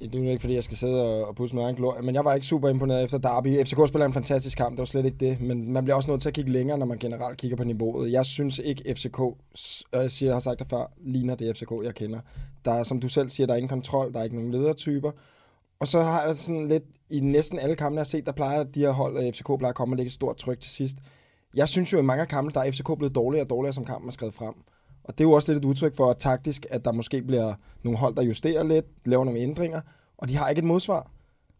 Det 0.00 0.14
er 0.20 0.24
jo 0.24 0.30
ikke, 0.30 0.40
fordi 0.40 0.54
jeg 0.54 0.64
skal 0.64 0.76
sidde 0.76 1.02
og, 1.02 1.28
og 1.28 1.34
pusse 1.36 1.56
med 1.56 1.64
egen 1.64 1.76
glorie, 1.76 2.02
men 2.02 2.14
jeg 2.14 2.24
var 2.24 2.34
ikke 2.34 2.46
super 2.46 2.68
imponeret 2.68 3.04
efter 3.04 3.18
Derby. 3.18 3.64
FCK 3.64 3.88
spiller 3.88 4.06
en 4.06 4.12
fantastisk 4.12 4.58
kamp, 4.58 4.70
det 4.70 4.78
var 4.78 4.84
slet 4.84 5.04
ikke 5.04 5.16
det, 5.20 5.40
men 5.40 5.72
man 5.72 5.84
bliver 5.84 5.96
også 5.96 6.10
nødt 6.10 6.22
til 6.22 6.28
at 6.28 6.34
kigge 6.34 6.52
længere, 6.52 6.78
når 6.78 6.86
man 6.86 6.98
generelt 6.98 7.38
kigger 7.38 7.56
på 7.56 7.64
niveauet. 7.64 8.12
Jeg 8.12 8.26
synes 8.26 8.58
ikke, 8.58 8.94
FCK, 8.94 9.18
og 9.20 9.36
jeg 9.92 10.10
siger, 10.10 10.28
jeg 10.28 10.34
har 10.34 10.40
sagt 10.40 10.58
det 10.58 10.68
før, 10.68 10.92
ligner 11.04 11.34
det 11.34 11.56
FCK, 11.56 11.72
jeg 11.84 11.94
kender. 11.94 12.20
Der 12.64 12.72
er, 12.72 12.82
som 12.82 13.00
du 13.00 13.08
selv 13.08 13.28
siger, 13.30 13.46
der 13.46 13.54
er 13.54 13.58
ingen 13.58 13.68
kontrol, 13.68 14.12
der 14.12 14.18
er 14.20 14.24
ikke 14.24 14.36
nogen 14.36 14.50
ledertyper. 14.52 15.10
Og 15.80 15.88
så 15.88 16.02
har 16.02 16.26
jeg 16.26 16.36
sådan 16.36 16.68
lidt, 16.68 16.84
i 17.10 17.20
næsten 17.20 17.58
alle 17.58 17.76
kampe, 17.76 17.94
jeg 17.94 18.00
har 18.00 18.04
set, 18.04 18.26
der 18.26 18.32
plejer 18.32 18.64
de 18.64 18.80
her 18.80 18.90
hold 18.90 19.16
af 19.16 19.34
FCK 19.34 19.46
plejer 19.46 19.68
at 19.68 19.74
komme 19.74 19.92
og 19.92 19.96
lægge 19.96 20.08
et 20.08 20.12
stort 20.12 20.36
tryk 20.36 20.60
til 20.60 20.70
sidst. 20.70 20.96
Jeg 21.54 21.68
synes 21.68 21.92
jo, 21.92 21.98
at 21.98 22.02
i 22.02 22.06
mange 22.06 22.22
af 22.22 22.28
kampe, 22.28 22.50
der 22.54 22.60
er 22.60 22.70
FCK 22.70 22.98
blevet 22.98 23.14
dårligere 23.14 23.44
og 23.44 23.50
dårligere, 23.50 23.72
som 23.72 23.84
kampen 23.84 24.08
er 24.08 24.12
skrevet 24.12 24.34
frem. 24.34 24.54
Og 25.06 25.18
det 25.18 25.24
er 25.24 25.28
jo 25.28 25.32
også 25.32 25.52
lidt 25.52 25.64
et 25.64 25.68
udtryk 25.68 25.96
for 25.96 26.10
at 26.10 26.16
taktisk, 26.18 26.66
at 26.70 26.84
der 26.84 26.92
måske 26.92 27.22
bliver 27.22 27.54
nogle 27.82 27.98
hold, 27.98 28.14
der 28.14 28.22
justerer 28.22 28.62
lidt, 28.62 28.86
laver 29.04 29.24
nogle 29.24 29.40
ændringer, 29.40 29.80
og 30.18 30.28
de 30.28 30.36
har 30.36 30.48
ikke 30.48 30.58
et 30.58 30.64
modsvar. 30.64 31.10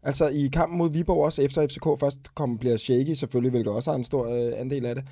Altså 0.03 0.27
i 0.27 0.49
kampen 0.53 0.77
mod 0.77 0.91
Viborg 0.91 1.25
også, 1.25 1.41
efter 1.41 1.67
FCK 1.67 1.99
først 1.99 2.35
kom, 2.35 2.57
bliver 2.57 2.77
shaky 2.77 3.13
selvfølgelig, 3.13 3.51
hvilket 3.51 3.73
også 3.73 3.91
har 3.91 3.97
en 3.97 4.03
stor 4.03 4.25
øh, 4.25 4.53
andel 4.55 4.85
af 4.85 4.95
det. 4.95 5.03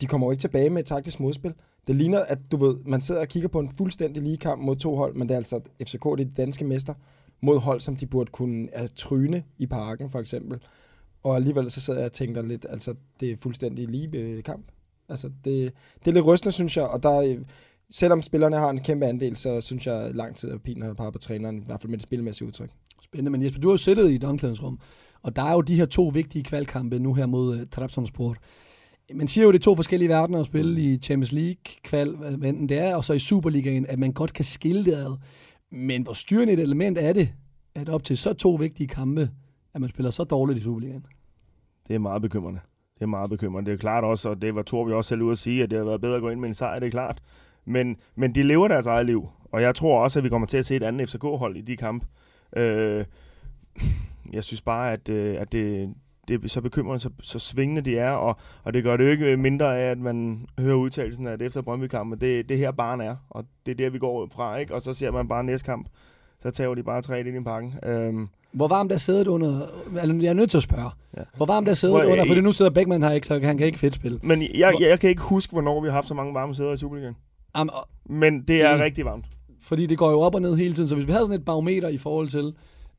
De 0.00 0.06
kommer 0.06 0.26
jo 0.26 0.30
ikke 0.30 0.40
tilbage 0.40 0.70
med 0.70 0.80
et 0.80 0.86
taktisk 0.86 1.20
modspil. 1.20 1.54
Det 1.86 1.96
ligner, 1.96 2.20
at 2.20 2.38
du 2.52 2.56
ved, 2.56 2.76
man 2.84 3.00
sidder 3.00 3.20
og 3.20 3.28
kigger 3.28 3.48
på 3.48 3.60
en 3.60 3.70
fuldstændig 3.70 4.22
lige 4.22 4.36
kamp 4.36 4.62
mod 4.62 4.76
to 4.76 4.96
hold, 4.96 5.14
men 5.14 5.28
det 5.28 5.34
er 5.34 5.38
altså 5.38 5.60
FCK, 5.82 6.04
det 6.04 6.10
er 6.10 6.16
de 6.16 6.30
danske 6.36 6.64
mester, 6.64 6.94
mod 7.40 7.58
hold, 7.58 7.80
som 7.80 7.96
de 7.96 8.06
burde 8.06 8.30
kunne 8.30 8.68
altså, 8.72 8.94
tryne 8.94 9.44
i 9.58 9.66
parken, 9.66 10.10
for 10.10 10.18
eksempel. 10.18 10.60
Og 11.22 11.36
alligevel 11.36 11.70
så 11.70 11.80
sidder 11.80 11.98
jeg 11.98 12.06
og 12.06 12.12
tænker 12.12 12.42
lidt, 12.42 12.66
altså 12.68 12.94
det 13.20 13.30
er 13.30 13.36
fuldstændig 13.36 13.88
lige 13.88 14.18
øh, 14.18 14.42
kamp. 14.42 14.66
Altså 15.08 15.28
det, 15.44 15.72
det 16.04 16.10
er 16.10 16.12
lidt 16.12 16.26
rystende, 16.26 16.52
synes 16.52 16.76
jeg, 16.76 16.86
og 16.86 17.02
der, 17.02 17.20
øh, 17.20 17.38
selvom 17.90 18.22
spillerne 18.22 18.56
har 18.56 18.70
en 18.70 18.80
kæmpe 18.80 19.06
andel, 19.06 19.36
så 19.36 19.60
synes 19.60 19.86
jeg 19.86 20.10
lang 20.14 20.36
tid, 20.36 20.50
at 20.50 20.62
Pien 20.62 20.82
har 20.82 20.94
peget 20.94 21.12
på 21.12 21.18
træneren, 21.18 21.58
i 21.58 21.64
hvert 21.66 21.80
fald 21.80 21.90
med 21.90 21.98
det 21.98 22.02
spilmæssige 22.02 22.48
udtryk. 22.48 22.70
Spændende, 23.02 23.30
men 23.30 23.42
Jesper, 23.42 23.60
du 23.60 23.68
har 23.68 23.72
jo 23.72 23.78
siddet 23.78 24.10
i 24.10 24.14
et 24.14 24.24
omklædningsrum, 24.24 24.78
og 25.22 25.36
der 25.36 25.42
er 25.42 25.52
jo 25.52 25.60
de 25.60 25.74
her 25.74 25.86
to 25.86 26.10
vigtige 26.14 26.44
kvalkampe 26.44 26.98
nu 26.98 27.14
her 27.14 27.26
mod 27.26 27.60
uh, 27.60 27.66
Trabzonspor. 27.70 28.36
Man 29.14 29.28
siger 29.28 29.44
jo, 29.44 29.52
det 29.52 29.58
er 29.58 29.62
to 29.62 29.76
forskellige 29.76 30.08
verdener 30.08 30.40
at 30.40 30.46
spille 30.46 30.80
i 30.80 30.98
Champions 30.98 31.32
League 31.32 31.62
kval, 31.84 32.16
hvad 32.16 32.48
enten 32.48 32.68
det 32.68 32.78
er, 32.78 32.96
og 32.96 33.04
så 33.04 33.12
i 33.12 33.18
Superligaen, 33.18 33.86
at 33.86 33.98
man 33.98 34.12
godt 34.12 34.32
kan 34.32 34.44
skille 34.44 34.84
det 34.84 34.92
ad. 34.92 35.16
Men 35.70 36.02
hvor 36.02 36.12
styrende 36.12 36.52
et 36.52 36.60
element 36.60 36.98
er 36.98 37.12
det, 37.12 37.32
at 37.74 37.88
op 37.88 38.04
til 38.04 38.18
så 38.18 38.32
to 38.32 38.50
vigtige 38.50 38.88
kampe, 38.88 39.30
at 39.74 39.80
man 39.80 39.90
spiller 39.90 40.10
så 40.10 40.24
dårligt 40.24 40.58
i 40.58 40.62
Superligaen? 40.62 41.06
Det 41.88 41.94
er 41.94 41.98
meget 41.98 42.22
bekymrende. 42.22 42.60
Det 42.94 43.02
er 43.02 43.06
meget 43.06 43.30
bekymrende. 43.30 43.70
Det 43.70 43.76
er 43.76 43.80
klart 43.80 44.04
også, 44.04 44.28
og 44.28 44.42
det 44.42 44.54
var 44.54 44.62
Torbi 44.62 44.92
også 44.92 45.08
selv 45.08 45.22
ude 45.22 45.32
at 45.32 45.38
sige, 45.38 45.62
at 45.62 45.70
det 45.70 45.78
har 45.78 45.84
været 45.84 46.00
bedre 46.00 46.16
at 46.16 46.22
gå 46.22 46.30
ind 46.30 46.40
med 46.40 46.48
en 46.48 46.54
sejr, 46.54 46.78
det 46.78 46.86
er 46.86 46.90
klart. 46.90 47.22
Men, 47.64 47.96
men 48.16 48.34
de 48.34 48.42
lever 48.42 48.68
deres 48.68 48.86
eget 48.86 49.06
liv, 49.06 49.28
og 49.52 49.62
jeg 49.62 49.74
tror 49.74 50.02
også, 50.02 50.18
at 50.18 50.24
vi 50.24 50.28
kommer 50.28 50.46
til 50.46 50.56
at 50.56 50.66
se 50.66 50.76
et 50.76 50.82
andet 50.82 51.08
FCK-hold 51.08 51.56
i 51.56 51.60
de 51.60 51.76
kampe. 51.76 52.06
Øh, 52.56 53.04
jeg 54.32 54.44
synes 54.44 54.60
bare, 54.60 54.92
at, 54.92 55.08
øh, 55.08 55.40
at 55.40 55.52
det, 55.52 55.94
det 56.28 56.44
er 56.44 56.48
så 56.48 56.60
bekymrende, 56.60 57.00
så, 57.00 57.10
så 57.22 57.38
svingende 57.38 57.80
de 57.82 57.98
er, 57.98 58.10
og, 58.10 58.36
og 58.64 58.74
det 58.74 58.82
gør 58.84 58.96
det 58.96 59.04
jo 59.04 59.10
ikke 59.10 59.36
mindre 59.36 59.78
af, 59.80 59.90
at 59.90 59.98
man 59.98 60.46
hører 60.58 60.76
udtalelsen, 60.76 61.26
at 61.26 61.42
efter 61.42 61.60
Brøndby-kampen, 61.62 62.20
det, 62.20 62.48
det 62.48 62.58
her 62.58 62.70
barn 62.70 63.00
er, 63.00 63.16
og 63.30 63.44
det 63.66 63.72
er 63.72 63.76
der, 63.76 63.90
vi 63.90 63.98
går 63.98 64.28
fra, 64.34 64.56
ikke? 64.56 64.74
Og 64.74 64.82
så 64.82 64.92
ser 64.92 65.10
man 65.10 65.28
bare 65.28 65.44
næste 65.44 65.64
kamp, 65.66 65.86
så 66.42 66.50
tager 66.50 66.74
de 66.74 66.82
bare 66.82 67.02
tre 67.02 67.20
ind 67.20 67.28
i 67.28 67.40
pakken. 67.44 67.74
Øhm, 67.86 68.28
Hvor 68.52 68.68
varmt 68.68 68.92
er 68.92 68.96
sædet 68.96 69.26
under... 69.26 69.60
Altså, 70.00 70.16
jeg 70.22 70.30
er 70.30 70.34
nødt 70.34 70.50
til 70.50 70.56
at 70.56 70.62
spørge. 70.62 70.90
Ja. 71.16 71.22
Hvor 71.36 71.46
varmt 71.46 71.68
er 71.68 71.74
sædet 71.74 71.94
Hvor- 72.02 72.12
under? 72.12 72.26
For 72.26 72.34
nu 72.40 72.52
sidder 72.52 72.70
Beckmann 72.70 73.02
her 73.02 73.10
ikke, 73.12 73.26
så 73.26 73.40
han 73.42 73.56
kan 73.58 73.66
ikke 73.66 73.78
fedt 73.78 73.94
spille. 73.94 74.18
men 74.22 74.42
jeg, 74.42 74.50
jeg, 74.54 74.74
jeg 74.80 75.00
kan 75.00 75.10
ikke 75.10 75.22
huske, 75.22 75.52
hvornår 75.52 75.80
vi 75.80 75.86
har 75.88 75.92
haft 75.94 76.08
så 76.08 76.14
mange 76.14 76.34
varme 76.34 76.54
sæder 76.54 76.72
i 76.72 76.76
Superligaen. 76.76 77.16
Am, 77.54 77.68
og- 77.72 77.88
Men 78.04 78.42
det 78.42 78.62
er 78.62 78.76
Mm. 78.76 78.80
rigtig 78.82 79.04
varmt. 79.04 79.24
fordi 79.62 79.86
det 79.86 79.98
går 79.98 80.10
jo 80.10 80.20
op 80.20 80.34
og 80.34 80.40
ned 80.42 80.56
hele 80.56 80.74
tiden. 80.74 80.88
Så 80.88 80.94
hvis 80.94 81.06
vi 81.06 81.12
havde 81.12 81.24
sådan 81.26 81.40
et 81.40 81.44
barometer 81.44 81.88
i 81.88 81.98
forhold 81.98 82.28
til, 82.28 82.54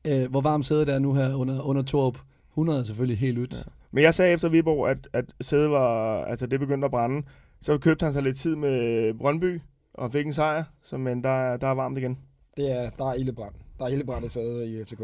øh, 0.06 0.30
hvor 0.30 0.40
varmt 0.40 0.66
sædet 0.66 0.88
er 0.88 0.98
nu 0.98 1.14
her 1.14 1.34
under, 1.34 1.62
under 1.62 1.82
Torup, 1.82 2.18
100 2.50 2.80
er 2.80 2.84
selvfølgelig 2.84 3.18
helt 3.18 3.38
ydt. 3.40 3.54
Ja. 3.54 3.58
Men 3.90 4.04
jeg 4.04 4.14
sagde 4.14 4.32
efter 4.32 4.48
Viborg, 4.48 4.88
at, 4.90 4.98
at 5.12 5.24
sædet 5.40 5.70
var, 5.70 6.24
altså 6.24 6.46
det 6.46 6.60
begyndte 6.60 6.84
at 6.84 6.90
brænde. 6.90 7.22
Så 7.60 7.78
købte 7.78 8.04
han 8.04 8.12
sig 8.12 8.22
lidt 8.22 8.36
tid 8.38 8.56
med 8.56 9.14
Brøndby 9.14 9.60
og 9.94 10.12
fik 10.12 10.26
en 10.26 10.32
sejr, 10.32 10.64
så, 10.82 10.96
men 10.98 11.24
der, 11.24 11.30
er- 11.52 11.56
der 11.56 11.66
er 11.68 11.74
varmt 11.74 11.98
igen. 11.98 12.18
Det 12.56 12.70
er, 12.84 12.90
der 12.90 13.04
er 13.10 13.14
ildebrand. 13.14 13.54
Der 13.78 13.84
er 13.84 13.88
ildebrand 13.88 14.24
i 14.24 14.28
sædet 14.28 14.66
i 14.68 14.84
FCK. 14.84 15.02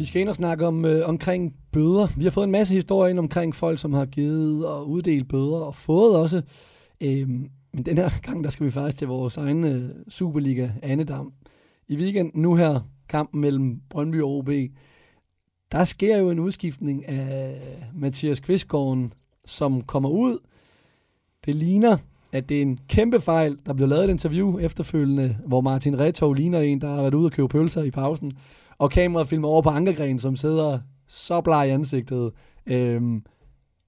Vi 0.00 0.04
skal 0.04 0.20
ind 0.20 0.28
og 0.28 0.34
snakke 0.34 0.66
om, 0.66 0.84
øh, 0.84 1.08
omkring 1.08 1.54
bøder. 1.72 2.08
Vi 2.16 2.24
har 2.24 2.30
fået 2.30 2.44
en 2.44 2.50
masse 2.50 2.74
historier 2.74 3.10
ind 3.10 3.18
omkring 3.18 3.54
folk, 3.54 3.78
som 3.78 3.92
har 3.92 4.06
givet 4.06 4.66
og 4.66 4.88
uddelt 4.88 5.28
bøder, 5.28 5.56
og 5.56 5.74
fået 5.74 6.16
også. 6.16 6.42
Øh, 7.00 7.28
men 7.72 7.86
den 7.86 7.98
her 7.98 8.10
gang, 8.22 8.44
der 8.44 8.50
skal 8.50 8.66
vi 8.66 8.70
faktisk 8.70 8.98
til 8.98 9.08
vores 9.08 9.36
egen 9.36 9.64
øh, 9.64 9.90
Superliga 10.08 10.68
Annedam. 10.82 11.32
I 11.88 11.96
weekenden 11.96 12.42
nu 12.42 12.54
her, 12.54 12.80
kampen 13.08 13.40
mellem 13.40 13.80
Brøndby 13.90 14.22
og 14.22 14.30
OB, 14.30 14.50
der 15.72 15.84
sker 15.84 16.18
jo 16.18 16.30
en 16.30 16.38
udskiftning 16.38 17.08
af 17.08 17.60
Mathias 17.94 18.40
Kvistgården, 18.40 19.12
som 19.44 19.82
kommer 19.82 20.08
ud. 20.08 20.38
Det 21.46 21.54
ligner, 21.54 21.96
at 22.32 22.48
det 22.48 22.56
er 22.56 22.62
en 22.62 22.80
kæmpe 22.88 23.20
fejl. 23.20 23.58
Der 23.66 23.72
blev 23.72 23.88
lavet 23.88 24.04
et 24.04 24.10
interview 24.10 24.58
efterfølgende, 24.58 25.36
hvor 25.46 25.60
Martin 25.60 25.98
Retov 25.98 26.34
ligner 26.34 26.60
en, 26.60 26.80
der 26.80 26.88
har 26.88 27.00
været 27.00 27.14
ude 27.14 27.26
og 27.26 27.32
købe 27.32 27.48
pølser 27.48 27.82
i 27.82 27.90
pausen 27.90 28.32
og 28.80 28.90
kameraet 28.90 29.28
filmer 29.28 29.48
over 29.48 29.62
på 29.62 29.68
Ankergren, 29.68 30.18
som 30.18 30.36
sidder 30.36 30.78
så 31.08 31.40
bleg 31.40 31.68
i 31.68 31.70
ansigtet. 31.70 32.32
Øhm, 32.66 33.24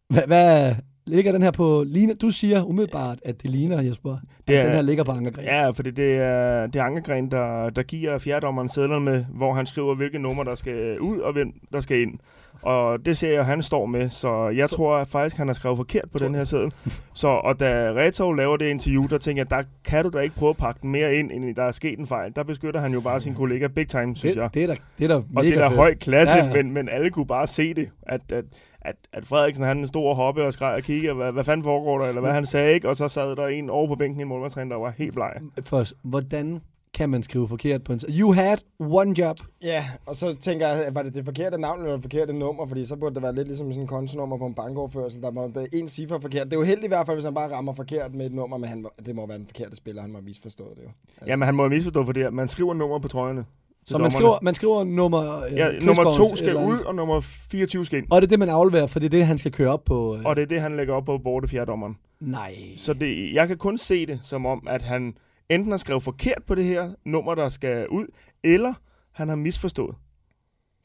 hvad, 0.09 0.27
hvad 0.27 0.75
ligger 1.07 1.33
den 1.33 1.43
her 1.43 1.51
på? 1.51 1.85
Ligner, 1.87 2.15
du 2.15 2.31
siger 2.31 2.63
umiddelbart, 2.63 3.19
at 3.25 3.43
det 3.43 3.51
ligner, 3.51 3.83
Jesper, 3.83 4.17
det 4.49 4.57
er, 4.57 4.61
at 4.61 4.67
den 4.67 4.75
her 4.75 4.83
ligger 4.83 5.05
på 5.05 5.13
Ankergren. 5.13 5.45
Ja, 5.45 5.71
fordi 5.71 5.91
det 5.91 6.15
er, 6.15 6.67
det 6.67 6.77
er 6.77 6.85
Ankergren, 6.85 7.31
der, 7.31 7.71
der 7.71 7.83
giver 7.83 8.19
fjerdommeren 8.19 8.69
sædlerne 8.69 9.05
med, 9.05 9.25
hvor 9.25 9.55
han 9.55 9.67
skriver, 9.67 9.95
hvilke 9.95 10.19
numre, 10.19 10.45
der 10.45 10.55
skal 10.55 11.01
ud 11.01 11.19
og 11.19 11.33
hvem, 11.33 11.53
der 11.73 11.81
skal 11.81 12.01
ind. 12.01 12.19
Og 12.63 13.07
det 13.07 13.17
ser 13.17 13.33
jeg, 13.33 13.47
han 13.47 13.63
står 13.63 13.87
med, 13.87 14.11
så 14.11 14.49
jeg 14.49 14.71
tror 14.71 14.97
at 14.97 15.09
faktisk, 15.09 15.37
han 15.37 15.47
har 15.47 15.55
skrevet 15.55 15.77
forkert 15.77 16.11
på 16.13 16.19
den 16.19 16.35
her 16.35 16.45
seddel. 16.45 16.73
Så, 17.15 17.29
og 17.29 17.61
da 17.61 17.93
Retov 17.93 18.35
laver 18.35 18.57
det 18.57 18.67
interview, 18.69 19.07
der 19.07 19.19
tænker 19.19 19.41
jeg, 19.41 19.51
der 19.51 19.63
kan 19.85 20.05
du 20.05 20.11
da 20.11 20.19
ikke 20.19 20.37
prøve 20.37 20.51
at 20.51 20.57
pakke 20.57 20.79
den 20.83 20.91
mere 20.91 21.15
ind, 21.15 21.31
end 21.33 21.57
der 21.57 21.63
er 21.63 21.73
sket 21.73 21.99
en 21.99 22.07
fejl. 22.07 22.33
Der 22.37 22.43
beskytter 22.43 22.81
han 22.81 22.93
jo 22.93 23.01
bare 23.01 23.21
sin 23.21 23.35
kollega 23.35 23.67
big 23.67 23.89
time, 23.89 24.17
synes 24.17 24.37
jeg. 24.37 24.45
det, 24.45 24.55
det, 24.55 24.63
er 24.63 24.67
da, 24.67 24.77
det 24.99 25.05
er 25.05 25.09
da 25.09 25.23
Og 25.37 25.45
det 25.45 25.55
er 25.55 25.69
da 25.69 25.75
høj 25.75 25.95
klasse, 25.95 26.37
Ja, 26.37 26.45
ja. 26.45 26.53
Men, 26.53 26.73
men 26.73 26.89
alle 26.89 27.11
kunne 27.11 27.27
bare 27.27 27.47
se 27.47 27.75
det. 27.75 27.89
At, 28.03 28.21
at, 28.33 28.45
at, 28.81 28.97
at 29.13 29.27
Frederiksen 29.27 29.65
han 29.65 29.87
stod 29.87 30.09
og 30.09 30.17
hoppe 30.17 30.45
og 30.45 30.53
skreg 30.53 30.75
og 30.75 30.83
kiggede, 30.83 31.15
hvad, 31.15 31.33
hvad 31.33 31.45
fanden 31.45 31.65
foregår 31.65 31.99
der, 31.99 32.07
eller 32.07 32.21
hvad 32.21 32.33
han 32.33 32.47
sagde, 32.47 32.75
ikke? 32.75 32.89
Og 32.89 32.97
så 32.97 33.09
sad 33.09 33.37
der 33.37 33.47
en 33.47 33.71
over 33.71 33.87
på 33.87 33.95
bænken 33.95 34.21
i 34.21 34.23
en 34.23 34.29
målmandstræner, 34.29 34.75
der 34.77 34.83
var 34.83 34.95
helt 34.97 35.15
bleg. 35.15 35.33
Først, 35.63 35.95
hvordan 36.03 36.61
kan 36.95 37.11
man 37.11 37.23
skrive 37.23 37.49
forkert 37.49 37.85
på 37.85 37.93
en 37.93 38.01
You 38.09 38.33
had 38.33 38.57
one 38.81 39.19
job. 39.19 39.37
Ja, 39.63 39.85
og 40.07 40.17
så 40.17 40.35
tænker 40.35 40.69
jeg, 40.69 40.95
var 40.95 41.03
det 41.03 41.15
det 41.15 41.25
forkerte 41.25 41.59
navn 41.59 41.79
eller 41.81 41.93
det 41.93 42.03
forkerte 42.03 42.33
nummer? 42.33 42.67
Fordi 42.67 42.85
så 42.87 42.97
burde 42.97 43.15
det 43.15 43.23
være 43.23 43.35
lidt 43.35 43.49
ligesom 43.49 43.71
sådan 43.73 43.81
en 43.83 43.87
kontonummer 43.87 44.39
på 44.39 44.47
en 44.47 44.55
bankoverførsel. 44.55 45.23
Der 45.23 45.31
må 45.31 45.43
er 45.43 45.67
en 45.73 45.89
cifre 45.89 46.21
forkert. 46.21 46.47
Det 46.47 46.53
er 46.53 46.57
jo 46.57 46.63
heldigt 46.65 46.85
i 46.85 46.89
hvert 46.89 47.07
fald, 47.07 47.17
hvis 47.17 47.25
han 47.25 47.35
bare 47.35 47.53
rammer 47.53 47.73
forkert 47.75 48.15
med 48.15 48.27
et 48.27 48.33
nummer, 48.33 48.57
men 48.59 48.69
han, 48.69 48.83
må- 48.83 48.91
det 49.07 49.15
må 49.15 49.27
være 49.27 49.39
den 49.39 49.47
forkerte 49.47 49.77
spiller. 49.77 50.03
Han 50.03 50.11
må 50.11 50.19
have 50.19 50.25
misforstået 50.25 50.77
det 50.77 50.83
jo. 50.83 50.89
Altså. 51.17 51.27
Jamen, 51.31 51.47
han 51.47 51.55
må 51.55 51.63
have 51.63 51.71
misforstået 51.71 52.07
for 52.07 52.13
det 52.13 52.23
her. 52.23 52.31
Man 52.31 52.49
skriver 52.49 52.75
nummer 52.75 52.99
på 52.99 53.09
trøjerne. 53.09 53.45
Så 53.87 53.99
man 53.99 54.11
skriver, 54.11 54.39
man 54.43 54.55
skriver 54.55 54.85
nummer... 54.85 55.45
Øh, 55.45 55.53
Ja, 55.57 55.69
nummer 55.73 56.05
to 56.17 56.37
skal 56.37 56.57
ud, 56.57 56.79
og 56.87 56.95
nummer 56.95 57.21
24 57.21 57.87
skal 57.87 57.99
ind. 57.99 58.07
Og 58.11 58.21
det 58.21 58.27
er 58.27 58.29
det, 58.29 58.39
man 58.39 58.49
afleverer, 58.49 58.87
for 58.87 58.99
det 58.99 59.07
er 59.07 59.11
det, 59.11 59.27
han 59.27 59.39
skal 59.39 59.53
køre 59.53 59.69
op 59.73 59.85
på. 59.85 60.17
Øh. 60.17 60.23
Og 60.25 60.37
det 60.37 60.43
er 60.43 60.47
det, 60.47 60.61
han 60.61 60.77
lægger 60.77 60.95
op 60.95 61.05
på 61.05 61.19
borte 61.19 61.49
fjerdommeren. 61.49 61.97
Nej. 62.21 62.55
Så 62.77 62.93
det, 62.93 63.33
jeg 63.35 63.49
kan 63.49 63.57
kun 63.59 63.79
se 63.79 64.07
det 64.07 64.21
som 64.25 64.47
om, 64.47 64.67
at 64.71 64.83
han 64.83 65.15
enten 65.49 65.71
har 65.71 65.77
skrevet 65.79 66.03
forkert 66.03 66.43
på 66.47 66.55
det 66.55 66.65
her 66.65 66.91
nummer, 67.05 67.35
der 67.35 67.49
skal 67.49 67.87
ud, 67.89 68.07
eller 68.45 68.75
han 69.13 69.29
har 69.29 69.37
misforstået, 69.37 69.95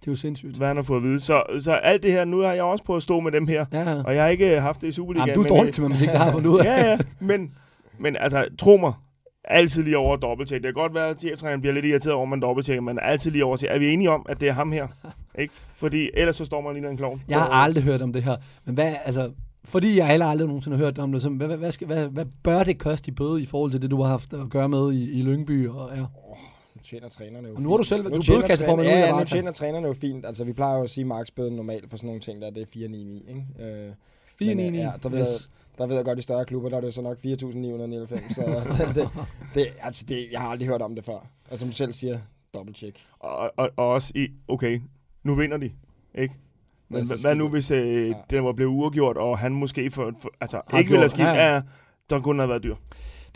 Det 0.01 0.07
er 0.07 0.11
jo 0.11 0.15
sindssygt. 0.15 0.57
hvad 0.57 0.67
han 0.67 0.75
har 0.75 0.83
fået 0.83 0.97
at 0.97 1.03
vide. 1.03 1.19
Så, 1.19 1.43
så 1.61 1.71
alt 1.71 2.03
det 2.03 2.11
her, 2.11 2.25
nu 2.25 2.39
har 2.39 2.53
jeg 2.53 2.63
også 2.63 2.83
på 2.83 2.95
at 2.95 3.03
stå 3.03 3.19
med 3.19 3.31
dem 3.31 3.47
her, 3.47 3.65
Ja, 3.73 3.89
ja. 3.91 4.03
og 4.03 4.15
jeg 4.15 4.23
har 4.23 4.29
ikke 4.29 4.59
haft 4.61 4.81
det 4.81 4.87
i 4.87 4.91
Superligaen. 4.91 5.27
Jamen, 5.29 5.35
du 5.35 5.41
er 5.41 5.53
men, 5.53 5.57
dårlig 5.57 5.73
til 5.73 5.83
matematik, 5.83 6.07
der 6.09 6.17
har 6.17 6.31
fundet 6.31 6.49
ud 6.49 6.59
af. 6.59 6.63
ja, 6.71 6.89
ja, 6.89 6.97
men, 7.19 7.55
men 7.99 8.15
altså, 8.19 8.47
tro 8.59 8.77
mig, 8.77 8.93
altid 9.43 9.83
lige 9.83 9.97
over 9.97 10.15
dobbelttjek. 10.17 10.61
Det 10.63 10.67
kan 10.67 10.73
godt 10.81 10.93
være, 10.93 11.07
at 11.09 11.19
cheftræneren 11.19 11.61
bliver 11.61 11.73
lidt 11.73 11.85
irriteret 11.85 12.13
over, 12.13 12.23
at 12.23 12.29
man 12.29 12.39
dobbelttjekker, 12.39 12.81
men 12.81 12.99
altid 13.01 13.31
lige 13.31 13.45
over 13.45 13.57
til, 13.57 13.67
er 13.71 13.79
vi 13.79 13.93
enige 13.93 14.09
om, 14.09 14.25
at 14.29 14.39
det 14.39 14.47
er 14.47 14.53
ham 14.53 14.71
her? 14.71 14.87
ikke? 15.39 15.53
Fordi 15.75 16.09
ellers 16.13 16.35
så 16.35 16.45
står 16.45 16.61
man 16.61 16.73
lige 16.73 16.89
en 16.89 16.97
klovn. 16.97 17.23
Jeg 17.27 17.39
har 17.39 17.49
aldrig 17.49 17.83
hørt 17.83 18.01
om 18.01 18.13
det 18.13 18.23
her. 18.23 18.35
Men 18.65 18.75
hvad, 18.75 18.93
altså, 19.05 19.31
fordi 19.67 19.97
jeg 19.97 20.07
heller 20.07 20.25
aldrig 20.25 20.47
nogensinde 20.47 20.77
har 20.77 20.83
hørt 20.85 20.97
om 20.99 21.11
det, 21.11 21.21
så 21.21 21.29
hvad, 21.29 21.47
hvad, 21.47 21.57
hvad, 21.57 21.71
skal, 21.71 21.87
hvad, 21.87 22.07
hvad 22.07 22.25
bør 22.43 22.63
det 22.63 22.77
koste 22.79 23.11
i 23.11 23.13
bøde 23.13 23.41
i 23.41 23.45
forhold 23.45 23.71
til 23.71 23.81
det, 23.81 23.91
du 23.91 24.01
har 24.01 24.09
haft 24.09 24.33
at 24.33 24.49
gøre 24.49 24.69
med 24.69 24.93
i, 24.93 25.11
i 25.19 25.21
Lyngby? 25.21 25.67
Og, 25.67 25.89
ja. 25.95 26.01
Nu 26.75 26.81
tjener 26.83 27.09
trænerne 27.09 27.47
jo 27.47 27.55
Og 27.55 27.61
nu 27.61 27.69
har 27.69 27.77
du 27.77 27.83
selv- 27.83 28.03
fint. 28.03 28.15
du 28.15 28.21
tjener 28.21 28.39
bødekasseformand 28.41 28.87
Ja, 28.87 28.99
ja, 28.99 29.19
nu 29.19 29.25
tjener 29.25 29.51
trænerne 29.51 29.87
jo 29.87 29.93
fint. 29.93 30.25
Altså, 30.25 30.43
vi 30.43 30.53
plejer 30.53 30.77
jo 30.77 30.83
at 30.83 30.89
sige, 30.89 31.01
at 31.03 31.07
marksbøden 31.07 31.55
normalt 31.55 31.89
for 31.89 31.97
sådan 31.97 32.07
nogle 32.07 32.21
ting, 32.21 32.41
der 32.41 32.49
det 32.49 32.61
er 32.61 32.65
499, 32.73 33.29
ikke? 33.59 33.71
Øh, 33.87 33.93
4 34.39 34.55
Men, 34.55 34.75
ja, 34.75 34.91
der 35.03 35.09
ved, 35.09 35.19
yes. 35.21 35.27
jeg, 35.27 35.77
der 35.77 35.87
ved 35.87 35.95
jeg 35.95 36.05
godt, 36.05 36.19
i 36.19 36.21
større 36.21 36.45
klubber, 36.45 36.69
der 36.69 36.77
er 36.77 36.81
det 36.81 36.93
så 36.93 37.01
nok 37.01 37.17
4.999. 37.17 38.33
Så 38.33 38.41
det, 38.95 39.09
det, 39.53 39.67
altså 39.81 40.05
det, 40.07 40.27
jeg 40.31 40.41
har 40.41 40.49
aldrig 40.49 40.67
hørt 40.67 40.81
om 40.81 40.95
det 40.95 41.05
før. 41.05 41.27
Og 41.51 41.59
som 41.59 41.67
du 41.67 41.73
selv 41.75 41.93
siger, 41.93 42.19
dobbelt 42.53 42.77
check. 42.77 42.99
Og, 43.19 43.37
og, 43.57 43.69
og 43.77 43.87
også 43.87 44.11
i, 44.15 44.27
okay, 44.47 44.81
nu 45.23 45.35
vinder 45.35 45.57
de, 45.57 45.71
ikke? 46.15 46.33
Men 46.89 47.05
hvad, 47.21 47.35
nu, 47.35 47.43
du- 47.43 47.49
hvis 47.49 47.71
øh, 47.71 48.07
Ja. 48.07 48.13
den 48.29 48.43
var 48.43 48.53
blevet 48.53 48.71
uafgjort, 48.71 49.17
og 49.17 49.37
han 49.39 49.53
måske 49.53 49.91
for, 49.91 50.11
for 50.21 50.29
altså, 50.41 50.61
Har 50.67 50.77
ikke 50.77 50.89
ville 50.89 51.01
have 51.01 51.09
skiftet, 51.09 51.33
ja, 51.33 51.53
ja, 51.53 51.61
der 52.09 52.19
kunne 52.19 52.41
have 52.41 52.49
været 52.49 52.63
dyr. 52.63 52.75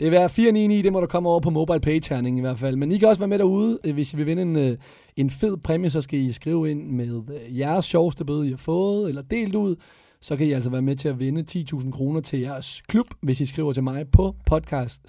Det 0.00 0.06
er 0.06 0.10
værd 0.10 0.30
499, 0.30 0.82
det 0.84 0.92
må 0.92 1.00
der 1.00 1.06
komme 1.06 1.28
over 1.28 1.40
på 1.40 1.50
mobile 1.50 1.80
pay 1.80 2.00
terning 2.00 2.38
i 2.38 2.40
hvert 2.40 2.58
fald. 2.58 2.76
Men 2.76 2.92
I 2.92 2.98
kan 2.98 3.08
også 3.08 3.20
være 3.20 3.28
med 3.28 3.38
derude, 3.38 3.78
øh, 3.86 3.94
hvis 3.94 4.12
I 4.12 4.16
vil 4.16 4.26
vinde 4.26 4.42
en, 4.42 4.56
øh, 4.56 4.76
en 5.16 5.30
fed 5.30 5.56
præmie, 5.56 5.90
så 5.90 6.00
skal 6.00 6.18
I 6.18 6.32
skrive 6.32 6.70
ind 6.70 6.90
med 6.90 7.22
øh, 7.48 7.58
jeres 7.58 7.84
sjoveste 7.84 8.24
bøde, 8.24 8.46
I 8.46 8.50
har 8.50 8.56
fået 8.56 9.08
eller 9.08 9.22
delt 9.22 9.54
ud. 9.54 9.76
Så 10.20 10.36
kan 10.36 10.46
I 10.46 10.52
altså 10.52 10.70
være 10.70 10.82
med 10.82 10.96
til 10.96 11.08
at 11.08 11.18
vinde 11.18 11.64
10.000 11.74 11.90
kroner 11.90 12.20
til 12.20 12.40
jeres 12.40 12.82
klub, 12.88 13.06
hvis 13.20 13.40
I 13.40 13.46
skriver 13.46 13.72
til 13.72 13.82
mig 13.82 14.08
på 14.12 14.34
podcast 14.46 15.00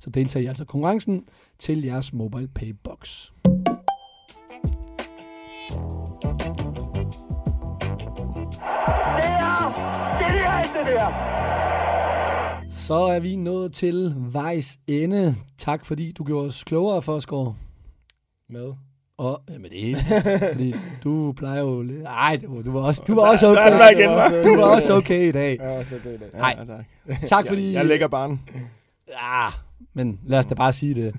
Så 0.00 0.10
deltager 0.14 0.44
I 0.44 0.46
altså 0.46 0.64
konkurrencen 0.64 1.24
til 1.58 1.82
jeres 1.84 2.12
mobile 2.12 2.48
pay 2.48 2.74
box. 2.84 3.30
Så 12.70 12.94
er 12.94 13.20
vi 13.20 13.36
nået 13.36 13.72
til 13.72 14.14
vejs 14.16 14.78
ende. 14.86 15.34
Tak 15.58 15.86
fordi 15.86 16.12
du 16.12 16.24
gjorde 16.24 16.46
os 16.46 16.64
klogere, 16.64 17.02
Forsgaard. 17.02 17.56
Med. 18.50 18.72
Og 19.18 19.42
ja, 19.50 19.58
med 19.58 19.70
det 19.70 19.78
hele. 19.78 19.98
Fordi 20.52 20.74
du 21.04 21.32
plejer 21.36 21.60
jo 21.60 21.82
lidt... 21.82 22.02
Ej, 22.06 22.38
du, 22.64 22.72
var 22.72 22.80
også, 22.80 23.02
du 23.06 23.14
var 23.14 23.30
også 23.30 23.54
Der 23.54 23.60
er 23.60 23.66
okay. 23.66 23.78
der 23.78 23.90
igen? 23.90 24.44
Du 24.44 24.60
var 24.60 24.74
også 24.74 24.92
okay 24.94 25.28
i 25.28 25.32
dag. 25.32 25.56
Ja, 25.60 25.78
også 25.78 25.94
okay 25.94 26.14
i 26.14 26.18
dag. 26.18 26.28
Nej. 26.34 26.56
Ja, 26.58 26.64
tak. 27.14 27.28
Tak 27.28 27.46
fordi... 27.46 27.72
Jeg 27.72 27.86
lægger 27.86 28.08
barn. 28.08 28.40
Ja, 29.08 29.48
men 29.94 30.20
lad 30.26 30.38
os 30.38 30.46
da 30.46 30.54
bare 30.54 30.72
sige 30.72 30.94
det. 30.94 31.14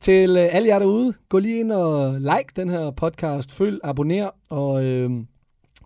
Til 0.00 0.30
øh, 0.30 0.48
alle 0.50 0.68
jer 0.68 0.78
derude, 0.78 1.14
gå 1.28 1.38
lige 1.38 1.60
ind 1.60 1.72
og 1.72 2.20
like 2.20 2.52
den 2.56 2.70
her 2.70 2.90
podcast, 2.90 3.52
følg, 3.52 3.80
abonner 3.84 4.30
og 4.50 4.84
øh, 4.84 5.10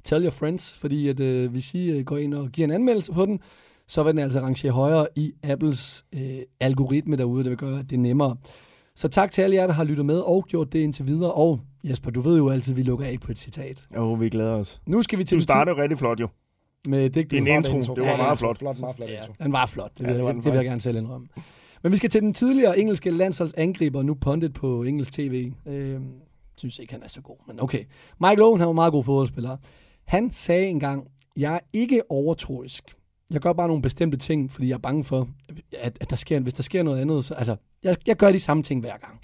tell 0.06 0.22
your 0.22 0.30
friends, 0.30 0.78
fordi 0.78 1.08
at, 1.08 1.20
øh, 1.20 1.50
hvis 1.50 1.74
I 1.74 1.90
øh, 1.90 2.04
går 2.04 2.16
ind 2.16 2.34
og 2.34 2.48
giver 2.48 2.68
en 2.68 2.74
anmeldelse 2.74 3.12
på 3.12 3.24
den, 3.26 3.40
så 3.88 4.02
vil 4.02 4.10
den 4.12 4.18
altså 4.18 4.40
rangere 4.40 4.72
højere 4.72 5.06
i 5.16 5.32
Apples 5.42 6.04
øh, 6.14 6.38
algoritme 6.60 7.16
derude, 7.16 7.44
det 7.44 7.50
vil 7.50 7.58
gøre, 7.58 7.78
at 7.78 7.90
det 7.90 7.96
er 7.96 8.00
nemmere. 8.00 8.36
Så 8.94 9.08
tak 9.08 9.30
til 9.32 9.42
alle 9.42 9.56
jer, 9.56 9.66
der 9.66 9.74
har 9.74 9.84
lyttet 9.84 10.06
med 10.06 10.18
og 10.18 10.44
gjort 10.48 10.72
det 10.72 10.78
indtil 10.78 11.06
videre. 11.06 11.32
Og 11.32 11.60
Jesper, 11.84 12.10
du 12.10 12.20
ved 12.20 12.36
jo 12.36 12.48
altid, 12.50 12.72
at 12.72 12.76
vi 12.76 12.82
lukker 12.82 13.06
af 13.06 13.16
på 13.20 13.32
et 13.32 13.38
citat. 13.38 13.86
Jo, 13.96 14.12
vi 14.12 14.28
glæder 14.28 14.50
os. 14.52 14.80
Nu 14.86 15.02
skal 15.02 15.18
vi 15.18 15.24
til 15.24 15.34
Du 15.36 15.38
den 15.38 15.42
startede 15.42 15.76
rigtig 15.82 15.98
flot, 15.98 16.20
jo. 16.20 16.28
med 16.88 17.10
digtet. 17.10 17.30
Din 17.30 17.44
Flot 17.44 17.68
intro, 17.68 17.94
det 17.94 18.02
var 18.04 18.10
Ja, 18.10 18.16
meget 18.16 18.30
intro. 18.32 18.36
flot. 18.36 18.58
Flot, 18.58 18.80
meget 18.80 18.96
flot 18.96 19.08
Ja, 19.08 19.16
intro. 19.20 19.32
den 19.42 19.52
var 19.52 19.66
flot. 19.66 19.90
Det 19.98 20.06
vil, 20.06 20.12
Ja, 20.12 20.18
det 20.18 20.24
det, 20.26 20.34
den 20.34 20.42
det 20.42 20.52
vil 20.52 20.56
jeg 20.58 20.64
gerne 20.64 20.80
selv 20.80 20.96
indrømme. 20.96 21.26
Men 21.82 21.92
vi 21.92 21.96
skal 21.96 22.10
til 22.10 22.20
den 22.20 22.34
tidligere 22.34 22.78
engelske 22.78 23.10
landsholdsangriber, 23.10 24.02
nu 24.02 24.14
pundit 24.14 24.52
på 24.52 24.82
engelsk 24.82 25.12
tv. 25.12 25.52
Øh, 25.66 26.00
synes 26.56 26.78
ikke, 26.78 26.92
han 26.92 27.02
er 27.02 27.08
så 27.08 27.20
god, 27.20 27.36
men 27.48 27.62
okay. 27.62 27.84
Mike 28.28 28.44
Owen, 28.44 28.60
han 28.60 28.66
var 28.66 28.70
en 28.72 28.74
meget 28.74 28.92
god 28.92 29.04
fodboldspiller. 29.04 29.56
Han 30.06 30.30
sagde 30.30 30.66
engang, 30.66 31.08
jeg 31.36 31.54
er 31.54 31.60
ikke 31.72 32.02
overtroisk. 32.08 32.84
Jeg 33.30 33.40
gør 33.40 33.52
bare 33.52 33.68
nogle 33.68 33.82
bestemte 33.82 34.16
ting, 34.16 34.52
fordi 34.52 34.68
jeg 34.68 34.74
er 34.74 34.78
bange 34.78 35.04
for, 35.04 35.28
at, 35.78 35.98
at 36.00 36.10
der 36.10 36.16
sker, 36.16 36.40
hvis 36.40 36.54
der 36.54 36.62
sker 36.62 36.82
noget 36.82 37.00
andet. 37.00 37.24
Så, 37.24 37.34
altså, 37.34 37.56
jeg, 37.82 37.96
jeg 38.06 38.16
gør 38.16 38.32
de 38.32 38.40
samme 38.40 38.62
ting 38.62 38.80
hver 38.80 38.96
gang. 38.96 39.20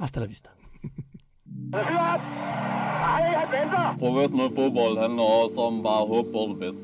Hasta 0.00 0.20
la 0.20 0.26
vista. 0.26 0.48
Professionel 3.98 4.54
fodbold 4.54 4.98
handler 5.00 5.22
også 5.22 5.60
om 5.60 5.82
bare 5.82 6.02
at 6.02 6.08
håbe 6.08 6.32
på 6.32 6.48
det 6.50 6.58
bedste. 6.58 6.82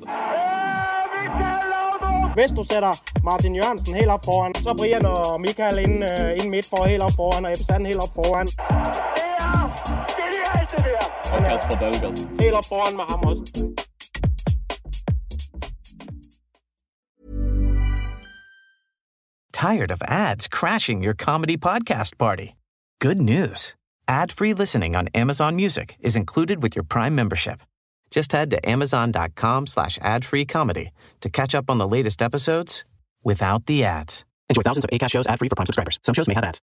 Hvis 2.35 2.51
du 2.51 2.63
sætter 2.63 2.93
Martin 3.25 3.55
Jørgensen 3.55 3.95
helt 3.95 4.09
op 4.09 4.25
foran, 4.25 4.55
så 4.55 4.75
Brian 4.79 5.07
og 5.07 5.41
Michael 5.41 5.79
ind, 5.79 6.05
uh, 6.05 6.31
ind 6.39 6.51
midt 6.51 6.67
for 6.67 6.85
helt 6.85 7.03
op 7.03 7.13
foran, 7.17 7.45
og 7.45 7.51
Ebbe 7.53 7.65
Sand 7.65 7.87
helt 7.87 8.03
op 8.05 8.15
foran. 8.15 8.49
Og 11.33 11.41
Kasper 11.45 11.77
Dahlgaard. 11.81 12.64
Foran 12.69 12.97
med 12.97 13.05
ham 13.09 13.21
også. 13.21 13.75
Tired 19.53 19.91
of 19.91 20.03
ads 20.03 20.47
crashing 20.47 21.03
your 21.03 21.14
comedy 21.14 21.57
podcast 21.57 22.19
party? 22.19 22.55
Good 23.01 23.21
news. 23.21 23.75
Ad-free 24.07 24.55
listening 24.55 24.95
on 24.97 25.09
Amazon 25.14 25.57
Music 25.57 25.97
is 26.01 26.16
included 26.16 26.62
with 26.62 26.77
your 26.77 26.85
Prime 26.85 27.14
membership. 27.14 27.61
Just 28.11 28.33
head 28.33 28.51
to 28.51 28.69
amazon.com 28.69 29.66
slash 29.66 29.99
ad-free 30.03 30.45
comedy 30.45 30.91
to 31.21 31.29
catch 31.29 31.55
up 31.55 31.71
on 31.71 31.79
the 31.79 31.89
latest 31.89 32.23
episodes 32.23 32.85
without 33.25 33.66
the 33.66 33.85
ads. 33.85 34.25
Enjoy 34.49 34.62
thousands 34.62 34.85
of 34.85 34.91
ACAST 34.91 35.11
shows 35.11 35.27
ad-free 35.27 35.49
for 35.49 35.57
Prime 35.57 35.66
subscribers. 35.66 35.99
Some 36.03 36.14
shows 36.14 36.29
may 36.29 36.35
have 36.35 36.45
ads. 36.45 36.61